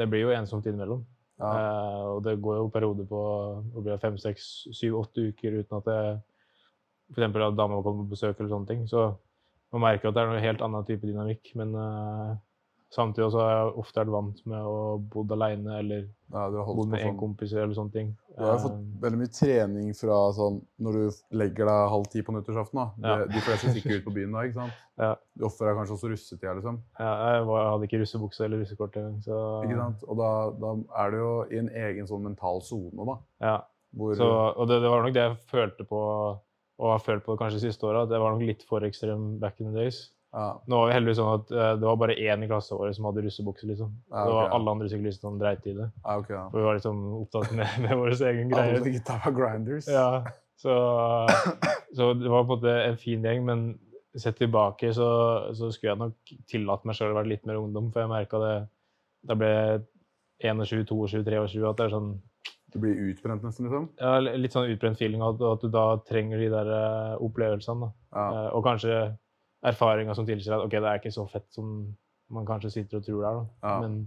det 0.00 0.08
blir 0.10 0.24
jo 0.24 0.32
ensomt 0.34 0.66
innimellom. 0.66 1.04
Ja. 1.36 1.50
Eh, 1.52 2.02
og 2.14 2.22
det 2.24 2.38
går 2.40 2.60
jo 2.60 2.72
perioder 2.72 3.08
på 3.08 3.20
det 3.84 3.98
fem, 4.00 4.16
seks, 4.20 4.66
syv, 4.72 5.02
åtte 5.02 5.28
uker 5.30 5.60
uten 5.60 5.78
at 5.80 5.90
jeg 5.92 6.16
f.eks. 7.12 7.26
at 7.28 7.58
dama 7.58 7.82
kommer 7.84 8.04
på 8.06 8.14
besøk 8.14 8.38
eller 8.38 8.52
sånne 8.52 8.70
ting. 8.70 8.86
Så 8.88 9.10
man 9.74 9.84
merker 9.84 10.08
at 10.08 10.16
det 10.16 10.22
er 10.22 10.32
noe 10.32 10.42
helt 10.42 10.64
annen 10.64 10.86
type 10.88 11.06
dynamikk. 11.06 11.52
Men 11.60 11.74
eh, 11.76 12.32
samtidig 12.94 13.30
så 13.34 13.40
har 13.42 13.50
jeg 13.52 13.72
ofte 13.82 14.00
vært 14.00 14.12
vant 14.14 14.38
med 14.46 14.66
å 14.68 14.76
bo 15.12 15.24
alene 15.34 15.78
eller 15.80 16.04
ja, 16.32 16.44
bodd 16.50 16.88
med 16.90 17.00
én 17.00 17.10
sånn. 17.10 17.18
kompis 17.18 17.52
eller 17.54 17.74
sånne 17.76 17.94
ting. 17.94 18.12
Du 18.36 18.42
har 18.44 18.56
jo 18.56 18.62
fått 18.66 18.76
Eh, 18.76 19.00
veldig 19.02 19.18
mye 19.20 19.32
trening 19.32 19.90
fra 19.96 20.16
sånn 20.36 20.58
når 20.82 20.98
du 20.98 21.18
legger 21.40 21.68
deg 21.70 21.90
halv 21.92 22.08
ti 22.12 22.22
på 22.22 22.34
nyttårsaften. 22.36 22.80
da. 22.80 22.86
Ja. 23.02 23.28
De, 23.30 23.42
fleste 23.44 23.72
stikker 23.74 23.98
ut 23.98 24.06
på 24.06 24.14
byen 24.16 24.32
da, 24.36 24.44
ikke 24.46 24.60
sant? 24.60 24.80
Ja. 25.02 25.12
Du 25.36 25.46
ofrer 25.48 25.70
deg 25.70 25.80
kanskje 25.80 25.96
også 25.96 26.10
russetida, 26.12 26.54
liksom. 26.58 26.80
ja, 26.98 27.12
jeg, 27.36 27.46
var, 27.50 27.62
jeg 27.62 27.72
hadde 27.74 27.88
ikke 27.90 28.02
russebukse 28.02 28.44
eller 28.46 28.62
russekort 28.62 28.96
engang, 28.96 29.20
så 29.26 29.38
Ikke 29.66 29.78
sant? 29.80 30.04
Og 30.06 30.20
da, 30.20 30.32
da 30.62 30.74
er 31.04 31.14
du 31.14 31.18
jo 31.20 31.32
i 31.50 31.62
en 31.62 31.70
egen 31.86 32.10
sånn 32.10 32.26
mental 32.26 32.62
sone, 32.64 33.08
da. 33.12 33.18
Ja. 33.44 33.56
Hvor 33.96 34.16
Så, 34.18 34.26
og 34.28 34.68
det, 34.68 34.82
det 34.82 34.90
var 34.92 35.06
nok 35.06 35.14
det 35.16 35.24
jeg 35.24 35.38
følte 35.52 35.86
på, 35.88 36.02
og 36.76 36.90
har 36.92 37.00
følt 37.00 37.24
på 37.24 37.36
kanskje 37.40 37.60
de 37.62 37.70
siste 37.70 37.86
åra, 37.88 38.04
at 38.04 38.10
det 38.12 38.20
var 38.20 38.34
nok 38.34 38.44
litt 38.44 38.64
for 38.68 38.84
ekstrem 38.84 39.38
back 39.40 39.60
in 39.60 39.70
the 39.72 39.78
days. 39.78 40.10
Ja, 40.36 40.46
Nå 40.68 40.78
var 40.82 40.90
vi 40.90 40.96
heldigvis 40.98 41.16
sånn 41.16 41.30
at 41.32 41.52
uh, 41.54 41.70
det 41.80 41.86
var 41.88 42.00
bare 42.02 42.16
én 42.20 42.42
i 42.44 42.48
klasseåret 42.50 42.96
som 42.96 43.06
hadde 43.08 43.22
russebukse, 43.24 43.68
liksom. 43.70 43.94
Ja, 44.12 44.24
Det 44.28 44.34
var 44.36 44.50
alle 44.58 44.74
andre 44.76 44.88
syklister 44.92 45.24
som 45.30 45.38
dreit 45.40 45.64
i 45.64 45.72
det. 45.78 45.86
ja, 46.02 46.18
okay. 46.20 46.36
For 46.50 46.60
vi 46.60 46.66
var 46.66 46.76
liksom 46.76 47.00
opptatt 47.22 47.54
med, 47.56 47.78
med 47.86 47.96
våre 48.02 48.18
egen 48.32 48.52
greier. 48.52 48.76
Alle 48.76 48.92
gutta 48.98 49.16
var 49.24 49.36
grinders. 49.38 49.88
Ja, 49.88 50.10
så, 50.60 50.76
så 51.96 52.12
det 52.20 52.28
var 52.28 52.44
på 52.44 52.52
en 52.52 52.52
måte 52.58 52.76
en 52.84 53.00
fin 53.00 53.24
gjeng, 53.24 53.44
men 53.48 53.66
sett 54.16 54.38
tilbake 54.40 54.92
så, 54.96 55.08
så 55.56 55.68
skulle 55.72 55.92
jeg 55.92 56.00
nok 56.00 56.36
tillatt 56.48 56.86
meg 56.88 56.96
sjøl 56.96 57.12
å 57.12 57.18
være 57.18 57.32
litt 57.34 57.44
mer 57.48 57.58
ungdom, 57.60 57.90
for 57.92 58.04
jeg 58.04 58.12
merka 58.12 58.40
det 58.40 58.54
da 59.26 59.36
ble 59.36 59.52
21, 60.44 60.64
22, 60.86 61.24
23, 61.24 61.64
at 61.68 61.80
det 61.80 61.86
er 61.86 61.92
sånn 61.92 62.10
Du 62.72 62.78
blir 62.82 62.98
utbrent 63.08 63.44
nesten, 63.44 63.68
liksom. 63.68 63.88
ja, 64.00 64.18
litt 64.20 64.52
sånn 64.56 64.68
utbrent 64.72 65.00
feeling 65.00 65.24
at, 65.24 65.40
at 65.40 65.64
du 65.64 65.68
da 65.72 65.86
trenger 66.08 66.40
de 66.44 66.48
der 66.52 66.72
eh, 66.76 67.14
opplevelsene. 67.24 67.88
Da. 67.88 67.92
Ja. 68.16 68.26
Eh, 68.26 68.48
og 68.56 68.64
kanskje 68.66 68.98
erfaringer 69.66 70.14
som 70.18 70.26
tilsier 70.28 70.54
at 70.56 70.64
ok, 70.66 70.76
det 70.78 70.90
er 70.90 71.00
ikke 71.00 71.14
så 71.14 71.24
fett 71.30 71.48
som 71.54 71.72
man 72.34 72.46
kanskje 72.48 72.72
sitter 72.74 72.98
og 73.00 73.06
tror 73.06 73.20
det 73.22 73.28
er. 73.32 73.42
Ja. 73.66 73.74
Men, 73.84 73.98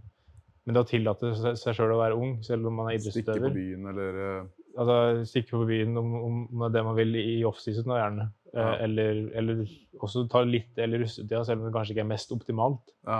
men 0.65 0.75
det 0.75 0.81
å 0.83 0.87
tillate 0.89 1.33
seg 1.57 1.75
sjøl 1.77 1.93
å 1.95 1.99
være 2.01 2.17
ung, 2.19 2.37
selv 2.45 2.67
om 2.69 2.75
man 2.81 2.91
er 2.91 2.99
Stikke 3.03 3.37
på 3.39 3.51
byen 3.55 3.87
eller 3.91 4.19
eh, 4.25 4.49
altså, 4.75 4.97
Stikke 5.29 5.55
på 5.55 5.65
byen 5.69 5.95
om, 5.99 6.13
om 6.27 6.39
det 6.59 6.67
er 6.69 6.75
det 6.77 6.83
man 6.89 6.97
vil 6.99 7.15
i 7.21 7.39
offseason, 7.47 7.95
gjerne. 7.95 8.29
Eh, 8.53 8.59
Ja. 8.59 8.69
eller, 8.81 9.17
eller 9.37 9.59
også 10.01 10.23
ta 10.31 10.39
litt 10.41 10.77
eller 10.81 11.03
russetida, 11.03 11.43
selv 11.45 11.61
om 11.61 11.67
det 11.67 11.73
kanskje 11.75 11.93
ikke 11.93 12.01
er 12.07 12.09
mest 12.11 12.31
optimalt. 12.33 12.93
Ja. 13.05 13.19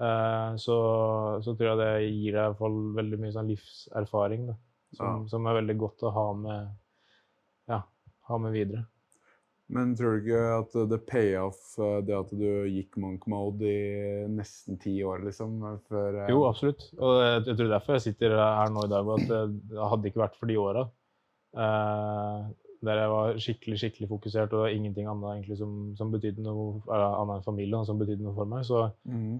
Eh, 0.00 0.54
så, 0.62 0.76
så 1.44 1.52
tror 1.52 1.68
jeg 1.68 1.80
det 1.82 1.90
gir 2.06 2.32
deg 2.32 2.38
i 2.38 2.46
hvert 2.46 2.60
fall 2.62 2.78
veldig 2.96 3.18
mye 3.20 3.34
sånn 3.34 3.50
livserfaring 3.50 4.46
da, 4.48 4.54
som, 4.96 5.26
som 5.28 5.46
er 5.50 5.58
veldig 5.60 5.76
godt 5.82 6.06
å 6.08 6.12
ha 6.16 6.24
med, 6.46 6.70
ja, 7.70 7.82
ha 8.30 8.38
med 8.40 8.56
videre. 8.56 8.86
Men 9.70 9.92
tror 9.94 10.16
du 10.16 10.24
ikke 10.24 10.44
at 10.56 10.72
det 10.90 11.00
pay 11.06 11.34
off, 11.38 11.60
eh, 11.78 11.98
det 12.06 12.16
at 12.16 12.32
du 12.34 12.46
gikk 12.66 12.96
monk 13.02 13.26
mode 13.30 13.66
i 13.66 14.24
nesten 14.30 14.80
ti 14.82 14.96
år, 15.06 15.22
liksom? 15.28 15.60
Før, 15.90 16.24
eh, 16.24 16.32
Jo, 16.32 16.42
absolutt. 16.48 16.88
Og 16.98 17.20
jeg, 17.22 17.54
tror 17.54 17.70
derfor 17.70 17.98
jeg 17.98 18.08
sitter 18.08 18.34
her 18.40 18.72
nå 18.74 18.86
i 18.86 18.90
dag. 18.90 19.12
at 19.14 19.28
det, 19.30 19.44
hadde 19.78 20.10
ikke 20.10 20.24
vært 20.24 20.40
for 20.40 20.50
de 20.50 20.58
åra 20.58 20.88
eh, 21.54 22.50
der 22.80 23.00
jeg 23.02 23.12
var 23.12 23.38
skikkelig 23.44 23.78
skikkelig 23.82 24.08
fokusert, 24.08 24.52
og 24.52 24.56
det 24.56 24.64
var 24.64 24.74
ingenting 24.74 25.08
annet 25.10 25.32
egentlig 25.34 25.58
som, 25.60 25.72
som 25.98 26.12
betydde 26.12 26.44
noe 26.44 26.80
eller 26.86 27.16
annet 27.20 27.40
enn 27.40 27.46
familien 27.46 27.86
som 27.88 28.00
betydde 28.00 28.24
noe 28.24 28.36
for 28.36 28.48
meg, 28.48 28.64
så, 28.68 28.86
mm. 29.04 29.34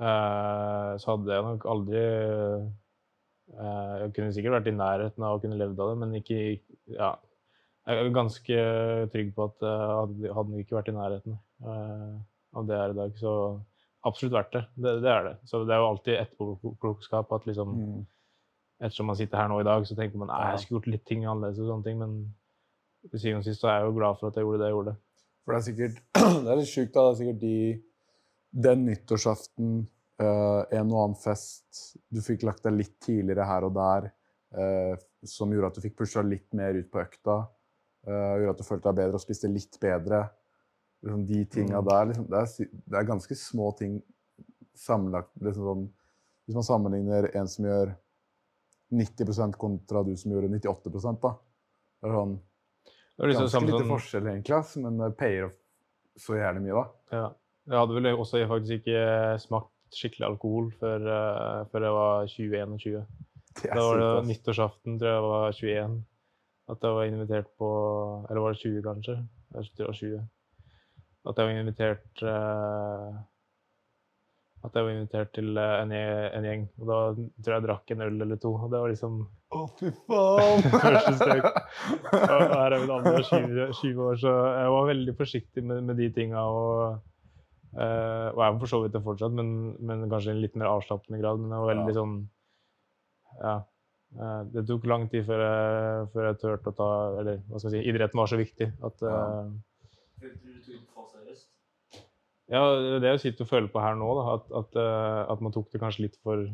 eh, 0.00 0.92
så 1.02 1.10
hadde 1.12 1.34
jeg 1.34 1.46
nok 1.50 1.66
aldri 1.68 2.04
eh, 2.04 2.68
Jeg 3.58 4.14
kunne 4.16 4.32
sikkert 4.36 4.58
vært 4.58 4.70
i 4.72 4.76
nærheten 4.78 5.26
av 5.26 5.36
å 5.36 5.42
kunne 5.42 5.60
levd 5.60 5.82
av 5.84 5.92
det, 5.92 5.98
men 6.00 6.16
ikke 6.22 6.40
ja, 6.96 7.12
Jeg 7.88 8.04
er 8.04 8.10
ganske 8.12 8.62
trygg 9.14 9.30
på 9.32 9.46
at 9.48 9.64
jeg 9.64 9.92
hadde, 9.96 10.32
han 10.36 10.56
ikke 10.60 10.76
vært 10.76 10.90
i 10.92 10.96
nærheten 10.96 11.38
eh, 11.64 12.16
av 12.58 12.66
det 12.68 12.76
er 12.76 12.92
i 12.92 12.98
dag. 12.98 13.14
Så 13.16 13.32
absolutt 14.08 14.34
verdt 14.34 14.52
det. 14.58 14.62
det. 14.76 14.94
Det 15.04 15.10
er 15.12 15.24
det. 15.24 15.34
Så 15.48 15.62
det 15.64 15.74
er 15.74 15.82
jo 15.82 15.88
alltid 15.88 16.18
etterpåklokskap 16.18 17.32
at 17.38 17.48
liksom 17.48 17.74
mm. 17.78 17.98
ettersom 18.84 19.08
man 19.08 19.18
sitter 19.18 19.40
her 19.40 19.50
nå 19.50 19.62
i 19.62 19.68
dag, 19.68 19.88
så 19.88 19.96
tenker 19.96 20.20
man 20.20 20.32
at 20.34 20.52
jeg 20.52 20.66
skulle 20.66 20.82
gjort 20.82 20.92
litt 20.92 21.06
ting 21.08 21.24
annerledes, 21.24 21.62
og 21.64 21.72
sånne 21.72 21.88
ting, 21.88 21.98
men 22.02 22.14
til 23.08 23.22
syvende 23.24 23.42
og 23.42 23.48
sist 23.48 23.64
så 23.64 23.72
er 23.72 23.80
jeg 23.80 23.88
jo 23.88 23.98
glad 23.98 24.20
for 24.20 24.28
at 24.28 24.38
jeg 24.38 24.46
gjorde 24.46 24.60
det 24.60 24.68
jeg 24.68 24.76
gjorde. 24.76 24.96
For 25.44 25.54
det 25.54 25.58
er 25.58 25.66
sikkert 25.70 26.00
Det 26.44 26.52
er 26.52 26.60
litt 26.60 26.72
sjukt, 26.72 26.94
da. 26.94 27.04
Det 27.04 27.10
er 27.10 27.20
sikkert 27.22 27.42
de 27.42 27.58
Den 28.68 28.82
nyttårsaften, 28.84 29.74
eh, 30.20 30.62
en 30.76 30.90
og 30.92 31.04
annen 31.06 31.20
fest 31.20 31.84
Du 32.12 32.20
fikk 32.24 32.44
lagt 32.44 32.66
deg 32.66 32.76
litt 32.76 32.98
tidligere 33.04 33.46
her 33.48 33.64
og 33.64 33.72
der, 33.78 34.10
eh, 34.60 34.92
som 35.24 35.52
gjorde 35.52 35.72
at 35.72 35.78
du 35.78 35.86
fikk 35.86 35.96
pusha 36.02 36.24
litt 36.24 36.52
mer 36.56 36.76
ut 36.76 36.90
på 36.92 37.00
økta. 37.00 37.46
Eh, 38.06 38.34
gjorde 38.38 38.50
at 38.50 38.58
du 38.58 38.64
følte 38.64 38.88
deg 38.92 38.96
bedre 39.02 39.14
og 39.14 39.20
spiste 39.24 39.48
litt 39.50 39.78
bedre. 39.80 40.28
Liksom 41.04 41.26
de 41.26 41.44
tinga 41.46 41.78
Mm. 41.80 41.88
der 41.88 42.06
liksom, 42.06 42.26
det, 42.30 42.38
er, 42.38 42.68
det 42.90 42.98
er 42.98 43.04
ganske 43.06 43.34
små 43.38 43.70
ting 43.78 44.02
sammenlagt. 44.74 45.30
Liksom 45.40 45.64
sånn, 45.64 45.88
hvis 46.46 46.54
man 46.58 46.66
sammenligner 46.66 47.30
en 47.36 47.48
som 47.48 47.64
gjør 47.64 47.94
90% 48.92 49.56
kontra 49.60 50.02
du 50.06 50.14
som 50.16 50.32
gjorde 50.32 50.48
98 50.48 51.20
da. 51.22 51.34
Det 52.00 52.08
er 52.08 52.14
sånn 52.14 52.38
Det 53.18 53.24
er 53.24 53.28
liksom 53.32 53.48
Ganske 53.48 53.66
lite 53.66 53.78
som- 53.82 53.88
forskjell, 53.90 54.26
egentlig, 54.30 54.54
ass, 54.56 54.76
men 54.76 54.96
det 54.98 55.16
payer 55.18 55.44
off 55.48 55.56
så 56.16 56.34
jævlig 56.38 56.62
mye, 56.62 56.74
da. 56.74 57.16
Ja. 57.16 57.32
Jeg 57.68 57.78
hadde 57.78 57.94
vel 57.94 58.16
også 58.16 58.48
faktisk 58.48 58.78
ikke 58.80 59.40
smakt 59.42 59.70
skikkelig 59.92 60.26
alkohol 60.28 60.70
før, 60.78 61.00
uh, 61.02 61.64
før 61.72 61.80
jeg 61.82 61.92
var 61.92 62.26
20-21. 62.26 63.06
Det 63.58 63.70
er 63.70 63.74
Da 63.74 63.82
var 63.82 63.98
det 63.98 64.26
nyttårsaften, 64.28 64.98
tror 64.98 65.08
jeg 65.08 65.18
jeg 65.18 65.22
var 65.22 65.52
21. 65.52 66.04
At 66.68 66.84
jeg 66.84 66.96
var 66.98 67.08
invitert 67.08 67.48
på 67.58 67.68
Eller 68.28 68.44
var 68.44 68.52
det 68.54 68.60
20, 68.60 68.82
kanskje? 68.84 69.16
Jeg 69.54 69.70
det 69.78 69.86
var 69.86 69.96
20. 69.96 70.20
At 71.28 71.40
jeg 71.40 71.48
var 71.48 71.60
invitert 71.62 72.22
uh, 72.22 73.16
At 74.64 74.76
jeg 74.76 74.84
var 74.84 74.92
invitert 74.92 75.32
til 75.36 75.56
eh, 75.56 75.74
en, 75.82 75.92
en 75.94 76.46
gjeng. 76.48 76.64
Og 76.80 76.88
da 76.88 76.98
tror 77.14 77.52
jeg 77.52 77.54
jeg 77.54 77.66
drakk 77.68 77.92
en 77.94 78.04
øl 78.08 78.22
eller 78.24 78.40
to. 78.42 78.52
Og 78.58 78.72
det 78.72 78.80
var 78.82 78.90
liksom 78.92 79.20
Å, 79.54 79.60
fy 79.78 79.92
faen! 80.08 80.64
Første 80.82 81.12
steg. 81.20 81.44
Og 82.10 82.42
her 82.52 82.74
er 82.74 82.82
vi 82.82 82.90
andre 82.90 83.22
20, 83.22 83.60
20 83.78 84.02
år, 84.04 84.18
så 84.20 84.32
jeg 84.58 84.72
var 84.74 84.90
veldig 84.90 85.14
forsiktig 85.16 85.64
med, 85.64 85.86
med 85.88 85.96
de 86.02 86.10
tinga. 86.12 86.42
Og, 86.42 86.98
jeg 87.78 88.34
og 88.34 88.42
er 88.44 88.58
for 88.58 88.72
så 88.74 88.82
vidt 88.82 88.96
det 88.96 89.04
fortsatt, 89.06 89.32
men, 89.38 89.54
men 89.78 90.04
kanskje 90.10 90.34
i 90.34 90.36
en 90.36 90.42
litt 90.42 90.58
mer 90.58 90.72
avslappende 90.74 91.22
grad. 91.22 91.40
Men 91.40 91.54
jeg 91.54 91.62
var 91.64 91.72
veldig 91.72 91.94
Ja. 91.94 91.98
sånn 92.02 92.18
Ja. 93.38 93.56
Eh, 94.16 94.42
det 94.54 94.64
tok 94.68 94.86
lang 94.88 95.08
tid 95.12 95.26
før 95.28 95.44
jeg, 95.44 96.06
før 96.14 96.28
jeg 96.30 96.38
turte 96.42 96.72
å 96.72 96.78
ta 96.78 96.90
Eller 97.20 97.42
hva 97.48 97.60
skal 97.60 97.74
jeg 97.74 97.82
si, 97.82 97.90
idretten 97.92 98.22
var 98.22 98.30
så 98.30 98.40
viktig 98.40 98.70
at 98.88 99.04
Ja. 99.04 99.18
uh, 99.18 99.50
Ja, 102.48 102.62
det 102.80 102.92
er 102.96 103.02
det 103.04 103.10
jeg 103.10 103.22
sitter 103.26 103.44
og 103.44 103.50
føler 103.50 103.68
på 103.72 103.80
her 103.82 103.96
nå, 104.00 104.08
da, 104.16 104.24
at, 104.38 104.46
at, 104.56 104.76
eh, 104.80 105.22
at 105.34 105.40
man 105.44 105.52
tok 105.52 105.68
det 105.72 105.80
kanskje 105.82 106.06
litt 106.06 106.16
for, 106.24 106.46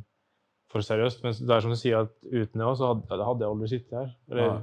for 0.72 0.82
seriøst. 0.82 1.22
Men 1.22 1.36
det 1.38 1.54
er 1.54 1.62
som 1.62 1.74
du 1.74 1.78
sier, 1.78 2.08
at 2.08 2.14
uten 2.26 2.60
det 2.60 2.66
òg, 2.66 2.74
så 2.80 2.90
hadde, 2.90 3.18
hadde 3.28 3.46
jeg 3.46 3.52
aldri 3.52 3.70
sittet 3.70 3.98
her. 4.00 4.08
Eller 4.32 4.48
ja. 4.48 4.56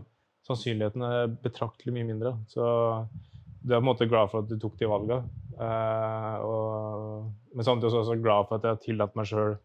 sannsynligheten 0.49 1.05
er 1.07 1.35
betraktelig 1.45 1.95
mye 1.95 2.09
mindre. 2.09 2.33
Så 2.51 2.65
du 3.61 3.71
er 3.71 3.79
på 3.79 3.83
en 3.85 3.89
måte 3.93 4.09
glad 4.11 4.33
for 4.33 4.43
at 4.43 4.51
du 4.51 4.57
tok 4.59 4.75
de 4.81 4.91
valga. 4.91 5.21
Uh, 5.55 6.35
og, 6.43 7.31
men 7.55 7.67
samtidig 7.67 7.93
også, 7.93 8.03
også 8.03 8.19
glad 8.23 8.49
for 8.49 8.57
at 8.57 8.67
jeg 8.67 8.75
har 8.75 8.83
tillatt 8.83 9.15
meg 9.19 9.31
sjøl 9.31 9.55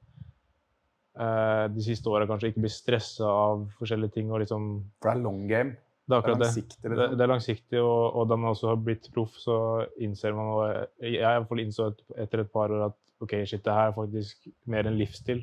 de 1.16 1.80
siste 1.80 2.10
åra 2.12 2.26
kanskje 2.28 2.50
ikke 2.52 2.60
blir 2.66 2.72
stressa 2.74 3.24
av 3.24 3.62
forskjellige 3.78 4.18
ting. 4.18 4.28
og 4.28 4.42
liksom, 4.42 4.66
For 5.00 5.08
det 5.08 5.16
er 5.16 5.24
long 5.24 5.46
game. 5.48 5.76
Det 6.06 6.16
er 6.16 6.22
Det 6.22 6.30
er 6.30 6.38
langsiktig, 6.38 6.82
det. 6.82 6.90
Det, 6.90 6.96
liksom. 6.98 7.16
det 7.16 7.24
er 7.24 7.30
langsiktig, 7.32 7.80
og, 7.80 8.16
og 8.16 8.28
da 8.28 8.36
man 8.36 8.50
også 8.52 8.68
har 8.68 8.76
blitt 8.76 9.08
proff, 9.14 9.34
så 9.42 9.56
innser 9.98 10.36
man 10.36 10.52
og 10.52 10.86
Jeg 11.02 11.18
i 11.18 11.24
hvert 11.24 11.48
fall 11.48 11.62
innså 11.64 11.88
et, 11.90 12.02
etter 12.26 12.44
et 12.44 12.52
par 12.52 12.70
år 12.70 12.84
at 12.90 12.98
ok, 13.20 13.32
shit, 13.48 13.64
det 13.64 13.72
her 13.72 13.90
er 13.90 13.96
faktisk 13.96 14.46
mer 14.66 14.86
en 14.86 14.98
livsstil 14.98 15.42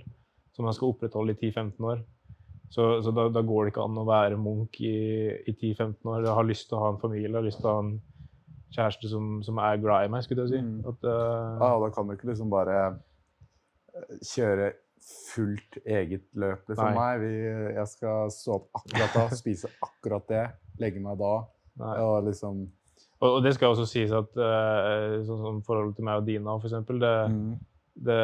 som 0.53 0.67
man 0.67 0.75
skal 0.77 0.93
opprettholde 0.93 1.33
i 1.33 1.49
10-15 1.51 1.89
år. 1.89 2.03
Så, 2.73 3.01
så 3.05 3.11
da, 3.13 3.27
da 3.29 3.41
går 3.45 3.65
det 3.65 3.73
ikke 3.73 3.83
an 3.85 3.99
å 4.01 4.05
være 4.07 4.37
Munch 4.39 4.79
i, 4.81 4.95
i 5.45 5.53
10-15 5.53 6.09
år. 6.09 6.23
Jeg 6.23 6.37
har 6.37 6.47
lyst 6.47 6.69
til 6.69 6.77
å 6.77 6.83
ha 6.85 6.91
en 6.93 7.01
familie, 7.01 7.27
jeg 7.27 7.37
har 7.37 7.45
lyst 7.45 7.61
til 7.61 7.69
å 7.69 7.73
ha 7.73 7.83
en 7.83 7.95
kjæreste 8.73 9.11
som, 9.11 9.33
som 9.45 9.59
er 9.61 9.81
glad 9.81 10.07
i 10.07 10.13
meg, 10.13 10.23
skulle 10.25 10.45
jeg 10.45 10.55
si. 10.55 10.61
Mm. 10.63 10.79
At, 10.89 11.05
uh... 11.05 11.59
Ja, 11.59 11.73
da 11.83 11.89
kan 11.93 12.07
du 12.07 12.15
ikke 12.15 12.31
liksom 12.31 12.53
bare 12.53 12.77
eh, 12.87 14.15
kjøre 14.31 14.71
fullt 15.33 15.79
eget 15.85 16.25
løp. 16.37 16.63
Liksom. 16.69 16.85
Nei. 16.85 16.93
Nei, 16.99 17.17
vi, 17.23 17.33
jeg 17.77 17.89
skal 17.91 18.31
stå 18.33 18.59
opp 18.59 18.81
akkurat 18.81 19.17
da, 19.17 19.25
spise 19.41 19.71
akkurat 19.83 20.29
det, 20.29 20.45
legge 20.81 21.01
meg 21.03 21.19
da. 21.21 21.33
nei. 21.81 21.97
Og 22.05 22.29
liksom 22.29 22.63
Og, 23.23 23.39
det 23.45 23.55
skal 23.55 23.73
også 23.73 23.87
sies 23.87 24.11
at 24.13 24.35
eh, 24.35 25.19
sånn 25.27 25.41
som 25.41 25.59
forholdet 25.65 25.97
til 25.97 26.07
meg 26.07 26.21
og 26.21 26.27
Dina, 26.27 26.57
for 26.59 26.69
eksempel, 26.69 26.99
det, 26.99 27.13
mm, 27.31 27.51
det, 28.07 28.21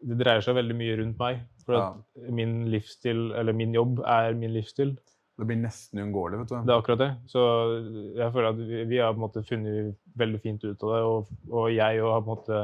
det 0.00 0.18
dreier 0.22 0.44
seg 0.44 0.56
veldig 0.56 0.76
mye 0.78 0.98
rundt 1.02 1.18
meg. 1.20 1.42
For 1.62 1.78
at 1.78 2.30
min 2.34 2.62
livsstil, 2.72 3.28
eller 3.38 3.54
min 3.54 3.74
jobb, 3.76 4.00
er 4.08 4.34
min 4.34 4.50
livsstil. 4.54 4.96
Det 5.38 5.46
blir 5.48 5.60
nesten 5.60 6.00
uunngåelig, 6.02 6.40
vet 6.40 6.50
du. 6.50 6.56
Det 6.66 6.72
er 6.72 6.80
akkurat 6.80 7.00
det. 7.00 7.10
Så 7.30 7.42
jeg 8.18 8.32
føler 8.34 8.48
at 8.50 8.58
vi, 8.58 8.82
vi 8.90 8.98
har 8.98 9.14
på 9.14 9.20
en 9.20 9.24
måte 9.26 9.44
funnet 9.46 9.94
veldig 10.18 10.40
fint 10.42 10.64
ut 10.64 10.82
av 10.82 10.92
det. 10.92 11.00
Og, 11.08 11.30
og 11.52 11.68
jeg 11.72 12.02
har 12.02 12.24
på 12.24 12.24
en 12.24 12.32
måte 12.32 12.60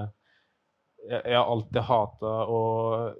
Jeg, 1.08 1.22
jeg 1.22 1.36
har 1.38 1.48
alltid 1.48 1.84
hata 1.86 2.32
og 2.52 3.14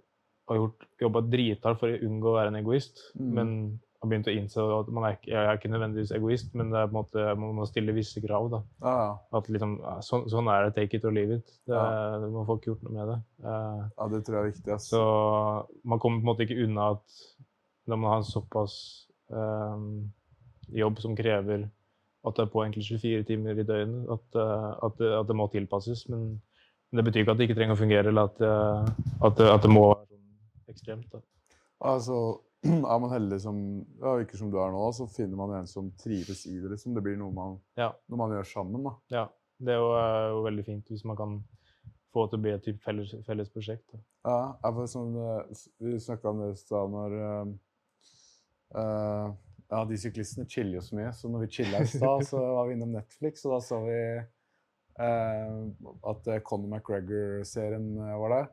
har 0.48 0.62
gjort 0.62 0.88
jobba 1.02 1.22
drithardt 1.28 1.80
for 1.80 1.92
å 1.92 2.00
unngå 2.08 2.30
å 2.30 2.38
være 2.38 2.52
en 2.52 2.58
egoist. 2.62 3.04
Mm. 3.18 3.30
Men 3.36 3.54
har 3.98 4.10
begynt 4.12 4.28
å 4.30 4.34
innse 4.34 4.64
at 4.76 4.90
man 4.94 5.06
er, 5.08 5.16
jeg 5.26 5.38
er 5.38 5.56
ikke 5.58 5.70
nødvendigvis 5.72 6.12
egoist, 6.14 6.52
men 6.58 6.70
det 6.70 6.78
er 6.78 6.90
på 6.90 6.92
en 6.92 6.98
måte, 7.00 7.24
man 7.40 7.56
må 7.56 7.64
stille 7.66 7.94
visse 7.96 8.22
krav. 8.22 8.46
da. 8.52 8.60
Ja, 8.84 8.92
ja. 9.00 9.08
At 9.38 9.48
liksom, 9.50 9.74
så, 10.06 10.20
sånn, 10.30 10.50
er 10.52 10.68
det, 10.68 10.74
take 10.76 11.00
it 11.00 11.06
or 11.08 11.14
leave 11.14 11.40
it. 11.40 11.56
Det, 11.66 11.74
Ja. 11.74 12.20
Man 12.22 12.46
får 12.46 12.60
ikke 12.60 12.70
gjort 12.72 12.84
noe 12.86 12.94
med 12.94 13.10
det. 13.10 13.18
Uh, 13.42 13.80
ja, 13.90 14.08
det 14.12 14.22
tror 14.26 14.38
jeg 14.38 14.44
er 14.44 14.52
viktig. 14.52 14.72
ass. 14.76 14.86
så 14.92 15.02
man 15.82 15.98
kommer 15.98 16.20
på 16.20 16.26
en 16.26 16.30
måte 16.30 16.46
ikke 16.46 16.62
unna 16.62 16.92
at 16.94 17.18
når 17.88 17.96
man 17.98 18.10
har 18.12 18.22
en 18.22 18.30
såpass 18.30 18.74
uh, 19.34 19.82
jobb 20.68 21.02
som 21.02 21.16
krever 21.18 21.66
at 22.26 22.36
det 22.36 22.44
er 22.44 22.52
på 22.52 22.62
egentlig 22.62 22.84
24 22.84 23.24
timer 23.24 23.58
i 23.58 23.66
døgnet, 23.66 24.06
at, 24.12 24.38
uh, 24.38 24.76
at, 24.86 24.98
det, 25.00 25.10
at 25.16 25.26
det 25.26 25.38
må 25.38 25.48
tilpasses. 25.50 26.06
Men, 26.12 26.36
men 26.90 27.00
det 27.00 27.08
betyr 27.08 27.24
ikke 27.24 27.34
at 27.34 27.40
det 27.40 27.48
ikke 27.48 27.58
trenger 27.58 27.74
å 27.74 27.82
fungere, 27.82 28.12
eller 28.12 28.30
at, 28.30 28.44
at, 29.26 29.34
det, 29.40 29.50
at 29.50 29.64
det 29.66 29.72
må 29.72 29.88
ekstremt. 30.72 31.08
Da. 31.12 31.20
Altså, 31.88 32.18
er 32.66 32.98
man 33.02 33.12
heldig 33.12 33.38
som 33.40 33.58
ja, 34.02 34.16
ikke 34.22 34.38
som 34.40 34.50
du 34.50 34.58
er 34.58 34.72
nå, 34.74 34.82
så 34.96 35.06
finner 35.12 35.38
man 35.38 35.52
en 35.60 35.68
som 35.70 35.92
trives 36.00 36.44
i 36.50 36.56
det. 36.58 36.72
liksom. 36.74 36.94
Det 36.96 37.04
blir 37.06 37.18
noe 37.20 37.32
man, 37.34 37.58
Ja. 37.78 37.92
noe 38.08 38.18
man 38.24 38.34
gjør 38.34 38.48
sammen. 38.50 38.82
da. 38.88 38.96
Ja, 39.14 39.26
det 39.62 39.74
er 39.76 39.80
jo, 39.82 39.92
er 39.98 40.28
jo 40.32 40.42
veldig 40.48 40.64
fint 40.66 40.90
hvis 40.90 41.04
man 41.06 41.16
kan 41.18 41.38
få 42.14 42.26
til 42.28 42.38
å 42.40 42.42
bli 42.42 42.54
et 42.56 42.64
type 42.64 42.82
felles, 42.82 43.12
felles 43.26 43.50
prosjekt. 43.52 43.84
Da. 43.92 44.00
Ja, 44.28 44.72
får 44.74 44.88
sånn, 44.90 45.14
eh, 45.22 45.64
Vi 45.84 45.98
snakka 46.02 46.30
om 46.32 46.40
det 46.42 46.52
i 46.54 46.58
stad 46.60 46.90
når 46.94 47.16
uh, 48.74 49.28
Ja, 49.68 49.84
de 49.84 49.98
syklistene 50.00 50.48
chiller 50.48 50.78
jo 50.78 50.84
så 50.86 50.96
mye, 50.96 51.12
så 51.12 51.28
når 51.28 51.44
vi 51.44 51.50
chilla 51.58 51.82
i 51.84 51.88
stad, 51.92 52.24
så 52.24 52.40
var 52.40 52.68
vi 52.68 52.74
innom 52.78 52.94
Netflix, 52.96 53.44
og 53.44 53.52
da 53.52 53.58
så 53.60 53.82
vi 53.84 53.98
eh, 55.04 55.58
at 56.08 56.30
Conor 56.48 56.70
McGregor-serien 56.72 57.90
var 58.00 58.32
der. 58.32 58.48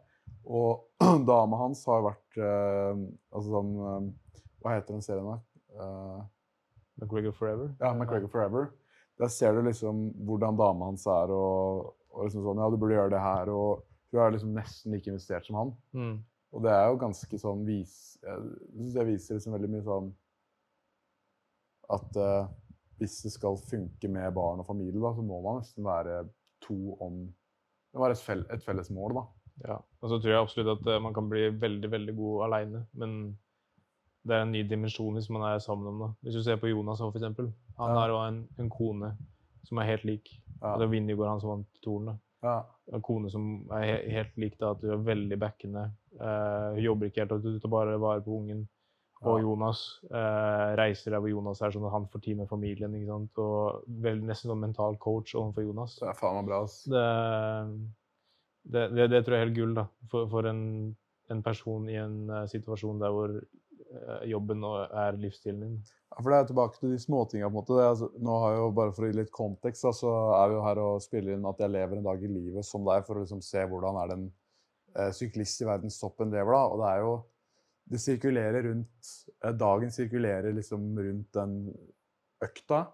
Og 0.46 0.86
dama 1.32 1.60
hans 1.64 1.82
har 1.90 2.04
vært 2.06 2.38
uh, 2.38 2.94
Altså 3.34 3.50
sånn 3.50 3.72
uh, 3.82 4.08
Hva 4.62 4.76
heter 4.76 4.94
den 4.94 5.06
serien, 5.06 5.28
da? 5.28 5.40
Uh, 5.76 6.22
McGregor 7.02 7.34
Forever. 7.36 7.74
ja, 7.82 7.92
McGregor 7.92 8.32
Forever. 8.32 8.70
Der 9.20 9.32
ser 9.32 9.56
du 9.56 9.66
liksom 9.66 10.10
hvordan 10.28 10.56
dama 10.60 10.88
hans 10.92 11.04
er, 11.12 11.32
og, 11.32 11.90
og 12.14 12.28
liksom 12.28 12.46
sånn 12.46 12.62
Ja, 12.62 12.70
du 12.72 12.78
burde 12.80 12.96
gjøre 12.96 13.12
det 13.12 13.24
her, 13.24 13.52
og 13.52 13.84
hun 14.12 14.22
er 14.24 14.32
liksom 14.32 14.54
nesten 14.56 14.96
like 14.96 15.12
investert 15.12 15.48
som 15.48 15.58
han. 15.60 15.74
Mm. 15.92 16.14
Og 16.56 16.64
det 16.64 16.72
er 16.72 16.86
jo 16.88 17.02
ganske 17.02 17.40
sånn 17.42 17.66
vis, 17.68 17.96
Jeg 18.24 18.46
syns 18.78 18.96
det 18.96 19.08
viser 19.10 19.40
liksom 19.40 19.58
veldig 19.58 19.72
mye 19.74 19.86
sånn 19.88 20.14
at 21.96 22.16
uh, 22.18 22.48
hvis 22.98 23.18
det 23.26 23.34
skal 23.36 23.60
funke 23.60 24.10
med 24.10 24.32
barn 24.34 24.62
og 24.64 24.68
familie, 24.70 25.02
da, 25.02 25.12
så 25.14 25.26
må 25.26 25.42
man 25.44 25.60
nesten 25.60 25.86
være 25.86 26.24
to 26.64 26.96
om 27.04 27.26
Det 27.92 28.00
må 28.00 28.08
være 28.08 28.40
et 28.56 28.64
felles 28.64 28.90
mål, 28.92 29.20
da. 29.20 29.26
Ja, 29.64 29.78
og 30.02 30.10
så 30.12 30.18
tror 30.20 30.32
jeg 30.34 30.42
absolutt 30.42 30.80
at 30.82 30.88
eh, 30.92 31.00
man 31.00 31.14
kan 31.16 31.30
bli 31.32 31.46
veldig, 31.50 31.90
veldig 31.92 32.16
god 32.18 32.44
aleine, 32.50 32.82
men 32.94 33.38
det 34.26 34.36
er 34.36 34.42
en 34.44 34.52
ny 34.52 34.64
dimensjon 34.68 35.14
hvis 35.16 35.30
man 35.32 35.46
er 35.48 35.60
sammen 35.64 35.88
om 35.94 36.00
det. 36.02 36.10
Hvis 36.26 36.36
du 36.40 36.44
ser 36.44 36.58
på 36.60 36.68
Jonas 36.72 37.00
òg, 37.06 37.14
eksempel. 37.16 37.52
Han 37.78 37.90
Ja. 37.94 38.00
har 38.00 38.10
jo 38.10 38.18
en, 38.28 38.48
en 38.60 38.70
kone 38.70 39.14
som 39.64 39.78
er 39.80 39.86
helt 39.94 40.04
lik. 40.04 40.30
Ja. 40.62 40.76
Det 40.78 40.88
er 40.88 40.92
Vinjegård, 40.92 41.28
han 41.30 41.40
som 41.42 41.50
vant 41.54 41.82
Tornet. 41.86 42.18
Ja. 42.44 42.64
En 42.94 43.02
kone 43.02 43.30
som 43.32 43.46
er 43.72 43.84
he 43.86 43.96
helt 44.18 44.36
lik 44.38 44.58
da, 44.60 44.72
at 44.76 44.82
du 44.82 44.92
er 44.92 44.98
veldig 45.02 45.38
backende. 45.40 45.92
Uh, 46.20 46.76
jobber 46.82 47.08
ikke 47.08 47.24
helt, 47.24 47.32
at 47.32 47.44
du 47.44 47.60
tar 47.60 47.70
bare 47.74 47.96
vare 48.02 48.22
på 48.22 48.36
ungen. 48.38 48.68
Og 49.26 49.40
Jonas 49.42 49.80
eh, 50.12 50.76
reiser 50.78 51.12
der 51.16 51.22
hvor 51.24 51.32
Jonas 51.32 51.62
er, 51.64 51.72
sånn 51.74 51.86
at 51.88 51.94
han 51.96 52.04
får 52.12 52.22
tid 52.22 52.38
med 52.38 52.50
familien. 52.50 52.94
ikke 52.94 53.08
sant? 53.10 53.40
Og 53.42 53.86
vel, 54.04 54.20
nesten 54.22 54.52
som 54.52 54.60
mental 54.62 54.98
coach 55.02 55.34
overfor 55.34 55.66
Jonas. 55.66 55.96
Det 55.98 56.10
er 56.12 56.20
faen 56.20 56.36
meg 56.38 56.50
bra, 56.52 56.60
ass. 56.68 56.76
Det, 56.92 57.06
det, 58.66 58.88
det, 58.96 59.10
det 59.14 59.22
tror 59.26 59.38
jeg 59.38 59.44
er 59.44 59.48
helt 59.48 59.58
gull 59.58 59.76
da, 59.78 59.86
for, 60.12 60.30
for 60.32 60.50
en, 60.50 60.64
en 61.32 61.44
person 61.46 61.86
i 61.92 62.00
en 62.02 62.18
uh, 62.32 62.46
situasjon 62.50 63.02
der 63.02 63.14
hvor 63.14 63.36
uh, 63.36 64.24
jobben 64.30 64.66
er 64.66 65.20
livsstilen 65.22 65.62
din. 65.62 65.76
Ja, 66.16 66.22
for 66.22 66.32
det 66.32 66.40
er 66.40 66.50
tilbake 66.50 66.80
til 66.80 66.96
de 66.96 67.02
småtinga, 67.02 67.52
altså, 67.52 68.10
nå 68.24 68.40
har 68.42 68.58
jo, 68.58 68.72
bare 68.78 68.96
for 68.96 69.06
å 69.06 69.12
gi 69.12 69.20
litt 69.20 69.34
kontekst, 69.36 69.86
da, 69.86 69.94
så 69.94 70.16
er 70.40 70.50
vi 70.50 70.58
jo 70.58 70.66
her 70.66 70.82
og 70.82 71.04
spiller 71.04 71.36
inn 71.36 71.48
at 71.50 71.62
jeg 71.62 71.74
lever 71.76 72.00
en 72.00 72.08
dag 72.08 72.24
i 72.24 72.32
livet 72.32 72.66
som 72.66 72.88
deg, 72.88 73.06
for 73.08 73.20
å 73.20 73.26
liksom 73.26 73.44
se 73.44 73.66
hvordan 73.68 74.00
er 74.00 74.10
det 74.10 74.18
en 74.18 74.28
eh, 74.96 75.12
syklist 75.18 75.62
i 75.62 75.68
verdenstoppen 75.68 76.32
lever, 76.32 76.56
da. 76.56 76.62
Og 76.72 76.84
det 76.84 76.92
er 76.92 77.06
jo 77.06 77.16
Det 77.86 78.00
sirkulerer 78.02 78.64
rundt 78.66 79.10
Dagen 79.60 79.92
sirkulerer 79.94 80.56
liksom 80.58 80.88
rundt 80.98 81.36
den 81.38 81.52
økta 82.42 82.88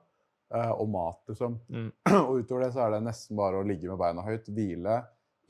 og 0.51 0.89
mat, 0.91 1.21
liksom. 1.29 1.53
Mm. 1.71 1.91
og 2.25 2.41
utover 2.41 2.65
det 2.65 2.73
så 2.73 2.81
er 2.83 2.97
det 2.97 3.05
nesten 3.05 3.37
bare 3.39 3.61
å 3.61 3.63
ligge 3.63 3.87
med 3.87 4.01
beina 4.01 4.25
høyt, 4.25 4.49
hvile, 4.51 4.97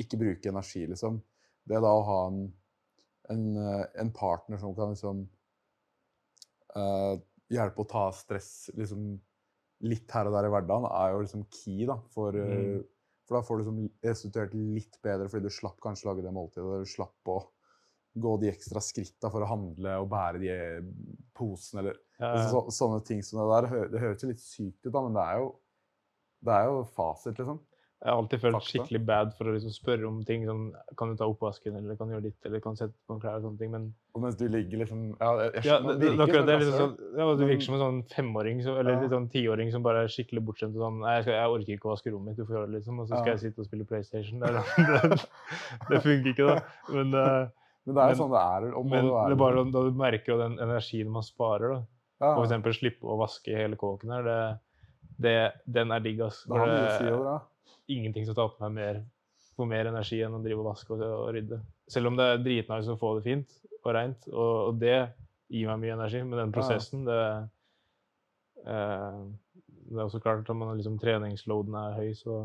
ikke 0.04 0.20
bruke 0.22 0.50
energi, 0.52 0.86
liksom. 0.90 1.22
Det 1.68 1.80
da 1.84 1.92
å 1.94 2.06
ha 2.08 2.20
en, 2.32 2.42
en, 3.34 3.44
eh, 3.58 3.86
en 4.02 4.12
partner 4.16 4.58
som 4.62 4.74
kan 4.78 4.94
liksom 4.96 5.26
uh, 6.76 7.16
hjelpe 7.52 7.84
å 7.84 7.90
ta 7.92 8.08
stress 8.16 8.70
liksom, 8.78 9.14
litt 9.88 10.12
her 10.16 10.30
og 10.30 10.36
der 10.38 10.48
i 10.48 10.52
hverdagen, 10.54 10.88
er 10.90 11.14
jo 11.16 11.24
liksom 11.24 11.46
key, 11.52 11.86
da. 11.90 11.98
For, 12.14 12.36
eh, 12.38 12.82
Mm. 12.82 12.84
for 13.28 13.38
da 13.38 13.42
får 13.48 13.58
du 13.58 13.64
liksom 13.64 13.82
restituert 14.04 14.54
litt 14.54 15.02
bedre, 15.04 15.30
fordi 15.30 15.44
du 15.48 15.50
slapp 15.50 15.80
kanskje 15.82 16.10
lage 16.10 16.24
det 16.24 16.34
måltidet, 16.36 16.84
du 16.86 16.90
slapp 16.90 17.32
å 17.32 17.40
gå 18.20 18.40
de 18.42 18.50
ekstra 18.52 18.82
skritta 18.84 19.30
for 19.32 19.42
å 19.42 19.48
handle 19.48 19.94
og 20.02 20.10
bære 20.12 20.40
de 20.42 20.56
posene, 21.34 21.80
eller 21.80 21.98
Ja, 22.20 22.36
ja. 22.36 22.50
så, 22.52 22.66
sånne 22.70 23.04
ting 23.06 23.24
som 23.24 23.40
det 23.40 23.70
der. 23.70 23.88
Det 23.90 24.00
høres 24.02 24.22
jo 24.24 24.28
litt 24.30 24.44
sykt 24.44 24.86
ut, 24.86 24.92
da, 24.94 25.02
men 25.02 25.14
det 25.16 25.24
er 25.24 25.40
jo, 25.40 25.48
det 26.44 26.54
er 26.54 26.66
jo 26.68 26.84
fasit, 26.92 27.38
liksom. 27.40 27.62
Jeg 28.02 28.10
har 28.10 28.18
alltid 28.18 28.40
følt 28.42 28.56
fakta. 28.56 28.70
skikkelig 28.72 29.00
bad 29.06 29.34
for 29.38 29.46
å 29.46 29.52
liksom 29.54 29.74
spørre 29.76 30.08
om 30.10 30.16
ting 30.26 30.42
som 30.50 30.62
Kan 30.98 31.12
du 31.12 31.20
ta 31.20 31.28
oppvasken, 31.30 31.76
eller 31.78 31.96
kan 32.00 32.08
du 32.10 32.16
gjøre 32.16 32.24
ditt, 32.32 32.38
eller 32.50 32.60
kan 32.64 32.74
du 32.74 32.80
sette 32.82 32.96
på 33.06 33.18
klær 33.22 33.36
og 33.38 33.44
sånne 33.46 33.60
ting, 33.62 33.70
men 33.76 33.84
Og 34.18 34.24
mens 34.24 34.40
du 34.40 34.48
ligger 34.50 34.82
liksom 34.82 35.04
Ja, 35.20 35.30
jeg, 35.44 35.52
jeg 35.60 35.66
ja, 35.70 35.76
det, 35.86 35.94
det, 36.00 36.10
virker 36.10 36.24
akkurat 36.26 36.42
som 36.42 36.48
det, 36.50 36.56
liksom 36.64 36.80
sånn, 36.82 36.96
ja, 37.22 37.28
du 37.38 37.44
virker 37.46 37.66
som 37.68 37.76
en 37.78 37.84
sånn 37.84 38.00
femåring 38.16 38.64
så, 38.66 38.74
eller 38.82 38.96
Ja. 38.98 39.02
litt 39.04 39.14
sånn 39.14 39.30
tiåring 39.30 39.70
som 39.76 39.86
bare 39.86 40.02
er 40.08 40.10
skikkelig 40.16 40.42
bortskjemt 40.50 40.74
og 40.80 40.82
sånn 40.88 40.98
Nei, 41.04 41.14
jeg, 41.20 41.28
skal, 41.28 41.38
jeg 41.38 41.54
orker 41.60 41.74
ikke 41.78 41.90
å 41.92 41.94
vaske 41.94 42.16
rommet 42.16 42.32
mitt, 42.34 42.38
du 42.42 42.46
får 42.50 42.58
gjøre 42.58 42.72
det, 42.72 42.76
liksom. 42.80 43.00
Og 43.00 43.06
så 43.08 43.14
skal 43.22 43.30
Ja. 43.30 43.36
jeg 43.38 43.44
sitte 43.46 43.62
og 43.62 43.70
spille 43.70 43.86
PlayStation. 43.86 44.40
Det, 44.42 44.50
det, 44.58 45.22
det 45.94 46.02
funker 46.08 46.34
ikke, 46.34 46.50
da. 46.50 46.58
Men 46.90 47.14
uh, 47.14 47.48
Men 47.86 47.96
det 47.98 48.02
er 48.02 48.10
jo 48.16 48.20
sånn 48.24 48.34
det 48.34 48.42
er. 48.42 48.68
Og 48.74 48.84
må 48.86 48.90
Men 48.96 49.06
det 49.06 49.14
være. 49.14 49.30
det 49.30 49.38
er 49.38 49.42
bare 49.46 49.62
sånn, 49.62 49.72
da 49.78 49.86
du 49.86 49.92
merker 50.02 50.34
jo 50.34 50.40
den 50.42 50.58
energien 50.66 51.14
man 51.14 51.24
sparer, 51.30 51.78
da. 51.78 51.80
ja, 52.26 52.34
For 52.34 52.44
eksempel 52.50 52.74
slippe 52.82 53.06
å 53.06 53.22
vaske 53.22 53.54
hele 53.62 53.78
kåken 53.78 54.10
her, 54.18 54.26
det, 54.26 54.42
det, 55.22 55.38
den 55.70 55.94
er 55.94 56.00
digg, 56.02 56.22
ass. 56.26 56.44
det 56.50 56.58
har 56.58 56.66
mye 56.66 56.90
å 56.90 56.98
si 56.98 57.06
det. 57.14 57.40
Ingenting 57.92 58.26
som 58.28 58.36
tar 58.38 58.50
på 58.54 58.64
meg 58.66 58.74
mer, 58.78 59.02
får 59.58 59.68
mer 59.68 59.90
energi 59.92 60.22
enn 60.24 60.38
å 60.38 60.42
drive 60.44 60.64
og 60.64 60.70
vaske 60.72 60.94
og, 60.96 61.02
og 61.04 61.30
rydde. 61.36 61.60
Selv 61.92 62.08
om 62.12 62.16
det 62.20 62.26
er 62.32 62.44
dritnice 62.46 62.94
å 62.94 63.00
få 63.00 63.16
det 63.18 63.26
fint 63.26 63.58
og 63.84 63.94
rent, 63.98 64.28
og, 64.32 64.52
og 64.70 64.80
det 64.82 64.98
gir 65.52 65.68
meg 65.68 65.82
mye 65.84 65.96
energi, 65.98 66.22
men 66.24 66.40
den 66.40 66.54
prosessen, 66.56 67.04
det 67.10 67.22
eh, 68.66 69.24
Det 69.92 69.98
er 70.00 70.06
også 70.06 70.22
klart 70.24 70.48
at 70.48 70.56
når 70.56 70.78
liksom, 70.80 71.00
treningsloaden 71.02 71.76
er 71.76 71.98
høy, 71.98 72.12
så, 72.16 72.36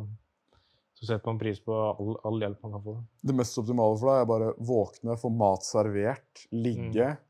så 0.98 1.06
setter 1.06 1.28
man 1.30 1.38
pris 1.38 1.60
på 1.62 1.76
all, 1.76 2.16
all 2.26 2.40
hjelp 2.42 2.64
man 2.66 2.72
kan 2.74 2.82
få. 2.82 2.96
Det 3.22 3.36
mest 3.38 3.60
optimale 3.62 3.98
for 4.00 4.10
deg 4.10 4.24
er 4.24 4.30
bare 4.32 4.48
våkne, 4.66 5.18
få 5.20 5.30
mat 5.30 5.66
servert, 5.66 6.46
ligge, 6.50 7.12
Mm. 7.16 7.22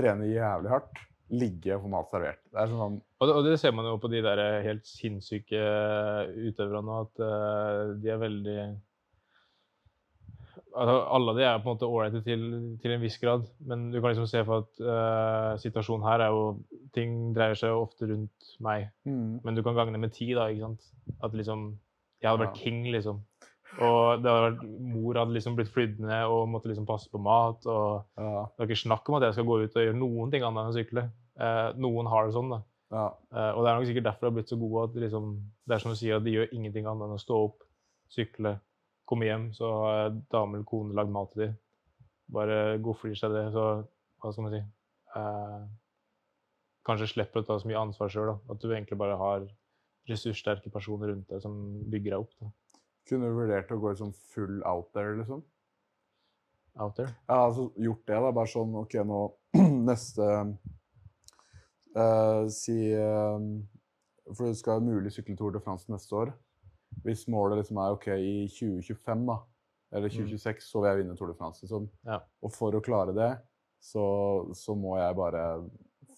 trene 0.00 0.26
jævlig 0.30 0.70
hardt, 0.70 0.98
ligge 1.30 1.74
og 1.76 1.84
få 1.84 1.90
mat 1.92 2.12
servert. 2.12 2.40
Det 2.50 2.58
er 2.58 2.70
sånn 2.72 3.00
Og 3.00 3.28
det, 3.28 3.34
og 3.36 3.44
det 3.46 3.56
ser 3.60 3.74
man 3.76 3.86
jo 3.86 3.98
på 4.02 4.10
de 4.10 4.22
der 4.24 4.40
helt 4.64 4.86
sinnssyke 4.88 5.60
utøverne 6.50 7.00
at 7.04 7.22
uh, 7.22 7.92
de 8.00 8.10
er 8.10 8.22
veldig 8.22 8.56
altså, 10.74 10.96
Alle 11.18 11.36
de 11.38 11.46
er 11.46 11.62
på 11.62 11.68
en 11.68 11.76
måte 11.76 11.90
ålreite 11.90 12.22
til, 12.26 12.44
til 12.82 12.96
en 12.96 13.04
viss 13.04 13.18
grad, 13.22 13.46
men 13.66 13.88
du 13.92 14.00
kan 14.00 14.10
liksom 14.10 14.28
se 14.30 14.42
for 14.48 14.64
at 14.64 14.82
uh, 14.82 15.54
situasjonen 15.62 16.06
her 16.08 16.26
er 16.26 16.34
jo 16.34 16.44
Ting 16.96 17.30
dreier 17.36 17.54
seg 17.58 17.70
jo 17.70 17.84
ofte 17.84 18.08
rundt 18.10 18.54
meg, 18.58 18.88
mm, 19.06 19.40
men 19.46 19.54
du 19.54 19.62
kan 19.62 19.76
gange 19.78 19.94
det 19.94 20.02
med 20.02 20.14
ti, 20.16 20.32
da, 20.34 20.48
ikke 20.50 20.66
sant? 20.66 20.88
At 21.22 21.36
liksom 21.38 21.76
Jeg 22.20 22.28
hadde 22.32 22.42
vært 22.42 22.58
Ja. 22.58 22.64
king, 22.64 22.82
liksom. 22.90 23.22
Og 23.78 24.22
det 24.22 24.30
hadde 24.30 24.46
vært, 24.48 24.62
mor 24.82 25.18
hadde 25.20 25.34
liksom 25.36 25.54
blitt 25.58 25.70
flydd 25.70 26.00
ned 26.02 26.32
og 26.32 26.48
måtte 26.50 26.70
liksom 26.70 26.88
passe 26.88 27.10
på 27.12 27.20
mat. 27.22 27.66
og 27.70 28.02
ja, 28.18 28.42
Det 28.50 28.64
var 28.64 28.68
ikke 28.68 28.82
snakk 28.82 29.08
om 29.08 29.18
at 29.20 29.28
jeg 29.28 29.36
skal 29.38 29.46
gå 29.46 29.60
ut 29.62 29.76
og 29.76 29.86
gjøre 29.86 29.98
noen 30.00 30.32
ting 30.32 30.46
annet 30.46 30.64
enn 30.64 30.72
å 30.72 30.76
sykle. 30.76 31.04
Eh, 31.40 31.68
noen 31.80 32.10
har 32.10 32.26
det 32.26 32.34
sånn, 32.34 32.50
da. 32.50 32.60
ja, 32.96 33.06
Eh, 33.30 33.52
og 33.54 33.62
det 33.62 33.70
er 33.70 33.78
nok 33.78 33.86
sikkert 33.88 34.08
derfor 34.08 34.26
de 34.26 34.30
har 34.30 34.36
blitt 34.40 34.52
så 34.52 34.58
gode 34.58 34.88
at 34.88 34.98
liksom, 35.04 35.30
det 35.66 35.76
er 35.76 35.84
som 35.84 35.94
du 35.94 35.98
sier, 36.00 36.18
at 36.18 36.26
de 36.26 36.34
gjør 36.34 36.54
ingenting 36.56 36.88
annet 36.90 37.06
enn 37.06 37.14
å 37.14 37.22
stå 37.22 37.38
opp, 37.46 37.62
sykle, 38.10 38.56
komme 39.06 39.28
hjem, 39.28 39.46
så 39.54 39.70
har 39.84 40.16
dame 40.34 40.58
eller 40.58 40.66
kone 40.66 40.96
lagd 40.98 41.14
mat 41.14 41.30
til 41.32 41.46
dem. 41.46 41.54
Bare 42.34 42.58
godflir 42.82 43.14
seg 43.18 43.32
det. 43.34 43.46
Så 43.54 43.64
hva 44.20 44.32
skal 44.32 44.46
man 44.46 44.56
si 44.56 44.60
eh, 44.62 45.62
Kanskje 46.86 47.10
slipper 47.10 47.42
å 47.42 47.46
ta 47.46 47.58
så 47.60 47.68
mye 47.68 47.78
ansvar 47.78 48.10
sjøl. 48.10 48.30
At 48.50 48.62
du 48.62 48.70
egentlig 48.70 48.96
bare 48.98 49.18
har 49.20 49.42
ressurssterke 50.08 50.72
personer 50.72 51.12
rundt 51.12 51.28
deg 51.30 51.42
som 51.44 51.54
bygger 51.92 52.14
deg 52.16 52.22
opp. 52.24 52.32
Da. 52.40 52.48
Kunne 53.08 53.30
du 53.30 53.38
vurdert 53.38 53.72
å 53.72 53.78
gå 53.80 53.92
liksom 53.92 54.12
full 54.32 54.60
out 54.68 54.90
there, 54.96 55.16
liksom? 55.18 55.42
Out 56.78 56.96
there. 56.96 57.12
Ja, 57.28 57.46
altså 57.46 57.70
gjort 57.76 58.06
det. 58.06 58.18
da, 58.22 58.32
Bare 58.32 58.50
sånn 58.50 58.76
OK, 58.78 58.94
nå 59.06 59.20
neste 59.90 60.28
uh, 61.96 62.46
Si 62.54 62.76
uh, 62.94 63.38
For 64.30 64.46
du 64.46 64.58
skal 64.58 64.84
mulig 64.86 65.12
sykle 65.14 65.36
Tour 65.38 65.56
de 65.56 65.62
France 65.64 65.90
neste 65.90 66.14
år. 66.16 66.32
Hvis 67.04 67.26
målet 67.30 67.60
liksom 67.60 67.78
er 67.82 67.94
OK 67.94 68.08
i 68.14 68.34
2025, 68.50 69.26
da, 69.28 69.36
eller 69.94 70.10
2026, 70.10 70.66
så 70.66 70.82
vil 70.82 70.90
jeg 70.90 71.00
vinne 71.02 71.16
Tour 71.18 71.30
de 71.30 71.36
France. 71.38 71.62
liksom. 71.62 71.86
Ja. 72.06 72.18
Og 72.42 72.52
for 72.54 72.74
å 72.74 72.82
klare 72.84 73.14
det, 73.16 73.30
så, 73.80 74.04
så 74.54 74.74
må 74.78 74.96
jeg 74.98 75.16
bare 75.18 75.44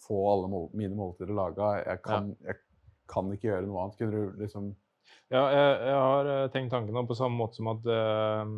få 0.02 0.18
alle 0.32 0.48
mål, 0.50 0.70
mine 0.76 0.96
måltider 0.98 1.34
laga. 1.36 1.74
Jeg, 1.80 2.00
ja. 2.08 2.20
jeg 2.48 2.60
kan 3.12 3.28
ikke 3.32 3.50
gjøre 3.50 3.68
noe 3.68 3.84
annet. 3.84 3.98
Kunne 4.00 4.16
du 4.16 4.40
liksom 4.42 4.72
Ja, 5.32 5.42
jeg, 5.48 5.68
jeg 5.88 5.98
har 5.98 6.30
eh, 6.30 6.48
tenkt 6.52 6.74
tanken 6.74 7.08
på 7.08 7.16
samme 7.18 7.38
måte 7.38 7.58
som 7.58 7.70
at 7.72 7.86
eh, 7.88 8.56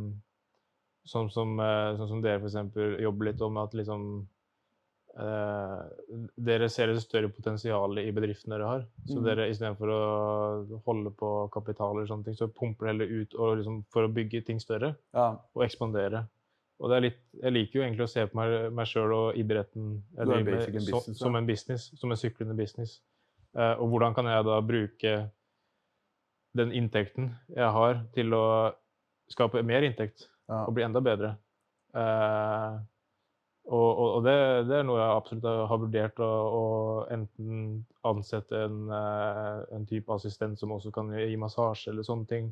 Sånn 1.05 1.29
som, 1.29 1.59
eh, 1.61 1.97
sånn 1.99 2.09
som 2.09 2.21
dere 2.25 2.41
f.eks. 2.41 2.79
jobber 3.05 3.29
litt 3.29 3.43
om 3.45 3.59
at 3.61 3.75
liksom 3.77 4.05
eh, 5.21 5.81
Dere 6.49 6.69
ser 6.73 6.95
et 6.95 7.03
større 7.03 7.29
potensial 7.29 8.01
i 8.01 8.09
bedriften 8.17 8.55
dere 8.55 8.71
har. 8.71 8.87
Så 9.05 9.19
mm. 9.19 9.27
dere 9.27 9.51
istedenfor 9.53 9.93
å 9.93 10.01
holde 10.87 11.13
på 11.19 11.35
kapital 11.53 11.93
eller 11.99 12.09
sånne 12.09 12.31
ting, 12.31 12.39
så 12.39 12.49
pumper 12.49 12.89
dere 12.89 12.95
heller 12.95 13.13
ut 13.21 13.37
og 13.37 13.59
liksom, 13.61 13.83
for 13.93 14.09
å 14.09 14.15
bygge 14.17 14.47
ting 14.49 14.63
større 14.63 14.95
Ja, 15.13 15.35
og 15.53 15.67
ekspandere. 15.67 16.25
Og 16.83 16.91
det 16.91 16.97
er 16.97 17.05
litt, 17.05 17.21
jeg 17.39 17.53
liker 17.55 17.79
jo 17.79 17.85
egentlig 17.85 18.09
å 18.09 18.11
se 18.11 18.25
på 18.27 18.41
meg, 18.41 18.55
meg 18.75 18.89
sjøl 18.91 19.13
og 19.15 19.39
idretten 19.39 19.93
med, 20.17 20.33
en 20.41 20.49
business, 20.49 21.21
som 21.21 21.37
ja. 21.37 21.41
en 21.41 21.49
business, 21.49 21.87
som 22.01 22.11
en 22.11 22.19
syklende 22.19 22.57
business. 22.59 22.99
Eh, 23.55 23.77
og 23.77 23.93
hvordan 23.93 24.17
kan 24.17 24.27
jeg 24.33 24.47
da 24.49 24.59
bruke 24.65 25.13
den 26.55 26.73
inntekten 26.73 27.33
jeg 27.55 27.71
har, 27.77 28.01
til 28.15 28.35
å 28.37 28.45
skape 29.33 29.63
mer 29.67 29.83
inntekt 29.87 30.29
ja. 30.49 30.65
og 30.67 30.75
bli 30.77 30.85
enda 30.87 31.01
bedre? 31.05 31.35
Eh, 31.95 32.75
og 33.65 33.91
og, 33.97 34.09
og 34.19 34.25
det, 34.27 34.35
det 34.69 34.77
er 34.77 34.85
noe 34.85 34.99
jeg 35.01 35.15
absolutt 35.17 35.47
har 35.71 35.79
vurdert 35.81 36.19
å, 36.21 36.27
å 36.29 36.65
enten 37.15 37.85
ansette 38.05 38.59
en, 38.67 38.83
eh, 38.93 39.63
en 39.79 39.87
type 39.89 40.13
assistent 40.13 40.59
som 40.61 40.75
også 40.77 40.93
kan 40.93 41.09
gi 41.17 41.37
massasje 41.41 41.91
eller 41.93 42.05
sånne 42.05 42.29
ting. 42.29 42.51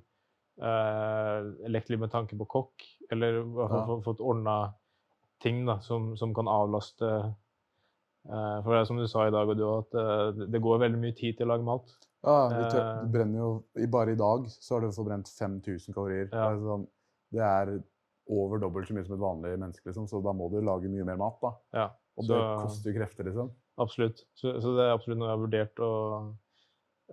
Eh, 0.63 1.51
litt 1.73 1.91
med 2.01 2.11
tanke 2.13 2.37
på 2.41 2.47
kokk, 2.57 2.87
eller 3.13 3.43
i 3.43 3.45
hvert 3.45 3.71
fall 3.75 3.93
Ja. 3.99 4.01
fått 4.09 4.21
ordna 4.25 4.57
ting 5.43 5.65
da, 5.67 5.79
som, 5.85 6.13
som 6.17 6.33
kan 6.37 6.49
avlaste 6.49 7.09
eh, 8.29 8.59
For 8.63 8.71
det 8.73 8.81
er 8.81 8.89
som 8.89 9.01
du 9.01 9.07
sa 9.11 9.27
i 9.27 9.33
dag, 9.35 9.49
og 9.53 9.57
du, 9.59 9.65
at 9.69 9.95
eh, 9.99 10.33
det- 10.39 10.51
det 10.55 10.63
går 10.63 10.79
veldig 10.87 11.01
mye 11.03 11.17
tid 11.19 11.37
til 11.37 11.47
å 11.49 11.53
lage 11.53 11.67
mat. 11.67 11.93
Ja, 12.23 12.35
vi 12.49 12.67
tør, 12.71 12.83
Eh. 12.83 12.99
du 13.03 13.15
brenner 13.17 13.39
jo 13.41 13.87
Bare 13.91 14.13
i 14.13 14.19
dag 14.19 14.45
så 14.51 14.77
har 14.77 14.85
du 14.85 14.93
forbrent 14.95 15.29
5000 15.29 15.95
kalorier. 15.95 16.29
Ja. 16.31 16.51
Det, 16.53 16.61
er 16.61 16.61
sånn, 16.69 16.85
det 17.35 17.43
er 17.47 17.73
over 18.31 18.63
dobbelt 18.63 18.87
så 18.89 18.95
mye 18.95 19.05
som 19.07 19.17
et 19.17 19.25
vanlig 19.25 19.57
menneske, 19.59 19.89
liksom. 19.89 20.07
Så 20.09 20.23
da 20.23 20.33
må 20.37 20.49
du 20.53 20.61
lage 20.63 20.91
mye 20.93 21.05
mer 21.09 21.19
mat, 21.19 21.41
da. 21.43 21.51
Ja, 21.75 21.89
Og 22.17 22.29
så, 22.29 22.37
det 22.37 22.45
koster 22.63 22.93
jo 22.93 22.99
krefter, 23.01 23.27
liksom. 23.27 23.51
Absolutt. 23.83 24.23
Så, 24.39 24.55
så 24.63 24.77
det 24.77 24.87
er 24.87 24.95
absolutt 24.95 25.19
noe 25.19 25.31
jeg 25.31 25.35
har 25.35 25.43
vurdert. 25.43 25.83
Og, 25.83 26.31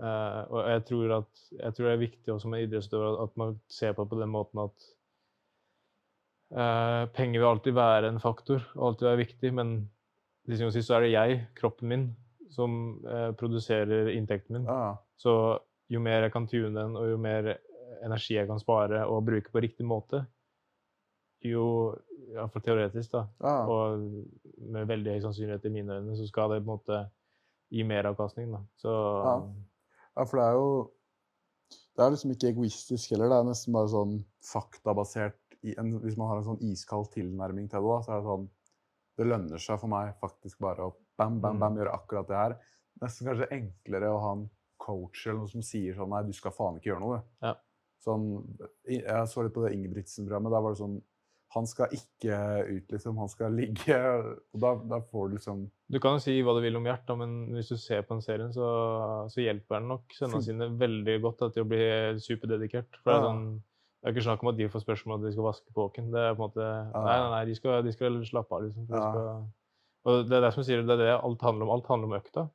uh, 0.03 0.41
og 0.45 0.69
jeg, 0.69 0.85
tror 0.91 1.17
at, 1.17 1.43
jeg 1.57 1.75
tror 1.75 1.89
det 1.89 1.93
er 1.95 2.05
viktig 2.05 2.33
også 2.35 2.53
med 2.53 2.67
idrettsutøvere 2.67 3.25
at 3.25 3.37
man 3.41 3.59
ser 3.71 3.95
på 3.97 4.05
det 4.05 4.13
på 4.13 4.21
den 4.21 4.33
måten 4.35 4.63
at 4.67 4.89
uh, 6.53 7.03
penger 7.15 7.39
vil 7.39 7.49
alltid 7.49 7.79
være 7.79 8.13
en 8.13 8.21
faktor, 8.21 8.61
og 8.75 8.91
alltid 8.91 9.09
være 9.09 9.23
viktig, 9.25 9.53
men 9.57 9.77
til 10.45 10.55
syvende 10.57 10.73
og 10.73 10.77
sist 10.77 10.91
så 10.91 10.99
er 10.99 11.07
det 11.07 11.15
jeg, 11.15 11.41
kroppen 11.57 11.89
min, 11.89 12.09
som 12.49 12.75
eh, 13.05 13.31
produserer 13.37 14.11
inntekten 14.13 14.57
min. 14.57 14.67
Ja, 14.69 14.77
ja. 14.89 14.93
Så 15.19 15.33
jo 15.89 16.01
mer 16.03 16.25
jeg 16.25 16.33
kan 16.33 16.47
tune 16.49 16.73
den, 16.75 16.97
og 16.97 17.09
jo 17.09 17.17
mer 17.21 17.55
energi 18.05 18.35
jeg 18.37 18.47
kan 18.49 18.61
spare 18.61 19.05
og 19.09 19.25
bruke 19.27 19.51
på 19.51 19.63
riktig 19.63 19.87
måte, 19.87 20.23
jo 21.45 21.95
Iallfall 22.29 22.61
teoretisk, 22.61 23.13
da, 23.15 23.23
ja. 23.41 23.53
ja. 23.55 23.63
og 23.65 24.67
med 24.69 24.89
veldig 24.89 25.15
høy 25.15 25.23
sannsynlighet 25.23 25.65
i 25.65 25.73
mine 25.73 25.97
øyne, 25.97 26.17
så 26.17 26.27
skal 26.29 26.51
det 26.51 26.59
på 26.61 26.67
en 26.67 26.73
måte 26.75 26.99
gi 27.73 27.85
meravkastning. 27.87 28.51
Da. 28.53 28.63
Så 28.81 28.93
Ja. 29.25 29.35
Ja, 30.17 30.25
for 30.25 30.39
det 30.39 30.45
er 30.45 30.55
jo 30.57 30.69
Det 31.69 32.05
er 32.05 32.11
liksom 32.13 32.31
ikke 32.31 32.49
egoistisk 32.49 33.11
heller. 33.11 33.29
Det 33.29 33.37
er 33.37 33.47
nesten 33.49 33.75
bare 33.75 33.91
sånn 33.91 34.13
faktabasert 34.43 35.57
i 35.67 35.75
en, 35.77 35.97
Hvis 35.99 36.15
man 36.17 36.29
har 36.31 36.39
en 36.39 36.47
sånn 36.47 36.61
iskald 36.63 37.09
tilnærming 37.11 37.67
til 37.69 37.83
det, 37.83 37.91
da, 37.91 37.97
så 38.05 38.13
er 38.13 38.21
det 38.21 38.29
sånn 38.29 38.45
Det 39.19 39.27
lønner 39.27 39.63
seg 39.63 39.81
for 39.81 39.91
meg 39.91 40.13
faktisk 40.21 40.61
bare 40.63 40.87
å 40.87 40.95
bam, 41.19 41.37
bam, 41.43 41.59
bam, 41.61 41.77
gjøre 41.79 41.93
akkurat 41.99 42.29
det 42.31 42.39
her. 42.39 42.55
Nesten 43.03 43.29
kanskje 43.29 43.51
enklere 43.55 44.09
å 44.11 44.21
ha 44.23 44.31
en 44.37 44.47
coach 44.79 45.25
eller 45.27 45.41
noe 45.43 45.51
som 45.51 45.63
sier 45.63 45.95
sånn 45.95 46.09
Nei, 46.13 46.23
du 46.27 46.33
skal 46.35 46.55
faen 46.55 46.79
ikke 46.79 46.93
gjøre 46.93 47.03
noe, 47.03 47.19
du. 47.19 47.45
Ja. 47.47 47.53
Sånn, 47.99 48.25
jeg 48.87 49.23
så 49.27 49.43
litt 49.43 49.55
på 49.55 49.65
det 49.65 49.73
Ingebrigtsen-programmet. 49.75 50.53
Der 50.55 50.63
var 50.63 50.75
det 50.75 50.79
sånn 50.79 50.99
Han 51.55 51.65
skal 51.67 51.91
ikke 51.97 52.35
ut, 52.69 52.91
liksom. 52.93 53.17
Han 53.19 53.31
skal 53.31 53.55
ligge. 53.57 53.97
Og 54.53 54.61
da, 54.63 54.71
da 54.93 54.99
får 55.11 55.27
du 55.31 55.35
liksom 55.35 55.63
Du 55.91 55.97
kan 55.99 56.15
jo 56.15 56.21
si 56.23 56.37
hva 56.45 56.53
du 56.55 56.61
vil 56.63 56.77
om 56.79 56.85
Gjert, 56.87 57.09
men 57.19 57.33
hvis 57.57 57.71
du 57.73 57.77
ser 57.81 58.05
på 58.05 58.15
den 58.15 58.23
serien, 58.23 58.53
så, 58.55 58.67
så 59.33 59.41
hjelper 59.43 59.79
han 59.79 59.89
nok 59.91 60.13
sønnene 60.15 60.45
sine 60.45 60.69
veldig 60.79 61.17
godt 61.25 61.43
da, 61.43 61.49
til 61.55 61.65
å 61.65 61.69
bli 61.71 61.81
superdedikert. 62.23 63.01
For 63.01 63.11
det 63.11 63.17
er 63.17 63.27
sånn 63.27 63.49
det 63.99 64.07
er 64.07 64.13
ikke 64.15 64.23
snakk 64.29 64.43
om 64.45 64.49
at 64.53 64.55
de 64.55 64.67
får 64.71 64.81
spørsmål 64.85 65.17
om 65.17 65.19
at 65.19 65.25
de 65.27 65.33
skal 65.35 65.43
vaske 65.49 65.73
kåken. 65.75 66.05
Det 66.13 66.21
er 66.23 66.35
på 66.37 66.39
en 66.39 66.45
måte, 66.45 66.67
Nei, 66.93 67.15
nei, 67.19 67.31
nei, 67.33 67.41
de 67.49 67.55
skal, 67.57 67.81
de 67.83 67.91
skal 67.91 68.13
slappe 68.29 68.55
av. 68.55 68.61
liksom. 68.63 68.85
de 68.87 68.95
Ja. 68.95 69.09
Skal, 69.09 69.41
og 70.07 70.29
det 70.29 70.37
er 70.37 70.45
det 70.45 70.53
som 70.55 70.65
sier, 70.65 70.85
det 70.85 70.95
er 70.95 71.03
det 71.03 71.11
alt 71.17 71.43
handler 71.43 71.67
om. 71.67 71.73
Alt 71.75 71.89
handler 71.91 72.09
om 72.09 72.17
økta. 72.19 72.45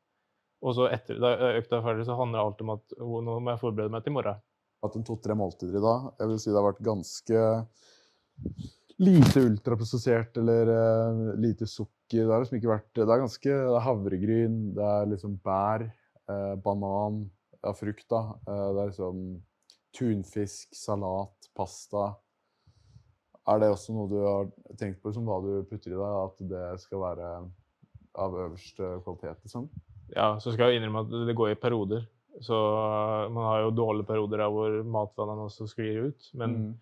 Og 0.64 0.76
så 0.78 0.88
etter 0.92 1.18
da 1.20 1.34
økta 1.58 1.78
er 1.78 1.84
ferdig, 1.84 2.06
så 2.08 2.16
handler 2.16 2.40
alt 2.40 2.62
om 2.64 2.72
at 2.76 2.94
«Å, 2.96 3.18
nå 3.24 3.36
må 3.36 3.52
jeg 3.52 3.60
forberede 3.60 3.92
meg 3.92 4.04
til 4.04 4.14
i 4.14 4.16
morgen. 4.16 4.40
hatt 4.84 4.96
en 4.98 5.04
to-tre 5.04 5.36
måltider 5.36 5.76
i 5.78 5.84
dag. 5.84 6.08
Jeg 6.20 6.30
vil 6.30 6.40
si 6.40 6.50
det 6.50 6.58
har 6.60 6.66
vært 6.70 6.84
ganske 6.84 7.42
lite 9.04 9.42
ultraprosessert 9.42 10.36
eller 10.40 10.70
uh, 10.72 11.22
lite 11.40 11.68
sukker. 11.68 12.24
Det 12.24 12.32
har 12.32 12.44
liksom 12.44 12.58
ikke 12.60 12.72
vært 12.72 12.90
Det 12.96 13.04
er 13.04 13.22
ganske 13.24 13.54
det 13.54 13.78
er 13.78 13.86
havregryn, 13.88 14.58
det 14.76 14.90
er 14.96 15.08
liksom 15.12 15.38
bær, 15.44 15.86
uh, 16.30 16.54
banan, 16.64 17.24
ja, 17.60 17.72
frukt, 17.76 18.06
da. 18.12 18.22
Uh, 18.48 18.68
det 18.76 18.82
er 18.84 18.92
liksom 18.92 19.24
tunfisk, 19.94 20.74
salat, 20.76 21.50
pasta. 21.56 22.12
Er 23.46 23.58
det 23.60 23.68
også 23.74 23.92
noe 23.92 24.08
du 24.08 24.16
har 24.24 24.46
tenkt 24.80 25.02
på, 25.02 25.10
liksom, 25.10 25.26
hva 25.28 25.40
du 25.44 25.64
putter 25.68 25.92
i 25.92 25.98
deg? 25.98 26.14
At 26.24 26.38
det 26.48 26.80
skal 26.80 27.02
være 27.02 27.32
av 28.16 28.36
øverste 28.44 28.88
kvalitet, 29.04 29.40
liksom? 29.44 29.66
Ja, 30.14 30.30
så 30.40 30.52
skal 30.54 30.70
jeg 30.72 30.80
innrømme 30.80 31.02
at 31.04 31.12
det 31.28 31.34
går 31.36 31.50
i 31.52 31.58
perioder. 31.60 32.06
Så 32.42 32.56
man 33.34 33.44
har 33.46 33.60
jo 33.66 33.74
dårlige 33.76 34.06
perioder 34.08 34.40
der 34.42 34.50
hvor 34.50 34.78
matvannene 34.96 35.44
også 35.48 35.68
sklir 35.70 36.08
ut. 36.08 36.30
Men, 36.34 36.54
Mm. 36.56 36.72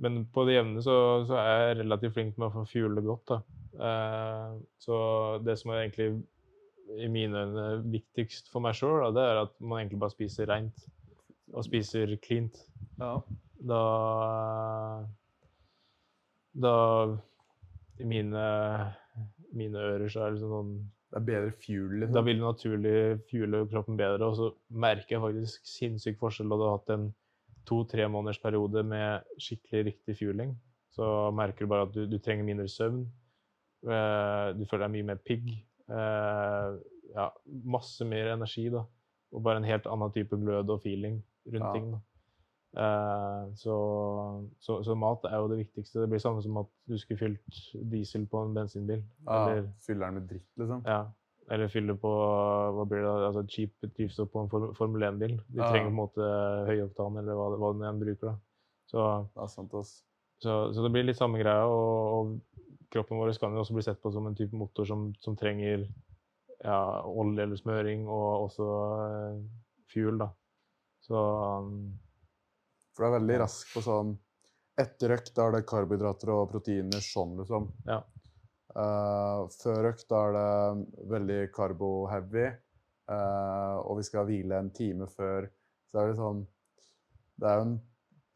men 0.00 0.24
på 0.34 0.44
det 0.46 0.54
jevne 0.56 0.82
så, 0.82 0.96
så 1.28 1.34
er 1.38 1.68
jeg 1.68 1.78
relativt 1.82 2.14
flink 2.14 2.38
med 2.38 2.48
å 2.48 2.52
få 2.56 2.64
fuele 2.72 3.02
godt. 3.04 3.26
Da. 3.28 3.38
Eh, 3.78 4.58
så 4.80 5.44
det 5.44 5.58
som 5.58 5.70
er 5.72 5.84
egentlig 5.84 6.22
i 6.98 7.08
mine 7.08 7.36
øyne 7.44 7.66
viktigst 7.92 8.48
for 8.50 8.60
meg 8.64 8.74
sjøl, 8.74 9.12
det 9.14 9.22
er 9.22 9.42
at 9.44 9.52
man 9.60 9.82
egentlig 9.82 10.00
bare 10.00 10.14
spiser 10.16 10.46
reint. 10.48 10.86
Og 11.52 11.64
spiser 11.64 12.16
cleant. 12.22 12.56
Ja. 12.98 13.20
Da 13.60 13.82
Da 16.58 16.74
I 17.98 18.06
mine, 18.08 18.44
mine 19.56 19.82
ører 19.92 20.10
så 20.12 20.26
er 20.26 20.34
det 20.36 20.42
sånn 20.42 20.72
Det 21.10 21.18
er 21.20 21.26
bedre 21.28 21.52
fuel, 21.56 21.94
liksom. 22.02 22.14
da 22.14 22.22
vil 22.26 22.38
du 22.40 22.44
naturlig 22.44 22.96
fuele 23.30 23.62
kroppen 23.70 23.96
bedre. 23.98 24.26
Og 24.28 24.36
så 24.36 24.48
merker 24.70 25.16
jeg 25.16 25.22
faktisk 25.24 25.70
sinnssyk 25.70 26.18
forskjell 26.20 26.50
da 26.52 26.58
du 26.60 26.64
har 26.66 26.76
hatt 26.76 26.92
en 26.96 27.06
to-tre 27.68 28.04
måneders 28.08 28.40
periode 28.42 28.82
med 28.84 29.24
skikkelig 29.40 29.84
riktig 29.92 30.16
fueling. 30.18 30.52
Så 30.92 31.06
merker 31.36 31.64
du 31.64 31.70
bare 31.72 31.86
at 31.88 31.94
du, 31.94 32.02
du 32.10 32.18
trenger 32.18 32.44
mindre 32.44 32.68
søvn. 32.68 33.02
Eh, 33.88 34.46
du 34.58 34.64
føler 34.68 34.86
deg 34.86 34.94
mye 34.96 35.08
mer 35.12 35.20
pigg. 35.24 35.48
Eh, 35.88 36.70
ja, 37.14 37.26
masse 37.64 38.04
mer 38.08 38.32
energi, 38.34 38.68
da. 38.72 38.84
Og 39.32 39.42
bare 39.44 39.60
en 39.62 39.68
helt 39.68 39.86
annen 39.88 40.12
type 40.12 40.36
glød 40.40 40.70
og 40.74 40.82
feeling 40.84 41.20
rundt 41.48 41.64
Ja. 41.64 41.72
ting. 41.72 41.90
da. 41.92 42.00
Eh, 42.76 43.44
så, 43.56 43.76
så, 44.60 44.82
så 44.84 44.94
mat 44.94 45.24
er 45.24 45.36
jo 45.40 45.48
det 45.48 45.58
viktigste. 45.64 46.00
Det 46.02 46.08
blir 46.12 46.20
samme 46.22 46.42
som 46.44 46.56
at 46.60 46.68
du 46.88 46.98
skulle 47.00 47.18
fylt 47.18 47.62
diesel 47.92 48.26
på 48.28 48.42
en 48.44 48.54
bensinbil. 48.54 49.02
Ja, 49.26 49.38
Eller 49.48 49.70
Fyller 49.86 50.06
den 50.10 50.14
med 50.20 50.28
dritt, 50.28 50.48
liksom. 50.60 50.82
ja. 50.86 51.06
Eller 51.50 51.70
fylle 51.72 51.94
på 51.96 52.10
hva 52.76 52.84
blir 52.84 53.00
det, 53.00 53.12
altså 53.24 53.40
cheap 53.48 53.70
drivstoff 53.96 54.28
på 54.34 54.42
en 54.42 54.50
Form- 54.52 54.74
Formel 54.76 55.02
1-bil. 55.08 55.38
De 55.48 55.62
Ja. 55.62 55.70
trenger 55.70 55.88
på 55.88 55.94
en 55.94 56.02
måte 56.02 56.26
høyoktan, 56.68 57.16
eller 57.22 57.38
hva, 57.38 57.46
hva 57.56 57.70
den 57.78 58.00
bruker. 58.02 58.26
da. 58.26 58.34
Så, 58.90 59.06
Det 59.34 59.42
er 59.42 59.46
sant, 59.48 59.72
ass. 59.74 59.94
så, 60.44 60.58
så 60.74 60.82
det 60.84 60.90
blir 60.92 61.04
litt 61.08 61.16
samme 61.16 61.40
greia. 61.40 61.64
Og, 61.64 62.12
og 62.18 62.84
kroppen 62.92 63.16
vår 63.16 63.32
kan 63.40 63.52
jo 63.56 63.60
også 63.64 63.74
bli 63.78 63.82
sett 63.86 64.02
på 64.02 64.12
som 64.12 64.26
en 64.28 64.34
type 64.36 64.52
motor 64.56 64.84
som, 64.84 65.14
som 65.24 65.36
trenger 65.36 65.86
ja, 66.64 67.00
olje 67.06 67.42
eller 67.42 67.56
smøring, 67.56 68.04
og 68.08 68.44
også 68.50 68.68
eh, 69.08 69.40
fuel. 69.92 70.18
da. 70.20 70.28
Så 71.00 71.16
um, 71.16 71.98
For 72.98 73.06
det 73.06 73.08
er 73.12 73.20
veldig 73.20 73.34
rask 73.44 73.70
på 73.70 73.80
sånn 73.86 74.16
Etter 74.78 75.12
økt 75.14 75.30
da 75.34 75.44
er 75.46 75.52
det 75.54 75.66
karbohydrater 75.70 76.30
og 76.34 76.48
proteiner 76.52 77.02
sånn, 77.02 77.32
liksom. 77.40 77.64
Ja. 77.86 77.96
Uh, 78.74 79.46
før 79.58 79.88
økt 79.88 80.04
da 80.10 80.20
er 80.28 80.36
det 80.36 81.06
veldig 81.10 81.38
karbo-heavy, 81.54 82.44
uh, 83.10 83.78
og 83.80 83.98
vi 83.98 84.04
skal 84.06 84.28
hvile 84.28 84.60
en 84.62 84.70
time 84.74 85.08
før. 85.10 85.48
Så 85.90 85.98
er 85.98 86.12
det 86.12 86.18
sånn 86.20 86.44
Det 87.38 87.50
er 87.50 87.58
jo 87.58 87.66
en 87.66 87.74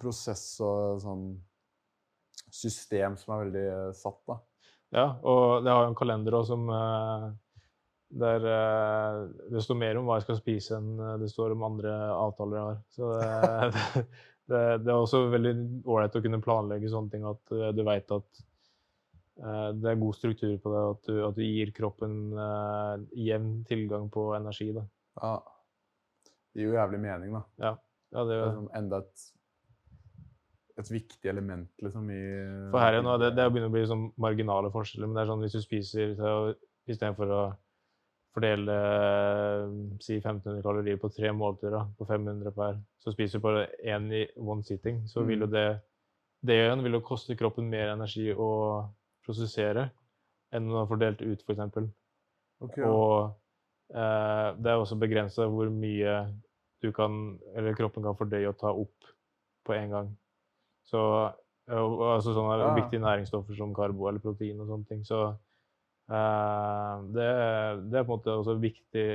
prosess 0.02 0.44
og 0.66 0.98
sånn 1.04 1.28
system 2.50 3.14
som 3.18 3.36
er 3.36 3.44
veldig 3.44 3.66
eh, 3.68 3.92
satt, 3.96 4.18
da. 4.28 4.40
Ja, 4.92 5.06
og 5.22 5.62
det 5.64 5.70
har 5.72 5.86
jo 5.86 5.92
en 5.92 5.98
kalender 5.98 6.36
òg 6.36 6.48
som 6.50 6.66
uh, 6.68 7.30
der 8.12 8.44
eh, 8.44 9.28
det 9.50 9.62
står 9.64 9.78
mer 9.80 9.98
om 9.98 10.08
hva 10.08 10.18
jeg 10.18 10.26
skal 10.26 10.38
spise 10.40 10.76
enn 10.76 10.90
eh, 11.00 11.14
det 11.22 11.30
står 11.32 11.54
om 11.54 11.64
andre 11.64 11.92
avtaler 12.12 12.58
jeg 12.58 12.66
har. 12.66 12.80
Så 12.92 13.12
det, 13.76 14.04
det, 14.52 14.62
det 14.84 14.92
er 14.92 14.98
også 15.00 15.26
veldig 15.32 15.52
ålreit 15.88 16.16
å 16.18 16.22
kunne 16.24 16.42
planlegge 16.44 16.90
sånne 16.92 17.12
ting 17.12 17.26
at 17.28 17.54
uh, 17.54 17.68
du 17.74 17.82
veit 17.86 18.14
at 18.14 18.42
uh, 19.42 19.70
det 19.76 19.92
er 19.92 20.00
god 20.00 20.18
struktur 20.18 20.54
på 20.62 20.72
det, 20.74 20.82
at 20.94 21.10
du, 21.10 21.20
at 21.28 21.38
du 21.38 21.42
gir 21.44 21.72
kroppen 21.76 22.16
uh, 22.36 22.94
jevn 23.16 23.62
tilgang 23.68 24.08
på 24.12 24.30
energi. 24.38 24.70
Da. 24.76 24.86
Ja. 25.22 25.34
Det 26.52 26.62
gir 26.62 26.70
jo 26.70 26.78
jævlig 26.78 27.02
mening, 27.04 27.38
da. 27.38 27.44
Ja, 27.68 27.76
det 27.76 28.12
Det 28.12 28.20
er 28.22 28.30
det. 28.30 28.40
liksom 28.50 28.70
enda 28.82 29.02
et, 29.02 29.26
et 30.82 30.94
viktig 30.98 31.32
element, 31.32 31.70
liksom, 31.80 32.10
i 32.12 32.22
For 32.74 32.84
her 32.84 32.98
igjen, 32.98 33.12
det, 33.24 33.34
det 33.38 33.50
begynner 33.50 33.72
å 33.72 33.76
bli 33.76 33.88
sånn 33.88 34.06
marginale 34.20 34.72
forskjeller, 34.74 35.08
men 35.08 35.16
det 35.16 35.24
er 35.24 35.32
sånn 35.32 35.44
hvis 35.46 35.56
du 35.56 35.62
spiser 35.64 36.16
istedenfor 36.90 37.32
å 37.32 37.42
fordele 38.32 38.74
eh, 38.74 39.64
si 40.00 40.16
1500 40.18 40.62
kalorier 40.64 40.96
på 41.00 41.10
tre 41.12 41.32
måltider, 41.36 41.86
på 41.98 42.06
500 42.08 42.52
per, 42.56 42.78
så 43.02 43.12
spiser 43.14 43.38
du 43.38 43.46
bare 43.46 43.66
én 43.84 44.08
i 44.12 44.22
one 44.40 44.64
sitting, 44.64 45.02
så 45.08 45.24
vil 45.28 45.44
jo 45.46 45.50
det 45.52 45.66
det 46.42 46.56
igjen 46.58 46.80
vil 46.82 46.96
jo 46.96 47.04
koste 47.06 47.36
kroppen 47.38 47.68
mer 47.70 47.92
energi 47.92 48.32
å 48.34 48.48
prosessere 49.22 49.84
enn 50.52 50.66
å 50.72 50.80
ha 50.80 50.88
fordelt 50.90 51.20
ut, 51.22 51.44
f.eks. 51.46 51.76
Okay, 52.62 52.82
ja. 52.82 52.88
Og 52.90 53.94
eh, 53.94 54.48
det 54.58 54.72
er 54.72 54.80
også 54.80 54.98
begrensa 54.98 55.46
hvor 55.46 55.70
mye 55.70 56.16
du 56.82 56.90
kan, 56.92 57.38
eller 57.54 57.76
kroppen 57.78 58.02
kan 58.02 58.18
fordøye 58.18 58.50
og 58.50 58.58
ta 58.58 58.72
opp 58.74 59.12
på 59.62 59.76
en 59.76 59.94
gang. 59.94 60.10
Så 60.90 60.98
eh, 61.70 61.78
altså 61.78 62.34
sånne 62.34 62.58
Ja. 62.58 62.74
viktige 62.74 63.04
næringsstoffer 63.06 63.54
som 63.54 63.74
karbo 63.74 64.08
eller 64.10 64.18
protein 64.24 64.58
og 64.60 64.66
sånne 64.72 64.88
ting. 64.90 65.04
Så 65.06 65.22
det, 66.08 67.28
det 67.90 67.98
er 67.98 68.04
på 68.04 68.12
en 68.12 68.16
måte 68.16 68.34
også 68.34 68.56
viktig 68.60 69.06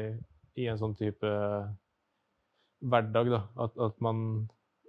i 0.57 0.67
en 0.71 0.79
sånn 0.79 0.95
type 0.97 1.29
hverdag, 2.87 3.29
da. 3.33 3.41
At, 3.65 3.75
at 3.87 3.99
man, 4.03 4.21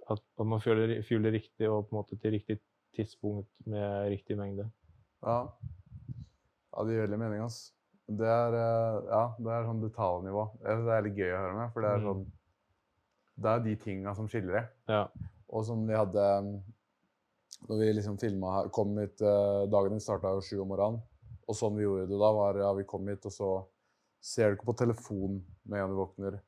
at, 0.09 0.21
at 0.39 0.45
man 0.47 0.61
føler, 0.63 0.99
føler 1.05 1.35
riktig 1.37 1.69
og 1.69 1.87
på 1.89 1.93
en 1.95 1.99
måte 2.01 2.17
til 2.21 2.35
riktig 2.37 2.59
tidspunkt 2.97 3.49
med 3.69 4.09
riktig 4.13 4.37
mengde. 4.39 4.65
Ja. 5.25 5.41
ja, 6.73 6.85
det 6.87 6.95
gir 6.95 7.05
veldig 7.05 7.19
mening, 7.21 7.43
ass. 7.45 7.59
Det 8.09 8.25
er, 8.25 8.55
eh, 8.57 8.99
ja, 9.11 9.23
det 9.37 9.53
er 9.53 9.67
sånn 9.67 9.83
detaljnivå. 9.83 10.43
Det 10.63 10.93
er 10.95 11.03
litt 11.05 11.19
gøy 11.19 11.29
å 11.29 11.41
høre 11.43 11.57
med, 11.59 11.73
for 11.75 11.85
det 11.85 11.91
er 11.93 11.99
Mm. 12.01 12.07
sånn 12.09 12.27
Det 13.39 13.49
er 13.53 13.59
de 13.63 13.75
tinga 13.79 14.15
som 14.17 14.25
skiller 14.27 14.55
det. 14.57 14.63
Ja. 14.91 15.03
Og 15.47 15.63
som 15.65 15.85
vi 15.87 15.93
hadde 15.95 16.23
Når 17.69 17.77
vi 17.79 17.93
liksom 17.93 18.17
filma 18.19 18.51
her 18.57 18.67
Kom 18.69 18.97
hit 18.99 19.21
eh, 19.21 19.63
Dagen 19.71 19.91
din 19.95 19.99
starta 20.03 20.33
jo 20.35 20.41
sju 20.43 20.59
om 20.61 20.67
morgenen. 20.73 20.99
Og 21.49 21.57
sånn 21.57 21.77
vi 21.77 21.85
gjorde 21.85 22.07
det 22.09 22.19
da, 22.21 22.31
var 22.35 22.59
ja, 22.61 22.69
vi 22.77 22.87
kom 22.89 23.07
hit, 23.09 23.25
og 23.25 23.33
så 23.33 23.49
ser 24.21 24.51
du 24.51 24.57
ikke 24.57 24.69
på 24.69 24.79
telefon 24.83 25.39
med 25.63 25.79
en 25.79 25.81
gang 25.81 25.93
du 25.95 25.99
våkner. 25.99 26.39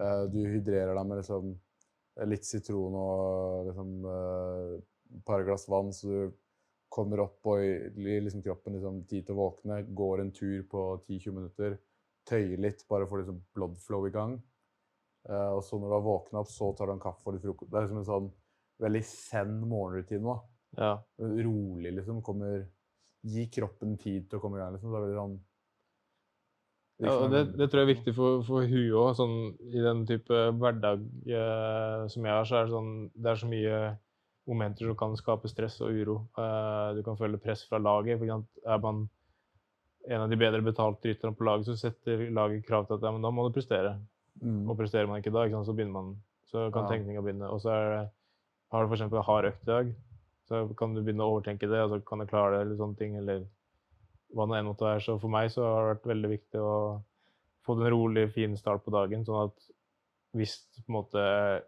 Eh, 0.00 0.22
du 0.32 0.40
hydrerer 0.46 0.94
deg 0.96 1.08
med 1.08 1.20
liksom 1.20 1.50
litt 2.30 2.46
sitron 2.46 2.96
og 2.98 3.68
liksom 3.70 4.06
eh, 4.10 4.72
et 5.10 5.24
par 5.26 5.44
glass 5.46 5.66
vann, 5.70 5.92
så 5.92 6.08
du 6.08 6.38
kommer 6.90 7.22
opp 7.22 7.46
og 7.50 7.62
gir 7.62 8.24
liksom 8.24 8.42
kroppen 8.42 8.76
liksom 8.76 9.02
tid 9.10 9.26
til 9.26 9.36
å 9.36 9.42
våkne. 9.44 9.82
Går 9.96 10.24
en 10.24 10.32
tur 10.34 10.64
på 10.70 10.84
10-20 11.06 11.36
minutter. 11.36 11.76
Tøyer 12.26 12.62
litt, 12.62 12.84
bare 12.90 13.06
for 13.10 13.22
liksom 13.22 13.40
blood 13.54 13.76
flow 13.82 14.08
i 14.08 14.14
gang. 14.14 14.38
Eh, 15.28 15.50
og 15.52 15.62
så 15.66 15.78
når 15.78 15.90
du 15.90 15.96
har 15.98 16.06
våkna 16.06 16.42
opp, 16.42 16.50
så 16.50 16.72
tar 16.74 16.90
du 16.90 16.96
en 16.96 17.02
kaffe 17.02 17.26
og 17.26 17.36
litt 17.36 17.44
frokost. 17.44 17.70
Det 17.70 17.78
er 17.78 17.86
liksom 17.86 18.02
en 18.02 18.10
sånn 18.10 18.30
veldig 18.80 19.04
zen 19.06 19.56
morgenrutine. 19.70 20.24
da. 20.24 20.38
Ja. 20.78 20.92
Rolig, 21.20 21.92
liksom. 21.98 22.22
Kommer 22.26 22.64
Gi 23.28 23.46
kroppen 23.52 23.96
tid 24.00 24.28
til 24.30 24.38
å 24.38 24.42
komme 24.42 24.56
i 24.58 24.62
gang. 24.62 24.72
liksom. 24.76 24.94
Det 24.96 25.16
sånn 25.18 25.38
Ja, 27.00 27.14
og 27.16 27.30
det, 27.32 27.42
det 27.56 27.70
tror 27.70 27.80
jeg 27.80 27.86
er 27.88 27.94
viktig 27.94 28.14
for, 28.16 28.42
for 28.44 28.66
huet 28.68 28.92
òg. 28.96 29.10
Sånn, 29.16 29.34
I 29.72 29.84
den 29.84 30.04
type 30.08 30.40
hverdag 30.60 31.04
eh, 31.28 32.06
som 32.12 32.26
jeg 32.28 32.34
har, 32.36 32.48
så 32.48 32.58
er 32.58 32.68
det 32.68 32.74
sånn 32.74 32.90
Det 33.14 33.30
er 33.32 33.40
så 33.40 33.48
mye 33.48 33.78
momenter 34.50 34.88
som 34.88 34.96
kan 34.98 35.16
skape 35.16 35.48
stress 35.48 35.78
og 35.84 35.94
uro. 35.96 36.16
Eh, 36.36 36.90
du 36.98 37.02
kan 37.06 37.16
føle 37.20 37.40
press 37.40 37.64
fra 37.68 37.80
laget. 37.80 38.18
For 38.18 38.26
eksempel, 38.28 38.64
er 38.66 38.84
man 38.84 39.02
en 40.08 40.24
av 40.24 40.30
de 40.32 40.38
bedre 40.40 40.62
betalte 40.64 41.10
rytterne 41.10 41.36
på 41.36 41.44
laget, 41.44 41.68
så 41.68 41.76
setter 41.76 42.26
laget 42.32 42.64
krav 42.66 42.86
til 42.88 42.96
at 42.96 43.04
ja, 43.04 43.12
men 43.12 43.24
da 43.24 43.30
må 43.32 43.44
du 43.46 43.52
prestere. 43.56 43.98
mm. 44.40 44.64
Og 44.68 44.76
presterer 44.78 45.06
man 45.08 45.20
ikke 45.20 45.32
da, 45.34 45.44
ikke 45.44 45.64
så 45.64 45.76
begynner 45.76 45.92
man 45.92 46.14
Så 46.50 46.70
kan 46.72 46.84
Ja. 46.84 46.88
tenkninga 46.96 47.20
begynne. 47.22 47.48
Og 47.52 47.60
så 47.60 47.70
er 47.70 48.08
har 48.72 48.86
du 48.86 48.92
f.eks. 48.92 49.02
en 49.02 49.22
hard 49.22 49.44
økt 49.44 49.62
i 49.62 49.66
dag, 49.66 49.94
så 50.50 50.64
kan 50.74 50.96
du 50.96 51.04
begynne 51.04 51.22
å 51.22 51.36
overtenke 51.36 51.68
det, 51.70 51.78
altså 51.78 52.00
kan 52.02 52.18
du 52.18 52.26
klare 52.26 52.56
det, 52.56 52.62
eller 52.64 52.78
sånne 52.80 52.98
ting. 52.98 53.12
Eller 53.20 53.44
hva 54.34 54.46
nå 54.46 54.56
enn 54.58 54.66
måtte 54.66 54.88
være. 54.88 55.02
Så 55.04 55.14
for 55.22 55.30
meg 55.30 55.52
så 55.54 55.62
har 55.62 55.84
det 55.84 55.92
vært 55.92 56.08
veldig 56.10 56.30
viktig 56.32 56.62
å 56.64 56.72
få 57.66 57.76
en 57.76 57.92
rolig, 57.94 58.24
fin 58.34 58.56
start 58.58 58.82
på 58.82 58.94
dagen. 58.94 59.22
Sånn 59.26 59.44
at 59.44 59.70
hvis 60.34 60.56
måte, 60.90 61.22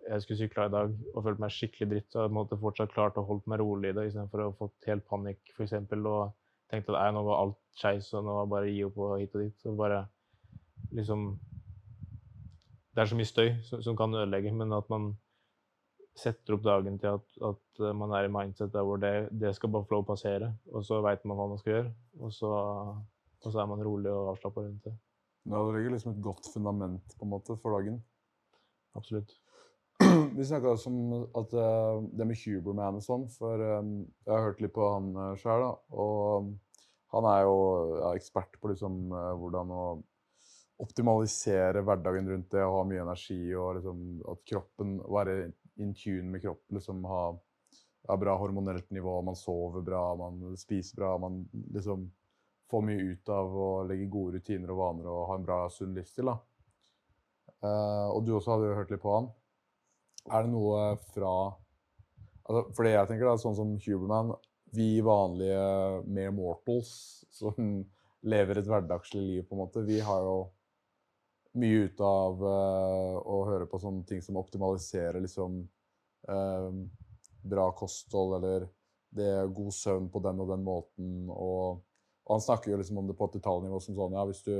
jeg 0.07 0.24
skulle 0.24 0.41
sykla 0.41 0.66
i 0.66 0.74
dag 0.74 0.99
og 1.12 1.24
følt 1.28 1.41
meg 1.43 1.55
skikkelig 1.55 1.89
dritt, 1.93 2.11
så 2.11 2.26
hadde 2.26 2.57
jeg 2.57 2.62
fortsatt 2.62 2.95
klart 2.95 3.18
å 3.18 3.26
holde 3.26 3.51
meg 3.51 3.62
rolig 3.62 3.91
i 3.91 3.97
det, 3.97 4.09
istedenfor 4.11 4.43
å 4.43 4.51
ha 4.51 4.59
fått 4.59 4.91
helt 4.91 5.07
panikk 5.11 5.55
f.eks. 5.55 5.78
og 5.78 6.35
tenkt 6.70 6.91
at 6.91 7.14
nå 7.14 7.24
var 7.26 7.43
alt 7.43 7.59
skeis, 7.78 8.11
og 8.18 8.26
nå 8.26 8.37
bare 8.51 8.70
gi 8.70 8.85
opp 8.87 8.99
og 9.03 9.18
hit 9.20 9.35
og 9.35 9.45
dit. 9.45 9.57
Så 9.62 9.74
bare 9.78 10.05
liksom 10.91 11.37
Det 12.93 13.01
er 13.01 13.09
så 13.09 13.16
mye 13.16 13.30
støy 13.30 13.49
som, 13.64 13.83
som 13.83 13.97
kan 13.97 14.14
ødelegge, 14.14 14.51
men 14.53 14.74
at 14.76 14.91
man 14.93 15.14
setter 16.19 16.57
opp 16.57 16.65
dagen 16.65 16.99
til 17.01 17.17
at, 17.17 17.37
at 17.49 17.81
eh, 17.81 17.95
man 17.97 18.13
er 18.17 18.27
i 18.27 18.33
mindset 18.33 18.73
der 18.75 18.85
hvor 18.87 19.01
det, 19.01 19.31
det 19.33 19.55
skal 19.57 19.73
bare 19.73 19.87
få 19.89 19.97
lov 19.97 20.05
å 20.05 20.11
passere, 20.13 20.53
og 20.73 20.85
så 20.87 21.01
veit 21.05 21.25
man 21.25 21.39
hva 21.39 21.49
man 21.53 21.61
skal 21.61 21.77
gjøre, 21.77 21.93
og 22.21 22.35
så, 22.37 22.51
og 23.43 23.49
så 23.49 23.63
er 23.63 23.71
man 23.71 23.85
rolig 23.85 24.13
og 24.13 24.35
avslappa 24.35 24.65
rundt 24.67 24.89
det. 24.89 24.97
Ja, 25.49 25.59
det 25.59 25.75
ligger 25.75 25.97
liksom 25.97 26.13
et 26.13 26.23
godt 26.23 26.51
fundament 26.53 27.17
på 27.19 27.27
en 27.27 27.33
måte 27.33 27.57
for 27.59 27.75
dagen. 27.79 28.03
Absolutt. 28.99 29.33
Vi 30.37 30.45
snakka 30.47 30.75
også 30.75 30.93
om 30.93 31.01
at 31.41 31.57
eh, 31.57 32.05
det 32.19 32.29
med 32.29 32.45
Huberman 32.45 33.01
og 33.01 33.07
sånn, 33.07 33.27
for 33.33 33.65
eh, 33.65 33.81
jeg 34.27 34.35
har 34.35 34.47
hørt 34.51 34.63
litt 34.63 34.77
på 34.77 34.93
han 34.93 35.11
sjøl. 35.41 35.67
Og 35.97 36.53
han 37.13 37.29
er 37.29 37.43
jo 37.49 37.59
ja, 37.99 38.13
ekspert 38.17 38.61
på 38.61 38.71
liksom 38.71 39.11
hvordan 39.11 39.73
å 39.75 39.83
optimalisere 40.83 41.83
hverdagen 41.85 42.31
rundt 42.31 42.55
det, 42.55 42.63
å 42.65 42.79
ha 42.79 42.87
mye 42.89 43.03
energi, 43.05 43.41
og 43.55 43.77
liksom 43.79 44.01
at 44.33 44.41
kroppen 44.49 44.97
Være 45.05 45.37
in 45.81 45.95
tune 45.97 46.31
med 46.31 46.43
kroppen, 46.43 46.77
liksom 46.77 47.05
ha 47.09 47.25
ha 48.09 48.16
bra 48.16 48.37
hormonelt 48.37 48.91
nivå, 48.91 49.23
man 49.23 49.37
sover 49.37 49.81
bra, 49.81 50.16
man 50.16 50.57
spiser 50.57 50.97
bra, 50.97 51.18
man 51.18 51.49
liksom 51.75 52.12
får 52.70 52.83
mye 52.83 53.01
ut 53.12 53.29
av 53.29 53.57
å 53.59 53.68
legge 53.87 54.09
gode 54.11 54.39
rutiner 54.39 54.73
og 54.73 54.81
vaner 54.81 55.11
og 55.11 55.27
ha 55.29 55.37
en 55.39 55.47
bra, 55.47 55.59
sunn 55.70 55.95
livsstil. 55.95 56.33
Eh, 57.62 58.09
og 58.09 58.25
du 58.27 58.35
også 58.35 58.55
hadde 58.55 58.70
jo 58.70 58.79
hørt 58.79 58.95
litt 58.95 59.03
på 59.05 59.12
han. 59.14 59.29
Er 60.33 60.47
det 60.47 60.53
noe 60.53 60.97
fra 61.12 61.33
altså, 62.47 62.62
For 62.75 62.87
det 62.87 62.95
jeg 62.95 63.11
tenker, 63.11 63.27
da, 63.27 63.39
sånn 63.43 63.57
som 63.59 63.73
Huberman 63.83 64.29
Vi 64.70 65.01
vanlige 65.03 66.03
mere 66.07 66.31
mortals 66.31 66.93
som 67.35 67.57
lever 68.23 68.61
et 68.61 68.68
hverdagslig 68.70 69.23
liv, 69.23 69.47
på 69.47 69.57
en 69.57 69.62
måte, 69.64 69.83
vi 69.85 69.99
har 70.03 70.23
jo 70.23 70.37
mye 71.59 71.86
ut 71.86 72.00
av 72.05 72.42
uh, 72.42 73.16
å 73.20 73.42
høre 73.48 73.68
på 73.68 73.80
sånne 73.82 74.07
ting 74.09 74.22
som 74.24 74.38
optimaliserer 74.40 75.20
liksom 75.20 75.61
uh, 76.30 76.70
bra 77.42 77.66
kosthold 77.76 78.38
eller 78.38 78.68
det 79.12 79.26
er 79.28 79.50
god 79.53 79.74
søvn 79.76 80.09
på 80.12 80.22
den 80.24 80.40
og 80.40 80.53
den 80.53 80.62
måten. 80.64 81.11
Og, 81.28 81.82
og 82.24 82.32
han 82.32 82.44
snakker 82.44 82.72
jo 82.72 82.78
liksom 82.80 83.03
om 83.03 83.11
det 83.11 83.16
på 83.18 83.28
et 83.28 83.36
detaljnivå 83.36 83.80
som 83.84 83.98
sånn 83.98 84.16
ja, 84.16 84.24
hvis 84.28 84.44
du 84.46 84.55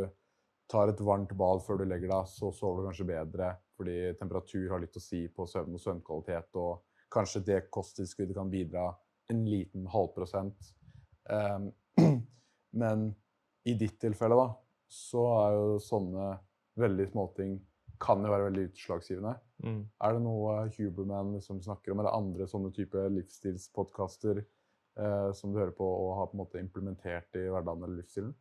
tar 0.72 0.93
et 0.93 1.01
varmt 1.05 1.32
bad 1.36 1.62
før 1.64 1.80
du 1.80 1.86
legger 1.88 2.12
deg, 2.12 2.28
så 2.28 2.53
sover 2.55 2.82
du 2.82 2.90
kanskje 2.90 3.09
bedre, 3.09 3.53
fordi 3.76 3.97
temperatur 4.20 4.68
har 4.72 4.82
litt 4.82 4.97
å 4.97 5.03
si 5.03 5.24
på 5.32 5.47
søvn 5.49 5.76
og 5.76 5.82
søvnkvalitet, 5.82 6.61
og 6.61 6.84
kanskje 7.12 7.45
det 7.49 7.59
kosttilskuddet 7.72 8.36
kan 8.36 8.53
bidra 8.53 8.86
en 9.32 9.43
liten 9.49 9.88
halvprosent. 9.93 10.72
Um, 11.28 11.70
men 12.82 13.11
i 13.68 13.74
ditt 13.78 13.99
tilfelle, 14.01 14.36
da, 14.38 14.49
så 14.88 15.26
er 15.43 15.59
jo 15.59 15.76
sånne 15.82 16.30
veldig 16.81 17.09
småting 17.11 17.59
kan 18.03 18.25
jo 18.25 18.33
være 18.33 18.49
veldig 18.49 18.64
utslagsgivende. 18.70 19.35
Mm. 19.62 19.83
Er 20.03 20.16
det 20.16 20.23
noe 20.25 20.57
Huberman 20.75 21.37
liksom 21.37 21.61
snakker 21.62 21.93
om, 21.93 22.03
eller 22.03 22.16
andre 22.16 22.49
sånne 22.51 22.73
type 22.75 23.05
livsstilspodkaster 23.14 24.43
eh, 24.43 25.29
som 25.39 25.53
du 25.53 25.61
hører 25.61 25.75
på 25.77 25.87
og 25.87 26.16
har 26.18 26.31
på 26.31 26.37
en 26.37 26.43
måte 26.43 26.62
implementert 26.62 27.39
i 27.39 27.47
hverdagen 27.47 27.87
eller 27.87 28.01
livsstilen? 28.01 28.35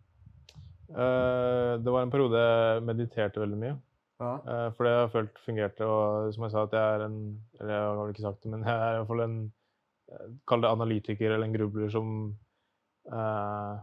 Eh, 0.92 1.74
det 1.84 1.94
var 1.94 2.04
en 2.04 2.14
periode 2.14 2.42
jeg 2.42 2.86
mediterte 2.90 3.44
veldig 3.44 3.62
mye. 3.62 3.78
Ja. 4.22 4.34
Eh, 4.38 4.68
for 4.76 4.86
det 4.86 4.94
har 4.94 5.06
jeg 5.06 5.14
følt 5.16 5.44
fungerte. 5.46 5.88
Og 5.88 6.34
som 6.34 6.46
jeg 6.46 6.54
sa, 6.54 6.66
at 6.66 6.78
jeg 6.78 6.96
er 6.96 7.06
en 7.08 7.20
Eller 7.60 7.74
jeg 7.74 7.86
har 7.86 8.02
vel 8.02 8.14
ikke 8.16 8.28
sagt 8.28 8.44
det, 8.44 8.52
men 8.54 8.66
jeg 8.70 8.78
er 8.78 8.96
i 8.96 9.00
hvert 9.00 9.12
fall 9.14 9.26
en 9.28 9.40
eh, 10.12 10.28
Kall 10.48 10.66
det 10.66 10.74
analytiker 10.74 11.32
eller 11.32 11.48
en 11.48 11.58
grubler 11.58 11.94
som 11.94 12.12
eh, 13.12 13.74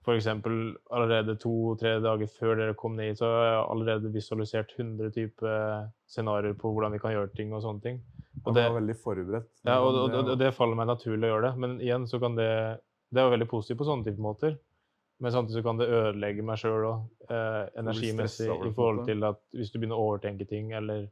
F.eks. 0.00 0.26
allerede 0.26 1.34
to-tre 1.36 1.98
dager 2.00 2.30
før 2.32 2.56
dere 2.56 2.76
kom 2.78 2.94
ned, 2.96 3.18
så 3.18 3.28
har 3.28 3.42
jeg 3.44 3.64
allerede 3.74 4.12
visualisert 4.14 4.72
100 4.78 5.12
typer 5.12 5.90
scenarioer 6.08 6.56
på 6.56 6.72
hvordan 6.72 6.94
vi 6.96 7.02
kan 7.02 7.12
gjøre 7.12 7.32
ting 7.36 7.52
og 7.52 7.60
sånne 7.66 7.84
ting. 7.84 8.00
Og 8.46 8.54
det, 8.56 8.64
var 8.64 8.78
veldig 8.78 8.96
forberedt. 8.96 9.50
ja, 9.66 9.76
og, 9.82 9.98
og, 10.06 10.16
og, 10.22 10.32
det 10.40 10.54
faller 10.56 10.78
meg 10.78 10.88
naturlig 10.88 11.28
å 11.28 11.34
gjøre 11.34 11.50
det. 11.50 11.52
Men 11.60 11.76
igjen 11.84 12.08
så 12.08 12.20
kan 12.22 12.38
det 12.38 12.50
Det 13.10 13.18
er 13.18 13.26
jo 13.26 13.34
veldig 13.34 13.48
positivt 13.50 13.80
på 13.80 13.88
sånne 13.88 14.06
type 14.06 14.22
måter. 14.22 14.56
Men 15.20 15.32
samtidig 15.34 15.58
så 15.58 15.66
kan 15.66 15.80
det 15.80 15.88
ødelegge 15.92 16.44
meg 16.46 16.60
sjøl 16.62 16.84
òg, 16.88 17.00
eh, 17.28 17.64
energimessig, 17.82 18.46
i 18.48 18.70
forhold 18.72 19.02
til 19.04 19.24
at 19.28 19.40
hvis 19.52 19.72
du 19.72 19.76
begynner 19.76 19.98
å 19.98 20.04
overtenke 20.12 20.46
ting, 20.48 20.70
eller, 20.72 21.10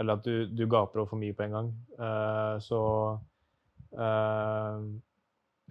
eller 0.00 0.16
at 0.16 0.24
du, 0.24 0.46
du 0.48 0.62
gaper 0.64 1.02
over 1.02 1.10
for 1.10 1.20
mye 1.20 1.36
på 1.36 1.44
en 1.44 1.56
gang, 1.58 1.68
eh, 1.98 2.54
så 2.64 2.80
eh, 3.92 4.86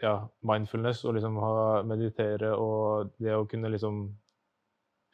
Ja, 0.03 0.27
mindfulness 0.43 1.05
og 1.07 1.15
liksom 1.15 1.37
ha, 1.39 1.81
meditere 1.87 2.51
og 2.59 3.13
det 3.21 3.35
å 3.35 3.45
kunne 3.47 3.71
liksom 3.71 4.09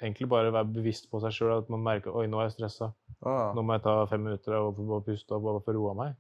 egentlig 0.02 0.28
bare 0.32 0.54
være 0.54 0.74
bevisst 0.74 1.10
på 1.12 1.22
seg 1.22 1.36
sjøl, 1.36 1.54
at 1.60 1.70
man 1.70 1.84
merker 1.86 2.16
oi, 2.18 2.26
nå 2.30 2.40
er 2.42 2.50
jeg 2.50 2.56
stressa. 2.58 2.90
Ah. 3.22 3.52
Nå 3.54 3.62
må 3.62 3.78
jeg 3.78 3.86
ta 3.86 4.00
fem 4.10 4.24
minutter 4.26 4.58
og 4.58 4.74
få 4.80 4.88
bare 4.90 5.06
puste 5.06 5.38
og 5.38 5.46
bare 5.46 5.62
få 5.66 5.76
roa 5.78 5.94
meg. 6.00 6.16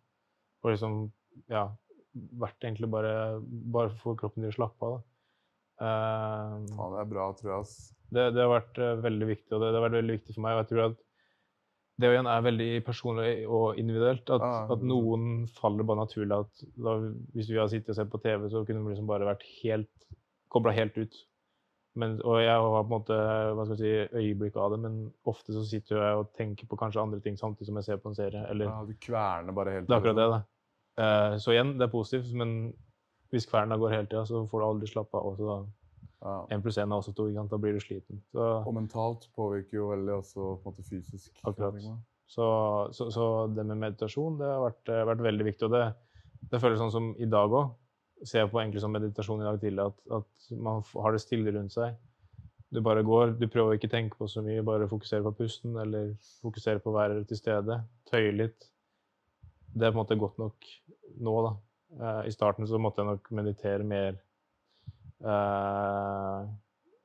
Og 0.61 0.75
liksom, 0.75 0.99
ja, 1.49 1.65
vært 2.13 2.67
egentlig 2.67 2.91
bare, 2.93 3.13
bare 3.73 3.95
få 4.03 4.13
kroppen 4.19 4.45
til 4.45 4.53
å 4.53 4.57
slappe 4.59 4.85
av. 4.89 4.99
da. 4.99 5.07
Uh, 5.81 6.67
faen, 6.75 6.93
det 6.93 6.99
er 7.01 7.09
bra, 7.09 7.23
tror 7.39 7.55
jeg. 7.55 7.71
det, 8.13 8.25
det 8.35 8.43
har 8.43 8.51
vært 8.51 8.77
eh, 8.77 8.99
veldig 9.01 9.27
viktig, 9.31 9.49
og 9.55 9.63
det, 9.63 9.71
det 9.71 9.79
har 9.79 9.85
vært 9.87 9.97
veldig 9.97 10.17
viktig 10.19 10.35
for 10.35 10.45
meg. 10.45 10.53
Og 10.53 10.61
jeg 10.61 10.69
tror 10.69 10.83
at 10.85 10.99
det 12.01 12.11
igjen 12.11 12.29
er 12.29 12.45
veldig 12.45 12.69
personlig 12.87 13.31
og 13.47 13.79
individuelt. 13.79 14.29
At, 14.33 14.43
ah. 14.45 14.71
at 14.73 14.85
noen 14.85 15.47
faller 15.57 15.87
bare 15.87 16.03
naturlig. 16.03 16.37
At 16.45 16.63
da, 16.75 16.95
hvis 17.35 17.51
vi 17.51 17.59
hadde 17.59 17.73
sittet 17.75 17.93
og 17.93 17.99
sett 17.99 18.13
på 18.13 18.21
TV, 18.23 18.47
så 18.51 18.63
kunne 18.67 18.83
vi 18.85 18.93
liksom 18.93 19.09
bare 19.09 19.29
vært 19.29 19.45
helt 19.61 20.09
kobla 20.51 20.73
helt 20.75 20.97
ut. 20.99 21.19
Men, 21.99 22.15
og 22.23 22.39
jeg 22.39 22.51
har 22.51 22.63
på 22.63 22.85
en 22.85 22.93
måte 22.93 23.15
hva 23.57 23.65
skal 23.67 23.75
jeg 23.75 23.81
si, 23.81 24.21
øyeblikk 24.21 24.55
av 24.55 24.71
det, 24.71 24.79
men 24.85 24.93
ofte 25.27 25.51
så 25.55 25.63
sitter 25.67 25.99
jeg 25.99 26.21
og 26.21 26.29
tenker 26.39 26.69
på 26.71 26.79
kanskje 26.79 27.03
andre 27.03 27.19
ting 27.23 27.35
samtidig 27.39 27.67
som 27.67 27.79
jeg 27.81 27.87
ser 27.89 27.99
på 28.03 28.11
en 28.11 28.15
serie. 28.15 28.45
Eller, 28.51 28.69
Ja, 28.69 28.85
du 28.87 28.95
kverner 28.95 29.55
bare 29.55 29.75
helt. 29.75 29.89
det 29.89 29.95
er 29.95 29.99
akkurat 29.99 30.21
det. 30.21 30.29
da. 30.31 30.41
Uh, 31.01 31.35
så 31.39 31.51
igjen, 31.51 31.75
det 31.79 31.87
er 31.87 31.91
positivt, 31.91 32.31
men 32.37 32.73
hvis 33.31 33.47
kverna 33.47 33.77
går 33.79 33.95
hele 33.95 34.07
tida, 34.07 34.23
så 34.27 34.45
får 34.47 34.59
du 34.59 34.67
aldri 34.67 34.91
slappe 34.91 35.19
av. 35.19 35.33
Også 35.33 35.49
da. 35.49 35.57
En 36.21 36.61
pluss 36.61 36.77
én 36.77 36.91
er 36.91 36.99
også 37.01 37.15
to, 37.17 37.25
da 37.33 37.57
blir 37.57 37.73
du 37.73 37.81
sliten. 37.81 38.21
Så, 38.29 38.47
Og 38.61 38.75
mentalt 38.77 39.27
påvirker 39.37 39.79
jo 39.79 39.89
veldig 39.89 40.13
også 40.19 40.51
måte 40.65 40.85
fysisk. 40.85 41.31
Akkurat. 41.47 41.79
så, 42.29 42.47
så, 42.93 43.09
så 43.09 43.27
det 43.49 43.65
med 43.65 43.81
meditasjon 43.81 44.37
det 44.37 44.49
har 44.49 44.61
vært, 44.67 44.83
eh, 44.93 45.05
vært 45.09 45.25
veldig 45.25 45.47
viktig. 45.49 45.69
Og 45.69 45.73
det, 45.73 45.81
det 46.51 46.61
føles 46.61 46.77
sånn 46.81 46.93
som 46.93 47.09
i 47.17 47.29
dag 47.29 47.57
òg. 47.57 47.73
Ser 48.21 48.43
jeg 48.43 48.51
på 48.51 48.61
egentlig 48.61 48.83
som 48.83 48.93
meditasjon 48.93 49.41
i 49.41 49.47
dag 49.47 49.57
tidlig, 49.63 49.87
at, 49.89 50.01
at 50.19 50.53
man 50.61 50.83
har 50.93 51.15
det 51.15 51.23
stille 51.23 51.55
rundt 51.55 51.73
seg. 51.73 51.97
Du 52.71 52.79
bare 52.85 53.01
går, 53.03 53.33
du 53.41 53.47
prøver 53.51 53.75
ikke 53.75 53.89
å 53.89 53.95
tenke 53.97 54.19
på 54.19 54.29
så 54.29 54.43
mye, 54.45 54.61
bare 54.63 54.87
fokusere 54.87 55.25
på 55.25 55.33
pusten, 55.41 55.73
eller 55.81 56.13
fokusere 56.43 56.79
på 56.79 56.93
å 56.93 56.99
være 56.99 57.23
til 57.27 57.39
stede. 57.39 57.81
Tøye 58.07 58.31
litt. 58.35 58.69
Det 59.73 59.87
er 59.87 59.91
på 59.91 59.97
en 59.97 60.03
måte 60.03 60.19
godt 60.21 60.37
nok 60.39 60.69
nå, 61.17 61.33
da. 61.47 61.55
Eh, 61.97 62.27
I 62.29 62.35
starten 62.35 62.69
så 62.69 62.79
måtte 62.79 63.01
jeg 63.01 63.09
nok 63.09 63.33
meditere 63.41 63.87
mer 63.87 64.21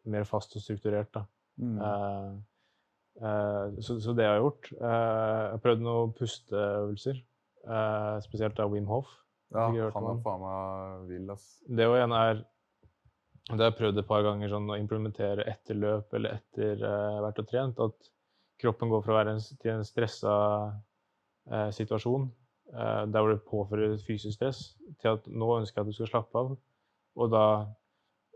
mer 0.07 0.25
fast 0.29 0.57
og 0.57 0.63
strukturert. 0.63 1.11
da. 1.15 1.25
Mm. 1.57 1.79
Eh, 1.81 2.33
eh, 3.23 3.79
så, 3.81 4.01
så 4.01 4.15
det 4.17 4.27
har 4.27 4.37
jeg 4.37 4.45
gjort. 4.45 4.73
Eh, 4.73 4.81
jeg 4.81 5.55
har 5.55 5.63
prøvd 5.65 5.85
noen 5.85 6.13
pusteøvelser, 6.17 7.23
eh, 7.69 8.17
spesielt 8.27 8.61
av 8.63 8.75
Wim 8.75 8.89
Hof. 8.91 9.09
ja, 9.55 9.69
han 9.95 10.11
er 10.11 10.21
faen 10.25 10.43
meg 10.43 11.09
vill, 11.13 11.31
ass. 11.31 11.49
Det 11.69 11.87
og 11.87 11.97
igjen 11.99 12.15
er 12.19 12.45
Det 13.47 13.61
har 13.61 13.69
jeg 13.71 13.79
prøvd 13.79 14.01
et 14.01 14.09
par 14.09 14.25
ganger 14.27 14.51
sånn, 14.51 14.67
å 14.75 14.77
implementere 14.81 15.45
etter 15.47 15.77
løp 15.79 16.15
eller 16.19 16.41
etter 16.41 16.81
uh, 16.83 17.21
vært 17.23 17.39
og 17.39 17.47
trent. 17.47 17.79
At 17.79 18.09
kroppen 18.59 18.91
går 18.91 19.05
fra 19.05 19.15
å 19.15 19.19
være 19.21 19.37
en, 19.37 19.45
til 19.63 19.71
en 19.71 19.85
stressa 19.87 20.33
eh, 21.53 21.71
situasjon, 21.77 22.25
eh, 22.73 23.03
der 23.13 23.23
hvor 23.23 23.31
det 23.31 23.45
påfører 23.47 23.95
fysisk 24.03 24.35
stress, 24.35 24.63
til 24.99 25.13
at 25.13 25.29
nå 25.31 25.51
ønsker 25.61 25.79
jeg 25.79 25.85
at 25.85 25.93
du 25.93 25.99
skal 25.99 26.11
slappe 26.11 26.43
av. 26.43 26.57
Og 27.17 27.31
da, 27.31 27.45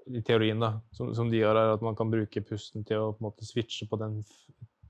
i 0.06 0.22
teorien, 0.26 0.60
da, 0.62 0.74
som, 0.96 1.14
som 1.14 1.30
de 1.32 1.42
har, 1.42 1.58
er 1.58 1.74
at 1.74 1.82
man 1.84 1.96
kan 1.98 2.10
bruke 2.12 2.42
pusten 2.46 2.86
til 2.88 3.02
å 3.02 3.10
på 3.12 3.22
en 3.22 3.28
måte 3.28 3.48
switche 3.48 3.88
på 3.90 3.98
den 4.00 4.20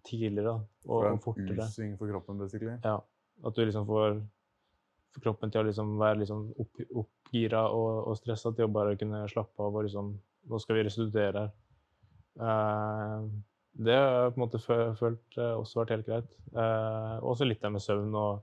tidligere 0.07 0.57
og, 0.59 0.67
og 0.89 1.07
er 1.09 1.19
fortere. 1.25 1.67
U-sving 1.67 1.97
for 2.01 2.13
kroppen, 2.13 2.39
basically. 2.41 2.77
Ja, 2.85 2.99
at 3.45 3.57
du 3.57 3.65
liksom 3.65 3.89
får 3.89 4.21
får 5.15 5.25
kroppen 5.25 5.53
til 5.53 5.63
å 5.63 5.67
liksom 5.67 5.95
være 6.01 6.23
liksom 6.23 6.43
opp, 6.63 6.83
oppgira 7.03 7.65
og, 7.75 8.11
og 8.11 8.19
stressa 8.21 8.53
til 8.55 8.69
å 8.69 8.75
bare 8.75 8.99
kunne 9.01 9.25
slappe 9.31 9.65
av 9.65 9.77
og 9.77 9.87
liksom 9.89 10.19
Nå 10.51 10.57
skal 10.57 10.79
vi 10.79 10.83
restituere 10.87 11.41
her. 11.43 11.51
Uh, 12.41 13.27
det 13.77 13.93
har 13.93 14.15
jeg 14.25 14.31
på 14.33 14.41
en 14.41 14.43
måte 14.47 14.61
følt 14.99 15.37
eh, 15.37 15.51
også 15.53 15.79
vært 15.79 15.93
helt 15.95 16.07
greit. 16.09 16.31
Eh, 16.51 17.13
også 17.23 17.47
litt 17.47 17.61
det 17.63 17.71
med 17.71 17.85
søvn 17.85 18.17
og, 18.19 18.41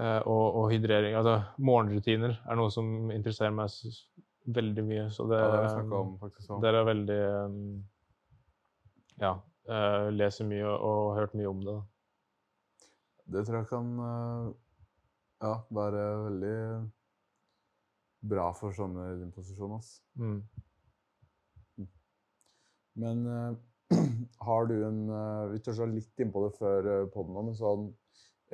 og, 0.00 0.46
og 0.58 0.64
hydrering. 0.72 1.14
Altså 1.14 1.36
morgenrutiner 1.62 2.34
er 2.40 2.58
noe 2.58 2.72
som 2.74 3.12
interesserer 3.14 3.54
meg 3.54 3.70
veldig 4.46 4.84
mye. 4.86 5.10
Så 5.10 5.26
det, 5.30 5.38
Ja, 5.40 5.50
det 5.50 5.92
om, 5.92 6.18
faktisk. 6.18 6.50
også. 6.50 6.60
er 6.74 6.84
veldig 6.84 7.20
um, 7.44 7.84
Ja. 9.20 9.40
eh, 9.68 10.10
leser 10.10 10.44
mye 10.46 10.66
og, 10.66 11.14
har 11.14 11.20
hørt 11.20 11.34
mye 11.34 11.48
om 11.48 11.64
det. 11.64 11.82
Det 13.26 13.46
tror 13.46 13.58
jeg 13.58 13.68
kan 13.68 13.98
eh, 13.98 14.52
ja, 15.42 15.54
være 15.70 16.04
veldig 16.28 16.58
bra 18.28 18.50
for 18.56 18.72
sånne 18.72 19.12
i 19.12 19.18
din 19.20 19.32
posisjon. 19.34 19.72
Altså. 19.72 20.02
Mm. 20.14 20.42
Men 22.96 23.26
uh, 23.26 23.56
har 24.48 24.66
du 24.66 24.78
en 24.86 25.00
uh, 25.10 25.52
Vi 25.52 25.60
tør 25.60 25.84
litt 25.90 26.22
innpå 26.22 26.46
det 26.46 26.54
før 26.56 26.86
uh, 26.88 27.08
poden 27.12 27.36
men 27.36 27.58
sånn 27.58 27.90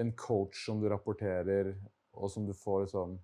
en 0.03 0.11
coach 0.17 0.65
som 0.67 0.81
du 0.81 0.89
rapporterer, 0.89 1.75
og 2.17 2.31
som 2.33 2.47
du 2.49 2.55
får 2.57 2.87
sånn 2.95 3.19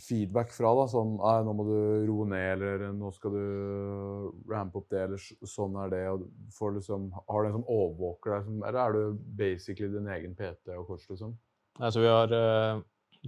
feedback 0.00 0.52
fra, 0.54 0.70
da, 0.76 0.86
sånn 0.90 1.14
Nei, 1.18 1.34
nå 1.46 1.54
må 1.56 1.64
du 1.68 1.76
roe 2.08 2.26
ned, 2.30 2.62
eller 2.62 2.92
nå 2.96 3.10
skal 3.14 3.34
du 3.34 3.44
rampe 4.50 4.80
opp 4.80 4.88
det, 4.92 5.02
eller 5.06 5.48
sånn 5.48 5.76
er 5.84 5.92
det. 5.92 6.02
og 6.10 6.24
får 6.56 6.76
liksom, 6.78 7.08
Har 7.28 7.42
du 7.42 7.48
en 7.48 7.56
som 7.58 7.68
overvåker 7.76 8.34
deg, 8.34 8.48
som, 8.48 8.62
eller 8.62 8.80
er 8.82 8.96
du 8.96 9.02
basically 9.38 9.90
din 9.92 10.10
egen 10.16 10.34
PT 10.38 10.74
og 10.78 10.88
coach, 10.90 11.06
liksom? 11.10 11.36
Altså, 11.80 12.04
vi 12.04 12.10
har 12.10 12.34
uh, 12.34 12.82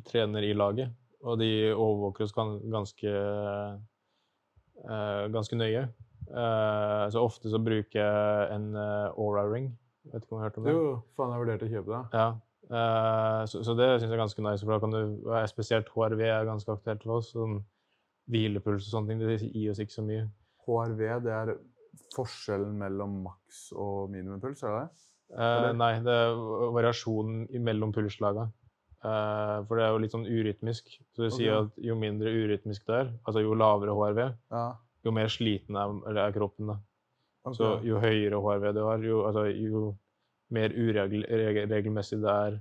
trener 0.06 0.46
i 0.46 0.54
laget, 0.54 0.94
og 1.26 1.40
de 1.42 1.50
overvåker 1.72 2.26
oss 2.26 2.36
ganske, 2.36 3.14
uh, 4.86 5.24
ganske 5.34 5.58
nøye. 5.58 5.88
Uh, 6.26 7.06
så 7.14 7.22
ofte 7.22 7.50
så 7.50 7.58
bruker 7.62 8.00
jeg 8.00 8.54
en 8.54 8.72
Aura-ring. 8.76 9.70
Vet 10.12 10.22
ikke 10.22 10.34
om 10.34 10.38
du 10.38 10.42
har 10.42 10.48
hørt 10.50 10.58
om 10.58 10.66
det? 10.66 10.74
Jo, 10.74 10.90
faen, 11.18 11.32
jeg 11.34 11.42
vurderte 11.42 11.66
å 11.66 11.72
kjøpe 11.72 11.94
det. 11.94 12.02
Ja. 12.14 12.28
Eh, 12.66 13.42
så, 13.46 13.62
så 13.62 13.76
det 13.78 13.88
syns 13.94 14.10
jeg 14.10 14.16
er 14.16 14.22
ganske 14.24 14.42
nice, 14.42 14.64
for 14.64 14.74
da 14.74 14.82
kan 14.82 14.94
du 14.94 15.32
Spesielt 15.50 15.90
HRV 15.94 16.22
er 16.26 16.48
ganske 16.48 16.74
aktuelt 16.74 17.06
for 17.06 17.20
oss. 17.20 17.32
Sånn 17.36 17.60
hvilepuls 18.32 18.88
og 18.88 18.92
sånne 18.92 19.12
ting. 19.12 19.22
Det 19.22 19.50
gir 19.52 19.72
oss 19.72 19.82
ikke 19.82 19.98
så 19.98 20.06
mye. 20.06 20.26
HRV, 20.66 21.02
det 21.24 21.34
er 21.34 21.56
forskjellen 22.16 22.74
mellom 22.80 23.20
maks 23.24 23.68
og 23.72 24.10
minimumpuls, 24.12 24.62
er 24.64 24.72
det 24.74 24.80
det? 24.84 25.04
Eh, 25.34 25.72
nei, 25.74 25.92
det 26.06 26.14
er 26.14 26.40
variasjonen 26.74 27.46
mellom 27.66 27.92
pulslaga. 27.94 28.48
Eh, 29.06 29.58
for 29.68 29.78
det 29.78 29.86
er 29.86 29.94
jo 29.94 30.02
litt 30.02 30.14
sånn 30.14 30.26
urytmisk. 30.26 30.90
Så 31.14 31.24
det 31.24 31.30
okay. 31.30 31.38
sier 31.38 31.62
at 31.64 31.78
jo 31.82 31.96
mindre 31.98 32.32
urytmisk 32.32 32.86
det 32.88 32.98
er, 33.02 33.14
altså 33.24 33.42
jo 33.44 33.56
lavere 33.58 33.94
HRV, 33.94 34.20
Ja. 34.54 34.66
jo 35.06 35.14
mer 35.14 35.30
sliten 35.32 35.78
er, 35.78 36.18
er 36.26 36.34
kroppen. 36.34 36.72
da. 36.72 36.78
Okay. 37.46 37.58
Så 37.58 37.72
jo 37.86 38.02
høyere 38.02 38.42
HRV 38.42 38.72
du 38.74 38.82
har, 38.82 38.98
jo, 39.06 39.22
altså, 39.28 39.46
jo 39.54 39.92
mer 40.54 40.74
uregelmessig 40.74 42.20
det 42.22 42.32
er 42.32 42.58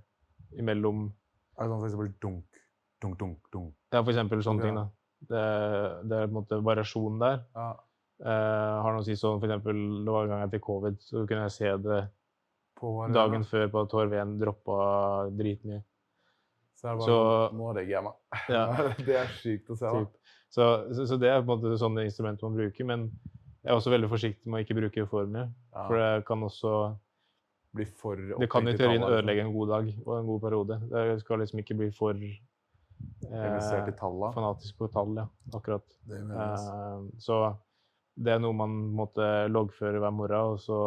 imellom 0.57 1.07
Er 1.55 1.65
det 1.65 1.71
sånn 1.71 1.81
for 1.81 1.88
eksempel 1.88 2.11
dunk, 2.23 2.61
dunk, 3.03 3.17
dunk, 3.19 3.49
dunk? 3.53 3.73
Ja, 3.93 4.01
for 4.01 4.11
eksempel 4.11 4.41
sånne 4.43 4.63
okay. 4.63 4.71
ting. 4.71 4.79
da. 4.79 4.86
Det, 5.25 5.43
det 6.09 6.17
er 6.17 6.27
på 6.27 6.33
en 6.33 6.38
måte 6.39 6.57
variasjon 6.65 7.21
der. 7.21 7.38
Ja. 7.55 7.69
Eh, 8.15 8.75
har 8.83 8.95
noe 8.95 9.03
å 9.03 9.05
si 9.05 9.15
sånn, 9.19 9.39
for 9.41 9.47
eksempel, 9.47 9.79
Det 10.05 10.13
var 10.13 10.25
en 10.25 10.33
gang 10.33 10.43
jeg 10.45 10.53
fikk 10.55 10.65
covid, 10.67 10.99
så 11.03 11.23
kunne 11.27 11.47
jeg 11.47 11.55
se 11.55 11.71
det 11.86 12.01
dagen 13.15 13.43
da. 13.43 13.49
før 13.49 13.71
på 13.71 13.83
at 13.86 13.95
HRV-en 13.95 14.36
droppa 14.39 14.77
dritmye. 15.36 15.81
Så, 16.75 16.88
er 16.88 16.91
det 16.91 16.99
bare, 16.99 17.07
så- 17.07 17.55
Nå 17.55 17.71
er 17.71 17.81
jeg 17.88 18.03
meg. 18.03 18.13
Ja. 18.49 18.65
det 19.07 19.15
er 19.15 19.31
sykt 19.39 19.71
å 19.71 19.79
se. 19.79 19.91
Typ. 19.95 20.19
Så, 20.49 20.65
så, 20.95 21.07
så 21.07 21.17
det 21.19 21.31
er 21.31 21.41
på 21.41 21.47
en 21.47 21.55
måte 21.55 21.79
sånne 21.79 22.05
instrumenter 22.07 22.47
man 22.47 22.59
bruker. 22.59 22.88
Men 22.88 23.09
jeg 23.63 23.71
er 23.71 23.79
også 23.79 23.91
veldig 23.91 24.11
forsiktig 24.11 24.51
med 24.51 24.59
å 24.59 24.63
ikke 24.65 24.77
bruke 24.77 25.07
for 25.09 25.27
mye. 25.31 25.49
Ja. 25.73 25.88
For 25.88 25.99
det 25.99 26.25
kan 26.27 26.43
også 26.45 26.75
Blir 27.76 27.89
for 27.99 28.15
Det 28.15 28.49
kan 28.51 28.67
i 28.67 28.78
teorien 28.78 29.01
liksom. 29.01 29.13
ødelegge 29.13 29.45
en 29.45 29.53
god 29.53 29.67
dag 29.73 29.86
og 30.05 30.13
en 30.17 30.30
god 30.30 30.41
periode. 30.45 30.80
Det 30.91 31.21
skal 31.21 31.41
liksom 31.43 31.61
ikke 31.61 31.78
bli 31.82 31.89
for 31.95 32.15
eh, 32.15 33.61
fanatisk 34.36 34.73
på 34.80 34.89
tall, 34.93 35.11
ja. 35.19 35.28
Akkurat. 35.53 35.86
Det 36.07 36.21
ass. 36.32 36.69
Eh, 36.69 36.99
så 37.19 37.41
det 38.15 38.32
er 38.32 38.39
noe 38.39 38.55
man 38.55 38.71
måtte 38.95 39.26
loggføre 39.51 39.99
hver 39.99 40.13
morgen, 40.15 40.55
og 40.55 40.61
så 40.63 40.80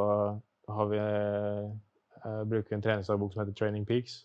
har 0.69 0.89
vi, 0.89 0.99
eh, 0.99 2.43
bruker 2.49 2.77
en 2.77 2.85
treningsdagbok 2.85 3.35
som 3.35 3.45
heter 3.45 3.57
Training 3.59 3.85
Peaks, 3.89 4.23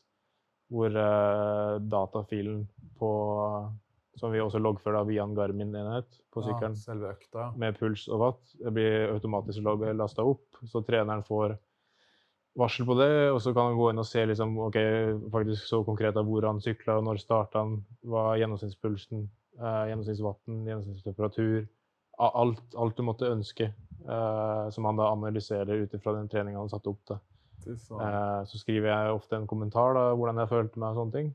hvor 0.72 0.88
eh, 0.88 1.80
datafilen 1.80 2.68
på 3.00 3.12
som 4.16 4.32
vi 4.32 4.42
også 4.42 4.60
loggfører 4.62 5.00
da 5.00 5.06
via 5.08 5.24
en 5.26 5.34
Garmin-enhet 5.34 6.20
på 6.34 6.44
sykkelen, 6.46 6.76
Ja, 7.34 7.48
med 7.58 7.80
puls 7.80 8.06
og 8.08 8.20
watt, 8.22 8.52
det 8.60 8.74
blir 8.76 9.08
automatisk 9.10 9.66
lasta 9.98 10.22
opp, 10.22 10.46
så 10.70 10.84
treneren 10.86 11.24
får 11.26 11.56
varsel 12.60 12.86
på 12.86 12.96
det, 13.00 13.12
og 13.34 13.40
så 13.42 13.54
kan 13.54 13.72
han 13.72 13.78
gå 13.80 13.90
inn 13.90 14.02
og 14.02 14.08
se 14.08 14.24
liksom, 14.30 14.56
ok, 14.68 14.80
faktisk 15.34 15.70
så 15.70 15.82
konkret 15.88 16.18
av 16.20 16.28
hvor 16.28 16.46
han 16.46 16.62
sykla, 16.62 17.00
når 17.02 17.22
starta 17.22 17.64
han, 17.64 17.80
hva 18.06 18.28
er 18.32 18.44
gjennomsnittspulsen, 18.44 19.24
eh, 19.60 19.84
gjennomsnittsvatten, 19.90 20.60
gjennomsnittstemperatur, 20.70 21.66
alt, 22.24 22.64
alt 22.78 22.98
du 22.98 23.06
måtte 23.08 23.32
ønske, 23.34 23.72
eh, 24.06 24.66
som 24.76 24.86
han 24.86 25.00
da 25.02 25.10
analyserer 25.16 25.86
ut 25.86 25.96
ifra 25.98 26.14
den 26.18 26.30
treninga 26.30 26.62
han 26.62 26.70
satte 26.72 26.94
opp. 26.94 27.02
til. 27.10 27.22
Eh, 27.66 28.42
så 28.50 28.60
skriver 28.60 28.90
jeg 28.92 29.16
ofte 29.16 29.38
en 29.40 29.48
kommentar 29.48 29.96
da, 29.98 30.12
hvordan 30.18 30.42
jeg 30.42 30.52
følte 30.52 30.82
meg 30.82 30.94
og 30.94 31.02
sånne 31.02 31.18
ting. 31.18 31.34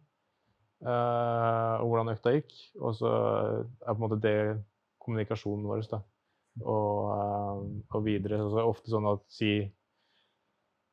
Eh, 0.84 1.74
og 1.82 1.90
hvordan 1.90 2.12
økta 2.14 2.34
gikk. 2.36 2.54
Og 2.78 2.94
så 2.98 3.10
er 3.10 3.88
på 3.88 3.96
en 3.96 4.04
måte 4.04 4.20
det 4.22 4.38
kommunikasjonen 5.02 5.66
vår. 5.68 5.82
Da. 5.90 6.02
Og, 6.62 7.00
eh, 7.16 7.64
og 7.96 8.04
videre. 8.04 8.42
Så 8.44 8.52
er 8.52 8.62
det 8.62 8.68
ofte 8.68 8.92
sånn 8.92 9.08
at 9.10 9.24
si 9.32 9.52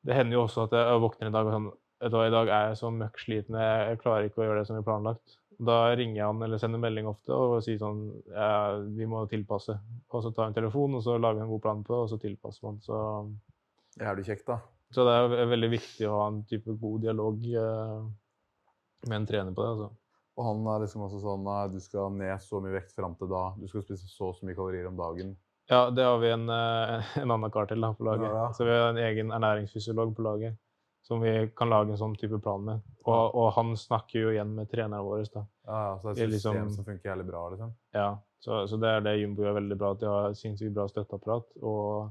Det 0.06 0.14
hender 0.14 0.38
jo 0.38 0.44
også 0.46 0.68
at 0.68 0.76
jeg 0.78 1.02
våkner 1.02 1.32
i 1.32 1.34
dag 1.34 1.48
og 1.50 1.56
sånn 1.56 1.72
I 2.28 2.34
dag 2.34 2.52
er 2.52 2.70
jeg 2.70 2.78
så 2.82 2.92
møkk 2.94 3.18
sliten, 3.22 3.58
jeg, 3.58 3.98
klarer 4.04 4.28
ikke 4.28 4.44
å 4.44 4.48
gjøre 4.48 4.62
det 4.62 4.70
som 4.70 4.78
vi 4.78 4.86
planlagt. 4.86 5.40
Da 5.66 5.78
ringer 5.96 6.20
jeg 6.20 6.28
han 6.28 6.44
eller 6.46 6.60
sender 6.60 6.82
melding 6.84 7.08
ofte 7.08 7.32
og 7.34 7.56
sier 7.64 7.80
sånn 7.80 8.02
ja, 8.28 8.76
Vi 8.98 9.08
må 9.10 9.24
tilpasse. 9.32 9.78
Og 10.12 10.24
så 10.26 10.32
tar 10.32 10.50
jeg 10.50 10.54
en 10.54 10.60
telefon, 10.60 10.98
og 11.00 11.04
så 11.06 11.16
lager 11.18 11.40
vi 11.40 11.46
en 11.48 11.54
god 11.54 11.64
plan 11.64 11.84
på 11.86 11.94
det, 11.94 12.00
og 12.04 12.12
så 12.12 12.20
tilpasser 12.22 12.68
man. 12.68 12.82
Så 12.84 12.98
Det 13.96 14.06
er 14.06 14.20
du 14.20 14.28
kjekt, 14.28 14.46
da. 14.52 14.60
så 14.94 15.08
det 15.08 15.16
er 15.16 15.54
veldig 15.54 15.72
viktig 15.72 16.10
å 16.10 16.18
ha 16.20 16.28
en 16.34 16.42
type 16.50 16.76
god 16.82 17.06
dialog 17.08 17.48
eh, 17.64 18.02
med 19.08 19.22
en 19.22 19.30
trener 19.32 19.56
på 19.56 19.64
det. 19.64 19.72
altså. 19.78 19.90
Og 20.36 20.48
han 20.50 20.68
er 20.74 20.84
liksom 20.84 21.06
også 21.06 21.22
sånn 21.24 21.48
du 21.72 21.80
skal 21.80 22.12
ned 22.12 22.44
så 22.44 22.60
mye 22.60 22.76
vekt 22.76 22.96
fram 22.98 23.16
til 23.16 23.32
da. 23.32 23.48
Du 23.56 23.70
skal 23.72 23.86
spise 23.86 24.10
så 24.12 24.34
og 24.34 24.38
så 24.38 24.48
mye 24.48 24.58
kalorier 24.58 24.90
om 24.90 25.00
dagen. 25.00 25.32
Ja, 25.72 25.90
det 25.90 26.04
har 26.06 26.20
vi 26.22 26.30
en, 26.32 26.50
eh, 26.50 27.18
en 27.24 27.32
annen 27.32 27.52
kar 27.52 27.66
til 27.72 27.82
da, 27.82 27.94
på 27.94 28.06
laget. 28.08 28.30
Ja. 28.30 28.52
Så 28.54 28.68
vi 28.68 28.76
har 28.76 28.92
en 28.94 29.02
egen 29.02 29.34
ernæringsfysiolog 29.34 30.16
på 30.16 30.26
laget 30.28 30.60
som 31.06 31.22
vi 31.22 31.52
kan 31.56 31.70
lage 31.70 31.94
en 31.94 32.00
sånn 32.02 32.16
type 32.18 32.40
plan 32.42 32.64
med. 32.66 32.86
Og, 33.06 33.36
og 33.38 33.52
han 33.54 33.76
snakker 33.78 34.24
jo 34.24 34.32
igjen 34.34 34.56
med 34.58 34.72
trenerne 34.72 35.04
våre. 35.06 35.28
da. 35.30 35.44
Ja, 35.68 35.82
ja, 35.84 35.92
så 36.02 36.08
det 36.08 36.24
er 36.24 36.26
et 36.26 36.34
system 36.34 36.56
liksom- 36.56 36.72
som 36.74 36.88
funker 36.88 37.10
jævlig 37.12 37.26
bra, 37.28 37.44
liksom. 37.54 37.76
Ja, 37.94 38.08
så, 38.42 38.64
så 38.68 38.80
det 38.82 38.90
er 38.90 39.04
det 39.06 39.14
Jumbo 39.20 39.46
gjør 39.46 39.60
veldig 39.60 39.78
bra. 39.78 39.92
At 39.94 40.00
de 40.02 40.10
har 40.10 40.34
sinnssykt 40.34 40.74
bra 40.74 40.88
støtteapparat 40.90 41.62
og 41.62 42.10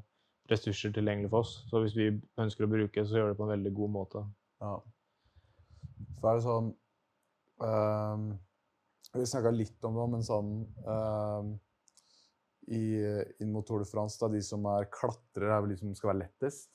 ressurser 0.50 0.94
tilgjengelig 0.94 1.32
for 1.32 1.42
oss. 1.42 1.56
Så 1.70 1.82
hvis 1.82 1.96
vi 1.98 2.06
ønsker 2.38 2.68
å 2.68 2.70
bruke, 2.70 2.94
det, 3.00 3.08
så 3.10 3.18
gjør 3.18 3.32
det 3.32 3.38
på 3.40 3.48
en 3.48 3.54
veldig 3.56 3.74
god 3.74 3.92
måte. 3.96 4.24
Ja. 4.62 4.76
Så 6.20 6.30
er 6.30 6.38
det 6.38 6.46
sånn 6.46 6.70
um, 7.66 8.24
Vi 9.14 9.26
snakka 9.26 9.50
litt 9.50 9.90
om 9.90 9.98
det, 9.98 10.06
men 10.14 10.22
sånn 10.26 10.54
ehm, 10.86 11.50
i, 12.72 12.84
inn 13.42 13.52
mot 13.52 13.66
Tour 13.66 13.82
de 13.82 13.88
France, 13.88 14.18
da, 14.20 14.30
de 14.32 14.40
som 14.44 14.64
er 14.72 14.88
klatrere, 14.92 15.52
er 15.52 15.64
vel 15.64 15.74
de 15.74 15.80
som 15.80 15.94
skal 15.96 16.12
være 16.12 16.22
lettest. 16.24 16.70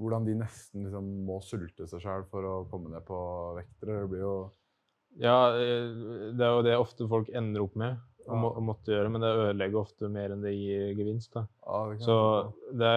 Hvordan 0.00 0.24
de 0.26 0.38
nesten 0.40 0.86
liksom 0.86 1.08
må 1.28 1.40
sulte 1.44 1.86
seg 1.88 2.02
sjøl 2.02 2.24
for 2.30 2.46
å 2.48 2.54
komme 2.70 2.92
ned 2.92 3.04
på 3.06 3.18
vektere. 3.58 4.00
Det 4.02 4.12
blir 4.12 4.24
jo 4.24 4.36
Ja, 5.20 5.50
eh, 5.58 5.90
det 6.38 6.46
er 6.46 6.54
jo 6.54 6.64
det 6.64 6.78
ofte 6.78 7.08
folk 7.10 7.28
ender 7.36 7.66
opp 7.66 7.76
med 7.78 7.98
å, 8.30 8.38
må, 8.38 8.50
måtte 8.64 8.94
gjøre, 8.94 9.10
men 9.12 9.24
det 9.24 9.30
ødelegger 9.34 9.80
ofte 9.80 10.10
mer 10.12 10.34
enn 10.34 10.44
det 10.44 10.54
gir 10.54 10.94
gevinst. 10.98 11.32
da. 11.34 11.44
Ja, 11.66 11.82
det 11.90 12.00
Så 12.06 12.16
jeg 12.16 12.80
det, 12.82 12.94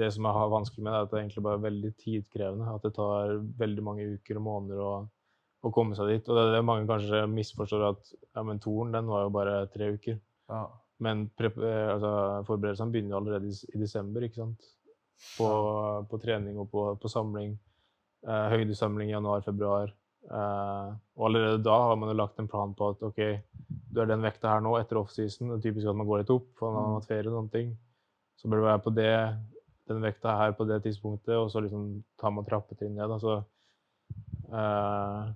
det 0.00 0.10
som 0.16 0.28
er 0.28 0.52
vanskelig 0.52 0.84
med 0.84 0.92
er 0.92 1.06
at 1.06 1.10
det 1.12 1.18
er 1.18 1.24
egentlig 1.24 1.46
bare 1.46 1.64
veldig 1.64 1.92
tidkrevende. 2.02 2.76
At 2.76 2.86
det 2.86 2.94
tar 2.98 3.36
veldig 3.62 3.86
mange 3.88 4.08
uker 4.16 4.40
og 4.40 4.46
måneder 4.48 4.84
å, 4.84 4.92
å 5.62 5.74
komme 5.74 5.98
seg 5.98 6.12
dit. 6.12 6.28
Og 6.28 6.38
det 6.38 6.46
er 6.46 6.56
det 6.58 6.64
mange 6.68 6.88
kanskje 6.90 7.24
misforstår 7.32 7.88
at 7.92 8.12
ja, 8.12 8.44
men 8.44 8.62
toren 8.62 8.94
den 8.96 9.10
var 9.10 9.26
jo 9.26 9.34
bare 9.34 9.58
tre 9.72 9.92
uker. 9.96 10.20
ja. 10.52 10.66
Men 11.02 11.26
eh, 11.40 11.88
altså, 11.94 12.12
forberedelsene 12.48 12.94
begynner 12.94 13.18
allerede 13.18 13.50
i, 13.50 13.56
i 13.74 13.80
desember, 13.80 14.24
ikke 14.26 14.42
sant? 14.42 14.70
På, 15.36 15.48
på 16.10 16.18
trening 16.22 16.58
og 16.58 16.70
på, 16.70 16.86
på 17.02 17.10
samling. 17.10 17.56
Eh, 18.22 18.48
høydesamling 18.54 19.10
i 19.10 19.16
januar-februar. 19.16 19.92
Eh, 20.22 20.90
og 21.18 21.24
allerede 21.26 21.62
da 21.66 21.78
har 21.88 21.96
man 21.98 22.12
jo 22.12 22.18
lagt 22.20 22.38
en 22.38 22.50
plan 22.50 22.74
på 22.78 22.92
at 22.92 23.00
ok, 23.02 23.18
du 23.92 24.00
er 24.02 24.10
den 24.10 24.22
vekta 24.22 24.52
her 24.54 24.62
nå 24.62 24.76
etter 24.78 25.00
offseason. 25.00 25.50
Det 25.50 25.58
er 25.58 25.64
typisk 25.70 25.90
at 25.90 25.98
man 25.98 26.08
går 26.08 26.22
litt 26.22 26.34
opp, 26.34 26.52
for 26.58 26.74
man 26.74 26.86
har 26.86 27.00
hatt 27.00 27.10
ferie 27.10 27.26
og 27.30 27.38
sånne 27.40 27.54
ting. 27.56 27.72
Så 28.38 28.50
bør 28.50 28.62
du 28.62 28.68
være 28.68 28.84
på 28.84 28.92
det, 28.94 29.14
den 29.90 30.04
vekta 30.06 30.36
her 30.38 30.54
på 30.58 30.66
det 30.70 30.82
tidspunktet, 30.86 31.34
og 31.38 31.50
så 31.50 31.62
liksom 31.64 31.88
tar 32.20 32.34
man 32.34 32.46
trappetrinn 32.46 32.94
ned. 32.98 33.10
Altså, 33.18 33.40
eh, 34.50 35.32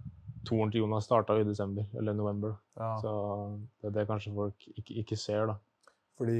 Toren 0.46 0.72
til 0.72 0.84
Jonas 0.84 1.08
starta 1.08 1.36
i 1.40 1.46
desember, 1.46 1.86
eller 1.98 2.16
november. 2.16 2.56
Ja. 2.78 2.94
Så 3.02 3.12
det 3.82 3.90
er 3.90 3.96
det 4.00 4.06
kanskje 4.10 4.34
folk 4.36 4.68
ikke, 4.74 5.00
ikke 5.02 5.18
ser, 5.20 5.50
da. 5.52 5.56
Fordi 6.16 6.38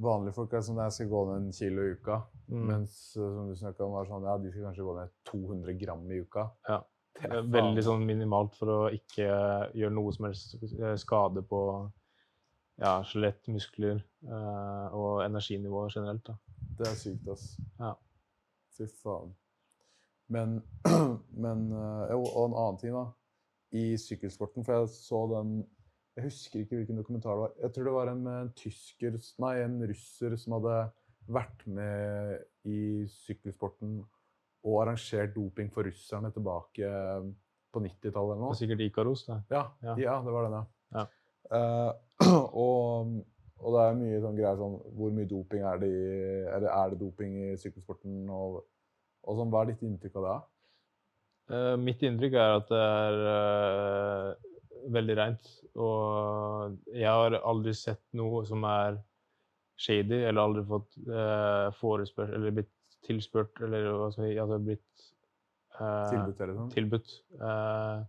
vanlige 0.00 0.36
folk 0.38 0.54
er 0.56 0.62
sånn 0.64 0.78
at 0.80 0.88
jeg 0.88 1.02
skal 1.02 1.10
gå 1.12 1.24
ned 1.28 1.42
en 1.42 1.56
kilo 1.56 1.84
i 1.84 1.96
uka. 1.98 2.20
Mm. 2.48 2.62
Mens 2.70 2.94
eh, 3.18 3.26
som 3.34 3.50
du 3.50 3.58
snakka 3.60 3.84
om, 3.84 3.96
var 3.98 4.08
sånn, 4.08 4.24
ja, 4.24 4.36
de 4.40 4.52
skal 4.52 4.70
kanskje 4.70 4.86
gå 4.86 4.94
ned 4.96 5.12
200 5.28 5.76
gram 5.82 6.06
i 6.08 6.22
uka. 6.24 6.46
Ja. 6.70 6.78
Det 7.18 7.28
er 7.34 7.48
veldig 7.50 7.82
sånn 7.82 8.04
minimalt 8.06 8.54
for 8.54 8.70
å 8.70 8.80
ikke 8.94 9.26
gjøre 9.26 9.94
noe 9.94 10.12
som 10.14 10.28
helst 10.28 10.54
eh, 10.62 10.94
skade 11.02 11.42
på 11.50 11.60
ja, 12.78 12.92
skjelett, 13.04 13.42
muskler 13.50 13.98
eh, 13.98 14.94
og 14.94 15.24
energinivå 15.24 15.88
generelt. 15.90 16.30
Da. 16.30 16.38
Det 16.78 16.86
er 16.86 16.98
sykt, 16.98 17.28
ass. 17.34 17.50
Ja. 17.80 17.92
Fy 18.78 18.86
faen. 19.02 19.34
Men, 20.28 20.60
men 21.44 21.68
eh, 21.72 22.04
Jo, 22.12 22.22
og 22.22 22.44
en 22.46 22.58
annen 22.62 22.80
ting, 22.80 22.94
da. 22.94 23.06
I 23.76 23.96
sykkelsporten, 24.00 24.64
for 24.64 24.72
jeg 24.78 24.88
så 24.94 25.18
den 25.34 25.58
Jeg 26.16 26.24
husker 26.24 26.60
ikke 26.60 26.76
hvilken 26.80 26.96
dokumentar 26.98 27.30
det 27.36 27.42
var. 27.44 27.50
Jeg 27.62 27.72
tror 27.74 27.84
det 27.84 27.92
var 27.94 28.08
en, 28.10 28.22
en 28.26 28.52
tysker 28.58 29.18
Nei, 29.38 29.52
en 29.62 29.76
russer 29.86 30.34
som 30.40 30.56
hadde 30.56 30.78
vært 31.28 31.66
med 31.68 32.40
i 32.66 33.04
sykkelsporten 33.12 34.00
og 34.64 34.78
arrangert 34.82 35.34
doping 35.36 35.68
for 35.70 35.86
russerne 35.86 36.30
tilbake 36.34 36.82
eh, 36.88 37.28
på 37.70 37.82
90-tallet 37.84 38.32
eller 38.32 38.40
Det 38.40 38.42
noe. 38.42 38.54
er 38.56 38.58
sikkert 38.62 38.80
Ikaros. 38.86 39.22
Da. 39.28 39.36
Ja, 39.52 39.62
Ja. 39.84 39.94
ja. 40.00 40.16
det 40.24 40.32
var 40.34 40.48
den, 40.48 40.56
ja. 40.58 40.64
Ja. 40.98 41.04
Uh, 41.52 41.92
og, 42.64 43.12
og 43.60 43.74
det 43.76 43.84
er 43.84 43.94
mye 44.00 44.18
sånn 44.24 44.36
greier 44.36 44.56
sånn 44.58 44.74
Hvor 44.96 45.12
mye 45.16 45.28
doping 45.28 45.62
er 45.64 45.78
det 45.80 45.88
i 45.88 46.02
Eller 46.48 46.68
er 46.68 46.90
det 46.92 46.98
doping 47.00 47.36
i 47.46 47.56
sykkelsporten? 47.60 48.24
Og, 48.32 48.58
og 49.22 49.38
sånn, 49.38 49.52
hva 49.52 49.62
er 49.62 49.70
ditt 49.70 49.84
inntrykk 49.86 50.18
av 50.20 50.26
det? 50.26 50.36
Eh, 51.48 51.74
mitt 51.80 52.02
inntrykk 52.04 52.34
er 52.36 52.56
at 52.58 52.72
det 52.72 52.80
er 52.84 53.20
eh, 53.32 54.48
veldig 54.96 55.18
rent. 55.18 55.52
Og 55.78 56.78
jeg 56.92 57.08
har 57.08 57.38
aldri 57.38 57.74
sett 57.76 58.02
noe 58.18 58.42
som 58.48 58.64
er 58.68 58.98
shady, 59.78 60.24
eller 60.26 60.42
aldri 60.42 60.64
fått 60.66 60.96
uh, 61.06 61.68
forespørsel 61.78 62.34
eller 62.34 62.56
blitt 62.56 62.96
tilspurt, 63.06 63.60
eller 63.62 63.84
hva 63.94 64.08
skal 64.10 64.26
jeg 64.26 64.40
altså 64.42 64.58
blitt 64.58 65.04
uh, 65.78 66.08
Tilbudt 66.10 66.40
eller 66.42 66.56
sånn? 66.56 66.72
tilbudt 66.74 67.12
eh, 67.38 68.00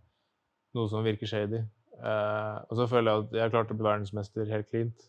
noe 0.76 0.90
som 0.90 1.06
virker 1.06 1.30
shady. 1.30 1.62
Eh, 2.00 2.56
og 2.66 2.76
så 2.78 2.86
føler 2.90 3.12
jeg 3.12 3.22
at 3.22 3.36
jeg 3.36 3.44
har 3.44 3.54
klart 3.54 3.72
å 3.72 3.76
bli 3.78 3.86
verdensmester 3.86 4.50
helt 4.50 4.68
cleant. 4.70 5.06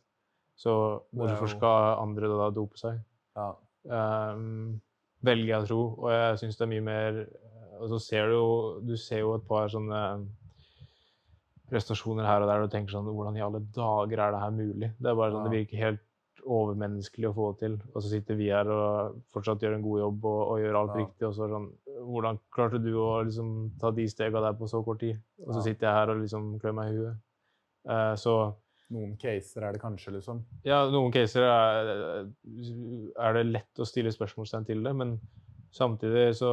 Så 0.59 0.73
hvorfor 1.17 1.49
skal 1.49 2.01
andre 2.01 2.29
da 2.29 2.49
dope 2.53 2.77
seg? 2.77 2.99
Ja. 3.37 3.49
Um, 3.89 4.81
velger 5.25 5.55
jeg 5.55 5.63
å 5.63 5.69
tro. 5.69 5.81
Og 6.03 6.11
jeg 6.13 6.41
syns 6.43 6.59
det 6.59 6.65
er 6.67 6.71
mye 6.75 6.85
mer 6.85 7.21
Og 7.81 7.89
så 7.89 7.99
ser 7.99 8.29
du 8.29 8.79
Du 8.85 8.95
ser 8.97 9.23
jo 9.23 9.33
et 9.35 9.47
par 9.47 9.67
sånne 9.73 10.01
prestasjoner 11.71 12.27
her 12.27 12.43
og 12.43 12.49
der, 12.51 12.63
og 12.65 12.71
tenker 12.73 12.91
sånn 12.97 13.07
Hvordan 13.09 13.37
i 13.39 13.43
alle 13.45 13.61
dager 13.75 14.19
er 14.25 14.33
det 14.35 14.41
her 14.43 14.55
mulig? 14.55 14.89
Det 14.99 15.11
er 15.11 15.15
bare 15.19 15.31
sånn, 15.35 15.45
Ja. 15.45 15.49
det 15.49 15.59
virker 15.61 15.77
helt 15.85 16.07
overmenneskelig 16.41 17.27
å 17.29 17.35
få 17.37 17.45
det 17.53 17.59
til. 17.61 17.73
Og 17.93 18.01
så 18.01 18.09
sitter 18.09 18.35
vi 18.35 18.47
her 18.49 18.65
og 18.73 19.19
fortsatt 19.31 19.61
gjør 19.61 19.75
en 19.75 19.83
god 19.85 19.99
jobb 20.01 20.25
og, 20.25 20.39
og 20.51 20.59
gjør 20.59 20.77
alt 20.79 20.95
Ja. 20.95 21.05
riktig. 21.05 21.27
Og 21.27 21.33
så 21.37 21.47
sånn 21.49 21.69
Hvordan 22.01 22.39
klarte 22.51 22.79
du 22.81 22.95
å 22.97 23.23
liksom 23.23 23.71
ta 23.79 23.91
de 23.91 24.07
stega 24.09 24.41
der 24.41 24.53
på 24.57 24.67
så 24.67 24.83
kort 24.83 24.99
tid? 24.99 25.19
Og 25.45 25.53
så 25.53 25.61
sitter 25.63 25.85
jeg 25.87 25.93
her 25.95 26.09
og 26.09 26.21
liksom 26.23 26.59
klør 26.59 26.73
meg 26.73 26.91
i 26.93 26.97
huet. 26.97 27.15
Eh, 27.87 28.15
så 28.15 28.55
Noen 28.91 29.15
caser 29.17 29.63
er 29.63 29.71
det 29.71 29.79
kanskje, 29.81 30.11
liksom. 30.17 30.41
ja, 30.65 30.81
noen 30.91 31.13
caser 31.13 31.43
er, 31.47 32.25
er 33.17 33.33
det 33.37 33.45
lett 33.53 33.79
å 33.79 33.85
stille 33.87 34.11
spørsmålstegn 34.11 34.65
til 34.67 34.83
det, 34.83 34.93
men 34.93 35.13
samtidig 35.71 36.27
så 36.39 36.51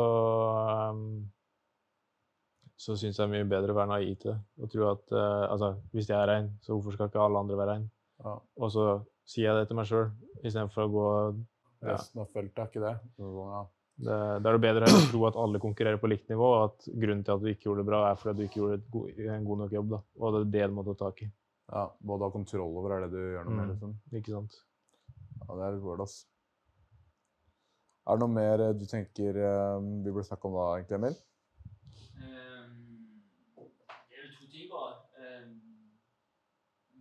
um, 0.93 1.03
så 2.79 2.95
syns 2.95 3.17
jeg 3.19 3.19
det 3.19 3.25
er 3.27 3.33
mye 3.33 3.49
bedre 3.51 3.75
å 3.75 3.79
være 3.81 3.91
naiv 3.91 4.13
til 4.23 4.31
det. 4.31 4.39
Og 4.63 4.71
tro 4.71 4.85
at 4.93 5.15
eh, 5.19 5.45
altså, 5.51 5.73
hvis 5.91 6.07
jeg 6.13 6.15
er 6.21 6.29
rein, 6.31 6.51
så 6.63 6.77
hvorfor 6.77 6.95
skal 6.95 7.09
ikke 7.11 7.25
alle 7.25 7.41
andre 7.43 7.57
være 7.59 7.73
rein? 7.75 7.89
Ja. 8.23 8.37
Og 8.63 8.71
så 8.71 8.85
sier 9.29 9.49
jeg 9.49 9.57
det 9.59 9.65
til 9.71 9.79
meg 9.81 9.89
sjøl, 9.91 10.05
istedenfor 10.45 10.85
å 10.85 10.93
gå 10.95 11.07
ja, 11.83 11.97
Resten 11.97 12.23
av 12.23 12.31
feltet 12.35 12.59
er 12.63 12.71
ikke 12.71 12.85
det. 12.85 12.93
Ja. 13.19 13.65
det, 14.07 14.15
det 14.43 14.51
er 14.51 14.57
det 14.57 14.63
bedre 14.63 14.87
å 14.95 15.03
tro 15.11 15.25
at 15.29 15.37
alle 15.43 15.61
konkurrerer 15.63 15.99
på 16.03 16.11
likt 16.11 16.31
nivå, 16.31 16.47
og 16.55 16.63
at 16.69 16.89
grunnen 16.95 17.27
til 17.27 17.35
at 17.35 17.43
du 17.43 17.51
ikke 17.51 17.69
gjorde 17.69 17.83
det 17.85 17.89
bra, 17.91 18.01
er 18.13 18.19
fordi 18.23 18.39
du 18.39 18.47
ikke 18.47 18.63
gjorde 18.63 18.79
go 18.95 19.05
en 19.11 19.51
god 19.51 19.63
nok 19.65 19.75
jobb. 19.81 19.93
da. 19.97 20.01
Og 20.23 20.35
det 20.39 20.41
er 20.45 20.51
det 20.55 20.71
du 20.71 20.79
må 20.79 20.87
ta 20.87 20.95
tak 21.03 21.23
i. 21.27 21.29
ja, 21.75 21.85
Både 22.13 22.27
ha 22.31 22.35
kontroll 22.39 22.79
over 22.79 22.95
er 22.97 23.07
det 23.07 23.11
du 23.15 23.19
gjør 23.21 23.47
noe 23.51 23.59
med, 23.59 23.65
Mm. 23.67 23.75
liksom. 23.75 23.99
Ikke 24.23 24.35
sant? 24.39 24.59
Ja, 25.43 25.51
det 25.55 25.63
er 25.67 25.75
litt 25.77 25.87
word, 25.87 26.07
ass. 26.07 26.17
Er 28.09 28.17
det 28.17 28.25
noe 28.25 28.33
mer 28.33 28.63
eh, 28.65 28.77
du 28.81 28.87
tenker 28.89 29.37
eh, 29.37 29.79
vi 30.05 30.13
burde 30.13 30.25
snakke 30.25 30.49
om 30.49 30.55
da, 30.57 30.69
egentlig, 30.79 30.97
Emil? 30.97 31.17
Ehm, 32.25 32.79
det 34.09 34.17
er 34.17 34.23
vel 34.23 34.37
to 34.39 34.49
ting, 34.49 34.71
bare. 34.73 34.95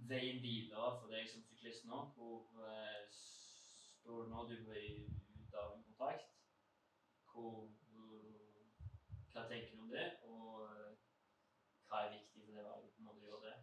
Veien 0.08 0.41
videre 0.43 0.89
for 0.99 1.12
deg 1.12 1.30
som 1.32 1.43
syklist 1.43 1.88
nå. 1.88 2.01
Hvor 2.16 2.60
eh, 2.64 2.99
står 3.12 4.26
du 4.26 4.34
nå? 4.34 4.43
Du 4.51 4.53
er 4.76 4.84
ute 4.99 5.64
av 5.64 5.78
en 5.78 5.86
kontakt. 5.88 6.28
Hvor, 7.32 7.68
uh, 7.93 8.68
hva 9.32 9.43
tenker 9.47 9.76
du 9.76 9.84
om 9.84 9.91
det? 9.91 10.08
Og 10.26 10.62
uh, 10.64 10.91
hva 11.88 12.03
er 12.03 12.14
viktig 12.18 12.43
for 12.43 12.55
det 12.55 12.64
valget 12.66 12.99
når 13.03 13.16
du 13.16 13.26
gjør 13.28 13.41
det? 13.47 13.55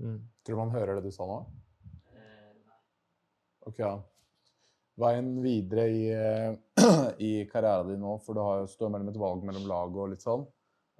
Mm. 0.00 0.18
Tror 0.44 0.56
du 0.56 0.62
man 0.64 0.74
hører 0.78 0.96
det 0.96 1.08
du 1.08 1.16
sa 1.16 1.28
nå? 1.28 1.40
Eh, 2.12 2.52
nei. 2.64 2.80
Ok, 3.68 3.80
ja. 3.84 3.96
Veien 5.00 5.30
videre 5.42 5.88
i, 5.90 6.02
eh, 6.14 6.52
i 7.28 7.32
karrieren 7.50 7.90
din 7.90 8.02
nå, 8.04 8.18
for 8.22 8.36
du 8.36 8.42
har 8.44 8.60
jo 8.62 8.70
står 8.70 8.92
mellom 8.94 9.10
et 9.10 9.18
valg 9.18 9.46
mellom 9.46 9.66
lag 9.66 9.96
og 9.98 10.12
litt 10.12 10.22
sånn. 10.22 10.44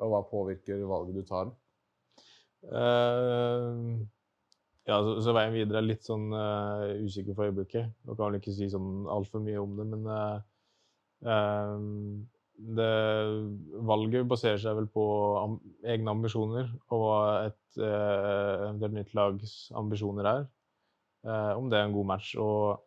Og 0.03 0.11
hva 0.11 0.24
påvirker 0.26 0.80
valget 0.90 1.20
du 1.20 1.22
tar? 1.28 1.53
Uh, 2.64 4.01
ja, 4.88 4.97
så, 4.99 5.12
så 5.22 5.34
veien 5.36 5.55
videre 5.55 5.78
er 5.78 5.86
litt 5.86 6.07
sånn 6.07 6.32
uh, 6.34 6.90
usikker 7.05 7.36
for 7.36 7.47
øyeblikket. 7.47 7.92
Nå 8.03 8.16
kan 8.16 8.32
vel 8.32 8.40
ikke 8.40 8.55
si 8.57 8.66
sånn 8.72 9.05
altfor 9.14 9.45
mye 9.45 9.62
om 9.62 9.76
det, 9.78 9.86
men 9.92 10.09
uh, 10.11 10.40
det, 12.74 12.88
valget 13.86 14.26
baserer 14.30 14.59
seg 14.62 14.74
vel 14.80 14.88
på 14.90 15.05
am 15.38 15.55
egne 15.86 16.12
ambisjoner 16.12 16.66
og 16.92 17.01
hva 17.01 17.20
et 17.47 17.78
eventuelt 17.78 18.97
nytt 18.99 19.14
lags 19.16 19.55
ambisjoner 19.78 20.28
er. 20.30 20.45
Om 21.57 21.70
det 21.72 21.78
er 21.78 21.86
en 21.86 21.97
god 21.97 22.11
match. 22.11 22.34
Og 22.36 22.82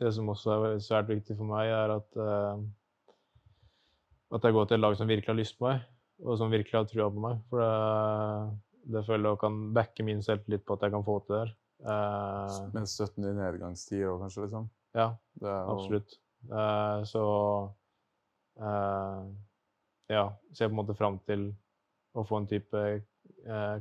det 0.00 0.12
som 0.14 0.28
også 0.28 0.56
er 0.66 0.80
svært 0.84 1.08
viktig 1.08 1.36
for 1.38 1.48
meg, 1.48 1.70
er 1.72 1.94
at 1.96 2.18
eh, 2.20 2.64
at 4.36 4.42
jeg 4.44 4.56
går 4.56 4.64
til 4.66 4.74
et 4.76 4.82
lag 4.82 4.96
som 4.98 5.08
virkelig 5.08 5.30
har 5.30 5.38
lyst 5.38 5.54
på 5.58 5.68
meg, 5.68 5.84
og 6.26 6.38
som 6.40 6.50
virkelig 6.50 6.74
har 6.80 6.88
trua 6.90 7.06
på 7.14 7.22
meg. 7.22 7.38
For 7.50 7.62
det, 7.62 8.56
det 8.96 9.04
føler 9.06 9.30
jeg 9.30 9.40
kan 9.44 9.58
backe 9.76 10.06
min 10.06 10.22
selvtillit 10.24 10.64
på 10.66 10.74
at 10.74 10.82
jeg 10.86 10.94
kan 10.96 11.04
få 11.06 11.18
til 11.22 11.34
det 11.36 11.42
her. 11.44 11.52
Eh, 11.92 12.56
Med 12.74 12.88
støtten 12.90 13.28
i 13.28 13.34
nedgangstid 13.36 14.02
òg, 14.08 14.24
kanskje, 14.24 14.46
liksom? 14.48 14.68
ja, 14.96 15.10
absolutt. 15.44 16.16
Eh, 16.48 17.02
så 17.06 17.22
ja, 20.08 20.24
ser 20.54 20.68
på 20.68 20.72
en 20.72 20.78
måte 20.80 20.94
fram 20.96 21.18
til 21.28 21.50
å 22.16 22.24
få 22.24 22.38
en 22.40 22.46
type 22.48 22.82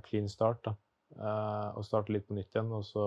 clean 0.05 0.27
start. 0.29 0.65
da. 0.65 0.75
Og 1.77 1.85
starte 1.87 2.11
litt 2.11 2.27
på 2.27 2.35
nytt 2.35 2.51
igjen, 2.53 2.73
og 2.75 2.83
så 2.85 3.05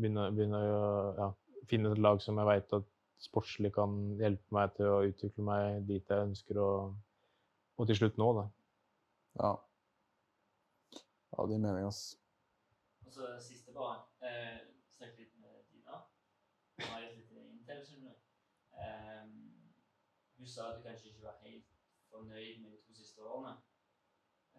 begynne, 0.00 0.30
begynne 0.32 0.60
å 0.64 0.86
ja, 1.18 1.28
finne 1.70 1.92
et 1.92 2.00
lag 2.02 2.20
som 2.22 2.38
jeg 2.40 2.48
veit 2.48 2.74
at 2.78 2.88
sportslig 3.22 3.70
kan 3.76 3.94
hjelpe 4.18 4.54
meg 4.54 4.72
til 4.76 4.90
å 4.90 5.02
utvikle 5.06 5.44
meg 5.46 5.86
dit 5.86 6.08
jeg 6.10 6.28
ønsker 6.28 6.58
å 6.58 6.70
og 7.80 7.86
til 7.88 7.96
slutt 7.96 8.18
nå, 8.20 8.26
da. 8.36 8.42
Ja. 9.40 9.52
Ja, 11.32 11.46
det 11.48 11.54
er 11.56 11.62
mening, 11.64 11.86
ass. 11.88 12.02
Og 13.06 13.12
så 13.12 13.30
siste, 13.40 13.72
bare. 13.72 14.02
Eh, 14.22 14.58
Snakket 14.92 15.18
litt 15.18 15.38
med 15.40 15.64
Dina. 15.72 16.02
Hun 16.76 16.84
har 16.92 17.00
gitt 17.00 17.16
litt 17.16 17.32
inntil, 17.40 17.80
skjønner 17.88 18.12
du. 18.12 18.28
Ehm, 18.84 19.32
hun 20.36 20.46
sa 20.46 20.68
at 20.68 20.78
du 20.78 20.86
kanskje 20.86 21.08
ikke 21.10 21.24
var 21.24 21.40
helt 21.40 21.72
fornøyd 22.12 22.60
med 22.62 22.76
de 22.76 22.82
to 22.84 22.94
siste 22.94 23.24
årene 23.24 23.56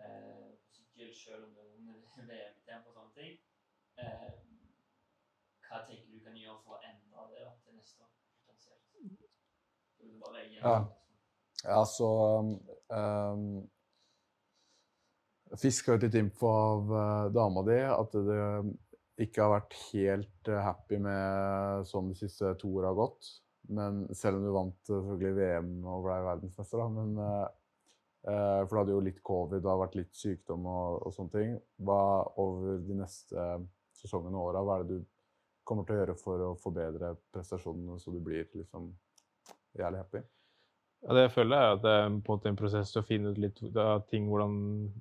eh, 0.02 0.50
på 0.66 0.74
sykkel, 0.80 1.14
selv 1.16 1.48
om 1.48 1.54
det 1.56 1.64
er 1.64 1.78
under 1.78 2.02
VM-tempo 2.32 2.92
og 2.92 2.98
sånne 2.98 3.16
ting. 3.22 3.40
Eh, 4.02 4.30
hva 5.74 5.82
tenker 5.88 6.12
du 6.14 6.22
kan 6.22 6.36
gjøre 6.38 6.60
for 6.62 6.78
å 6.78 6.84
endre 6.86 7.30
det 7.34 7.46
da, 7.48 7.54
til 7.66 7.74
neste 7.74 8.06
år? 8.06 8.12
potensielt? 10.24 10.62
Ja. 10.62 11.74
Altså 11.74 12.04
så 12.04 12.10
um, 12.98 13.46
Fiska 15.58 15.94
ut 15.94 16.04
litt 16.04 16.18
info 16.18 16.50
av 16.50 16.92
uh, 16.92 17.32
dama 17.34 17.62
di 17.68 17.78
at 17.86 18.16
det 18.16 18.38
ikke 19.24 19.46
har 19.46 19.52
vært 19.54 19.76
helt 19.92 20.50
uh, 20.50 20.62
happy 20.66 20.98
med 21.02 21.86
sånn 21.88 22.10
de 22.10 22.18
siste 22.18 22.56
to 22.60 22.72
åra 22.80 22.90
har 22.90 22.98
gått. 22.98 23.30
Men 23.70 24.04
selv 24.18 24.40
om 24.40 24.48
du 24.48 24.54
vant 24.56 24.90
uh, 24.90 24.96
selvfølgelig 24.96 25.38
VM 25.38 25.76
og 25.86 26.08
ble 26.08 26.18
verdensmester, 26.26 26.82
da. 26.82 26.88
Men, 26.98 27.14
uh, 27.22 28.66
for 28.66 28.74
du 28.74 28.82
hadde 28.82 28.96
jo 28.96 29.06
litt 29.06 29.22
covid, 29.24 29.62
det 29.62 29.70
har 29.70 29.82
vært 29.84 30.00
litt 30.00 30.14
sykdom 30.18 30.66
og, 30.72 31.06
og 31.06 31.16
sånne 31.16 31.36
ting. 31.38 31.56
Hva 31.86 32.02
over 32.42 32.82
de 32.82 32.98
neste 33.04 33.48
sesongene 34.02 34.40
og 34.40 34.50
åra, 34.50 34.66
hva 34.66 34.80
er 34.80 34.88
det 34.88 34.98
du 34.98 35.13
kommer 35.64 35.88
til 35.88 35.96
å 35.96 36.02
gjøre 36.02 36.20
for 36.20 36.46
å 36.50 36.54
forbedre 36.62 37.16
prestasjonene 37.34 38.00
så 38.00 38.14
du 38.14 38.20
blir 38.24 38.48
liksom 38.54 38.92
jævlig 39.80 40.04
happy? 40.04 40.24
Ja, 41.04 41.16
det 41.18 41.26
jeg 41.26 41.34
føler 41.36 41.58
er 41.58 41.74
at 41.76 41.82
det 41.84 41.92
er 41.92 42.06
på 42.08 42.14
en 42.14 42.22
måte 42.30 42.48
en 42.52 42.60
prosess 42.60 42.94
til 42.94 43.02
å 43.02 43.08
finne 43.08 43.34
ut 43.34 43.42
litt 43.44 43.60
av 43.76 44.06
ting, 44.08 44.30
hvordan, 44.32 44.54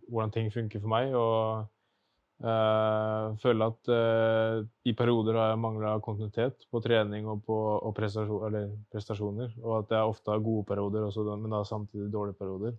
hvordan 0.08 0.34
ting 0.34 0.50
funker 0.50 0.82
for 0.82 0.90
meg. 0.90 1.14
Og 1.14 2.42
eh, 2.42 3.26
føler 3.44 3.70
at 3.70 3.90
eh, 3.94 4.56
i 4.90 4.96
perioder 4.98 5.38
har 5.38 5.52
jeg 5.52 5.60
mangla 5.62 5.94
kontinuitet 6.02 6.66
på 6.74 6.82
trening 6.82 7.28
og 7.30 7.44
på 7.46 7.58
og 7.76 7.94
prestasjon, 7.94 8.74
prestasjoner. 8.90 9.54
Og 9.62 9.76
at 9.78 9.94
jeg 9.94 10.14
ofte 10.14 10.34
har 10.34 10.42
gode 10.42 10.66
perioder, 10.72 11.06
også, 11.06 11.28
men 11.36 11.54
da 11.54 11.62
samtidig 11.68 12.10
dårlige 12.10 12.40
perioder. 12.40 12.74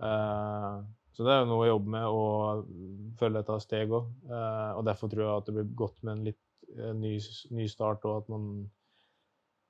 Uh, 0.00 0.80
så 1.12 1.24
det 1.26 1.32
er 1.32 1.42
jo 1.42 1.48
noe 1.50 1.64
å 1.66 1.72
jobbe 1.74 1.90
med, 1.92 2.04
og 2.08 3.16
føler 3.20 3.40
jeg 3.40 3.48
tar 3.48 3.64
steg 3.64 3.90
òg. 3.92 4.06
og 4.30 4.84
derfor 4.88 5.10
tror 5.12 5.24
jeg 5.26 5.32
at 5.34 5.48
det 5.48 5.56
blir 5.56 5.74
godt 5.76 5.98
med 6.00 6.12
en 6.14 6.22
litt 6.30 6.38
ny, 6.76 7.16
ny 7.50 7.66
start, 7.68 8.04
og 8.04 8.22
at 8.22 8.30
man 8.32 8.46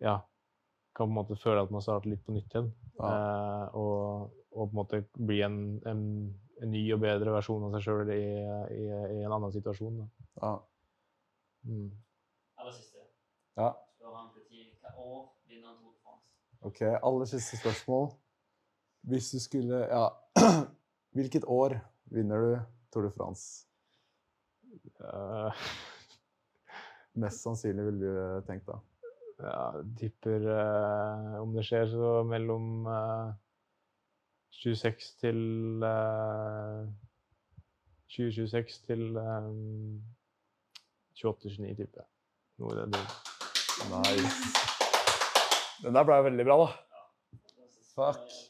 ja, 0.00 0.18
kan 0.96 1.06
på 1.06 1.10
en 1.10 1.16
måte 1.16 1.38
føle 1.38 1.62
at 1.62 1.72
man 1.72 1.82
starter 1.84 2.10
litt 2.12 2.22
på 2.26 2.34
nytt 2.34 2.54
igjen. 2.54 2.70
Eh, 3.00 3.66
og, 3.78 4.30
og 4.52 4.64
på 4.64 4.70
en 4.70 4.78
måte 4.80 5.02
bli 5.16 5.40
en, 5.46 5.58
en, 5.88 6.02
en 6.60 6.72
ny 6.72 6.82
og 6.94 7.02
bedre 7.04 7.34
versjon 7.34 7.68
av 7.68 7.76
seg 7.76 7.86
sjøl 7.86 8.12
i, 8.14 8.24
i, 8.76 8.82
i 8.88 9.20
en 9.24 9.36
annen 9.36 9.54
situasjon. 9.54 10.02
Da. 10.02 10.08
Ja. 10.42 10.54
Mm. 11.68 11.90
Aller 12.60 12.74
siste. 12.76 13.04
ja. 13.60 13.70
Spør 13.96 14.16
han 14.16 14.32
politiet 14.34 14.76
hva 14.80 14.94
år 14.96 15.22
vinner 15.48 15.76
Tour 15.76 15.92
de 15.92 16.02
France? 16.02 16.26
Ok, 16.68 16.82
aller 16.88 17.30
siste 17.30 17.60
spørsmål. 17.60 18.10
Hvis 19.08 19.30
du 19.32 19.40
skulle 19.40 19.86
Ja. 19.88 20.08
Hvilket 21.16 21.44
år 21.50 21.74
vinner 22.04 22.38
du 22.38 22.52
Tour 22.92 23.02
de 23.08 23.10
France? 23.10 23.66
Eh, 25.00 25.52
Mest 27.18 27.42
sannsynlig 27.42 27.84
ville 27.88 28.00
du 28.06 28.46
tenkt 28.46 28.66
da. 28.68 28.78
ja, 29.40 29.82
tipper 29.98 30.44
eh, 30.54 31.40
om 31.40 31.54
det 31.56 31.64
skjer, 31.66 31.88
så 31.90 32.20
mellom 32.28 32.86
eh, 32.86 33.32
26 34.60 35.08
til 35.22 35.40
eh, 35.86 36.84
2026 38.14 38.78
til 38.86 39.16
eh, 39.16 39.50
28-29, 41.20 41.74
tipper 41.80 42.02
jeg. 42.02 42.08
Noe 42.60 42.76
i 42.76 42.78
den 42.82 42.94
duren. 42.94 43.10
Nice. 43.90 44.68
Den 45.80 45.96
der 45.96 46.04
ble 46.04 46.22
veldig 46.28 46.46
bra, 46.46 46.56
da. 46.60 46.70
Fuck. 47.94 48.49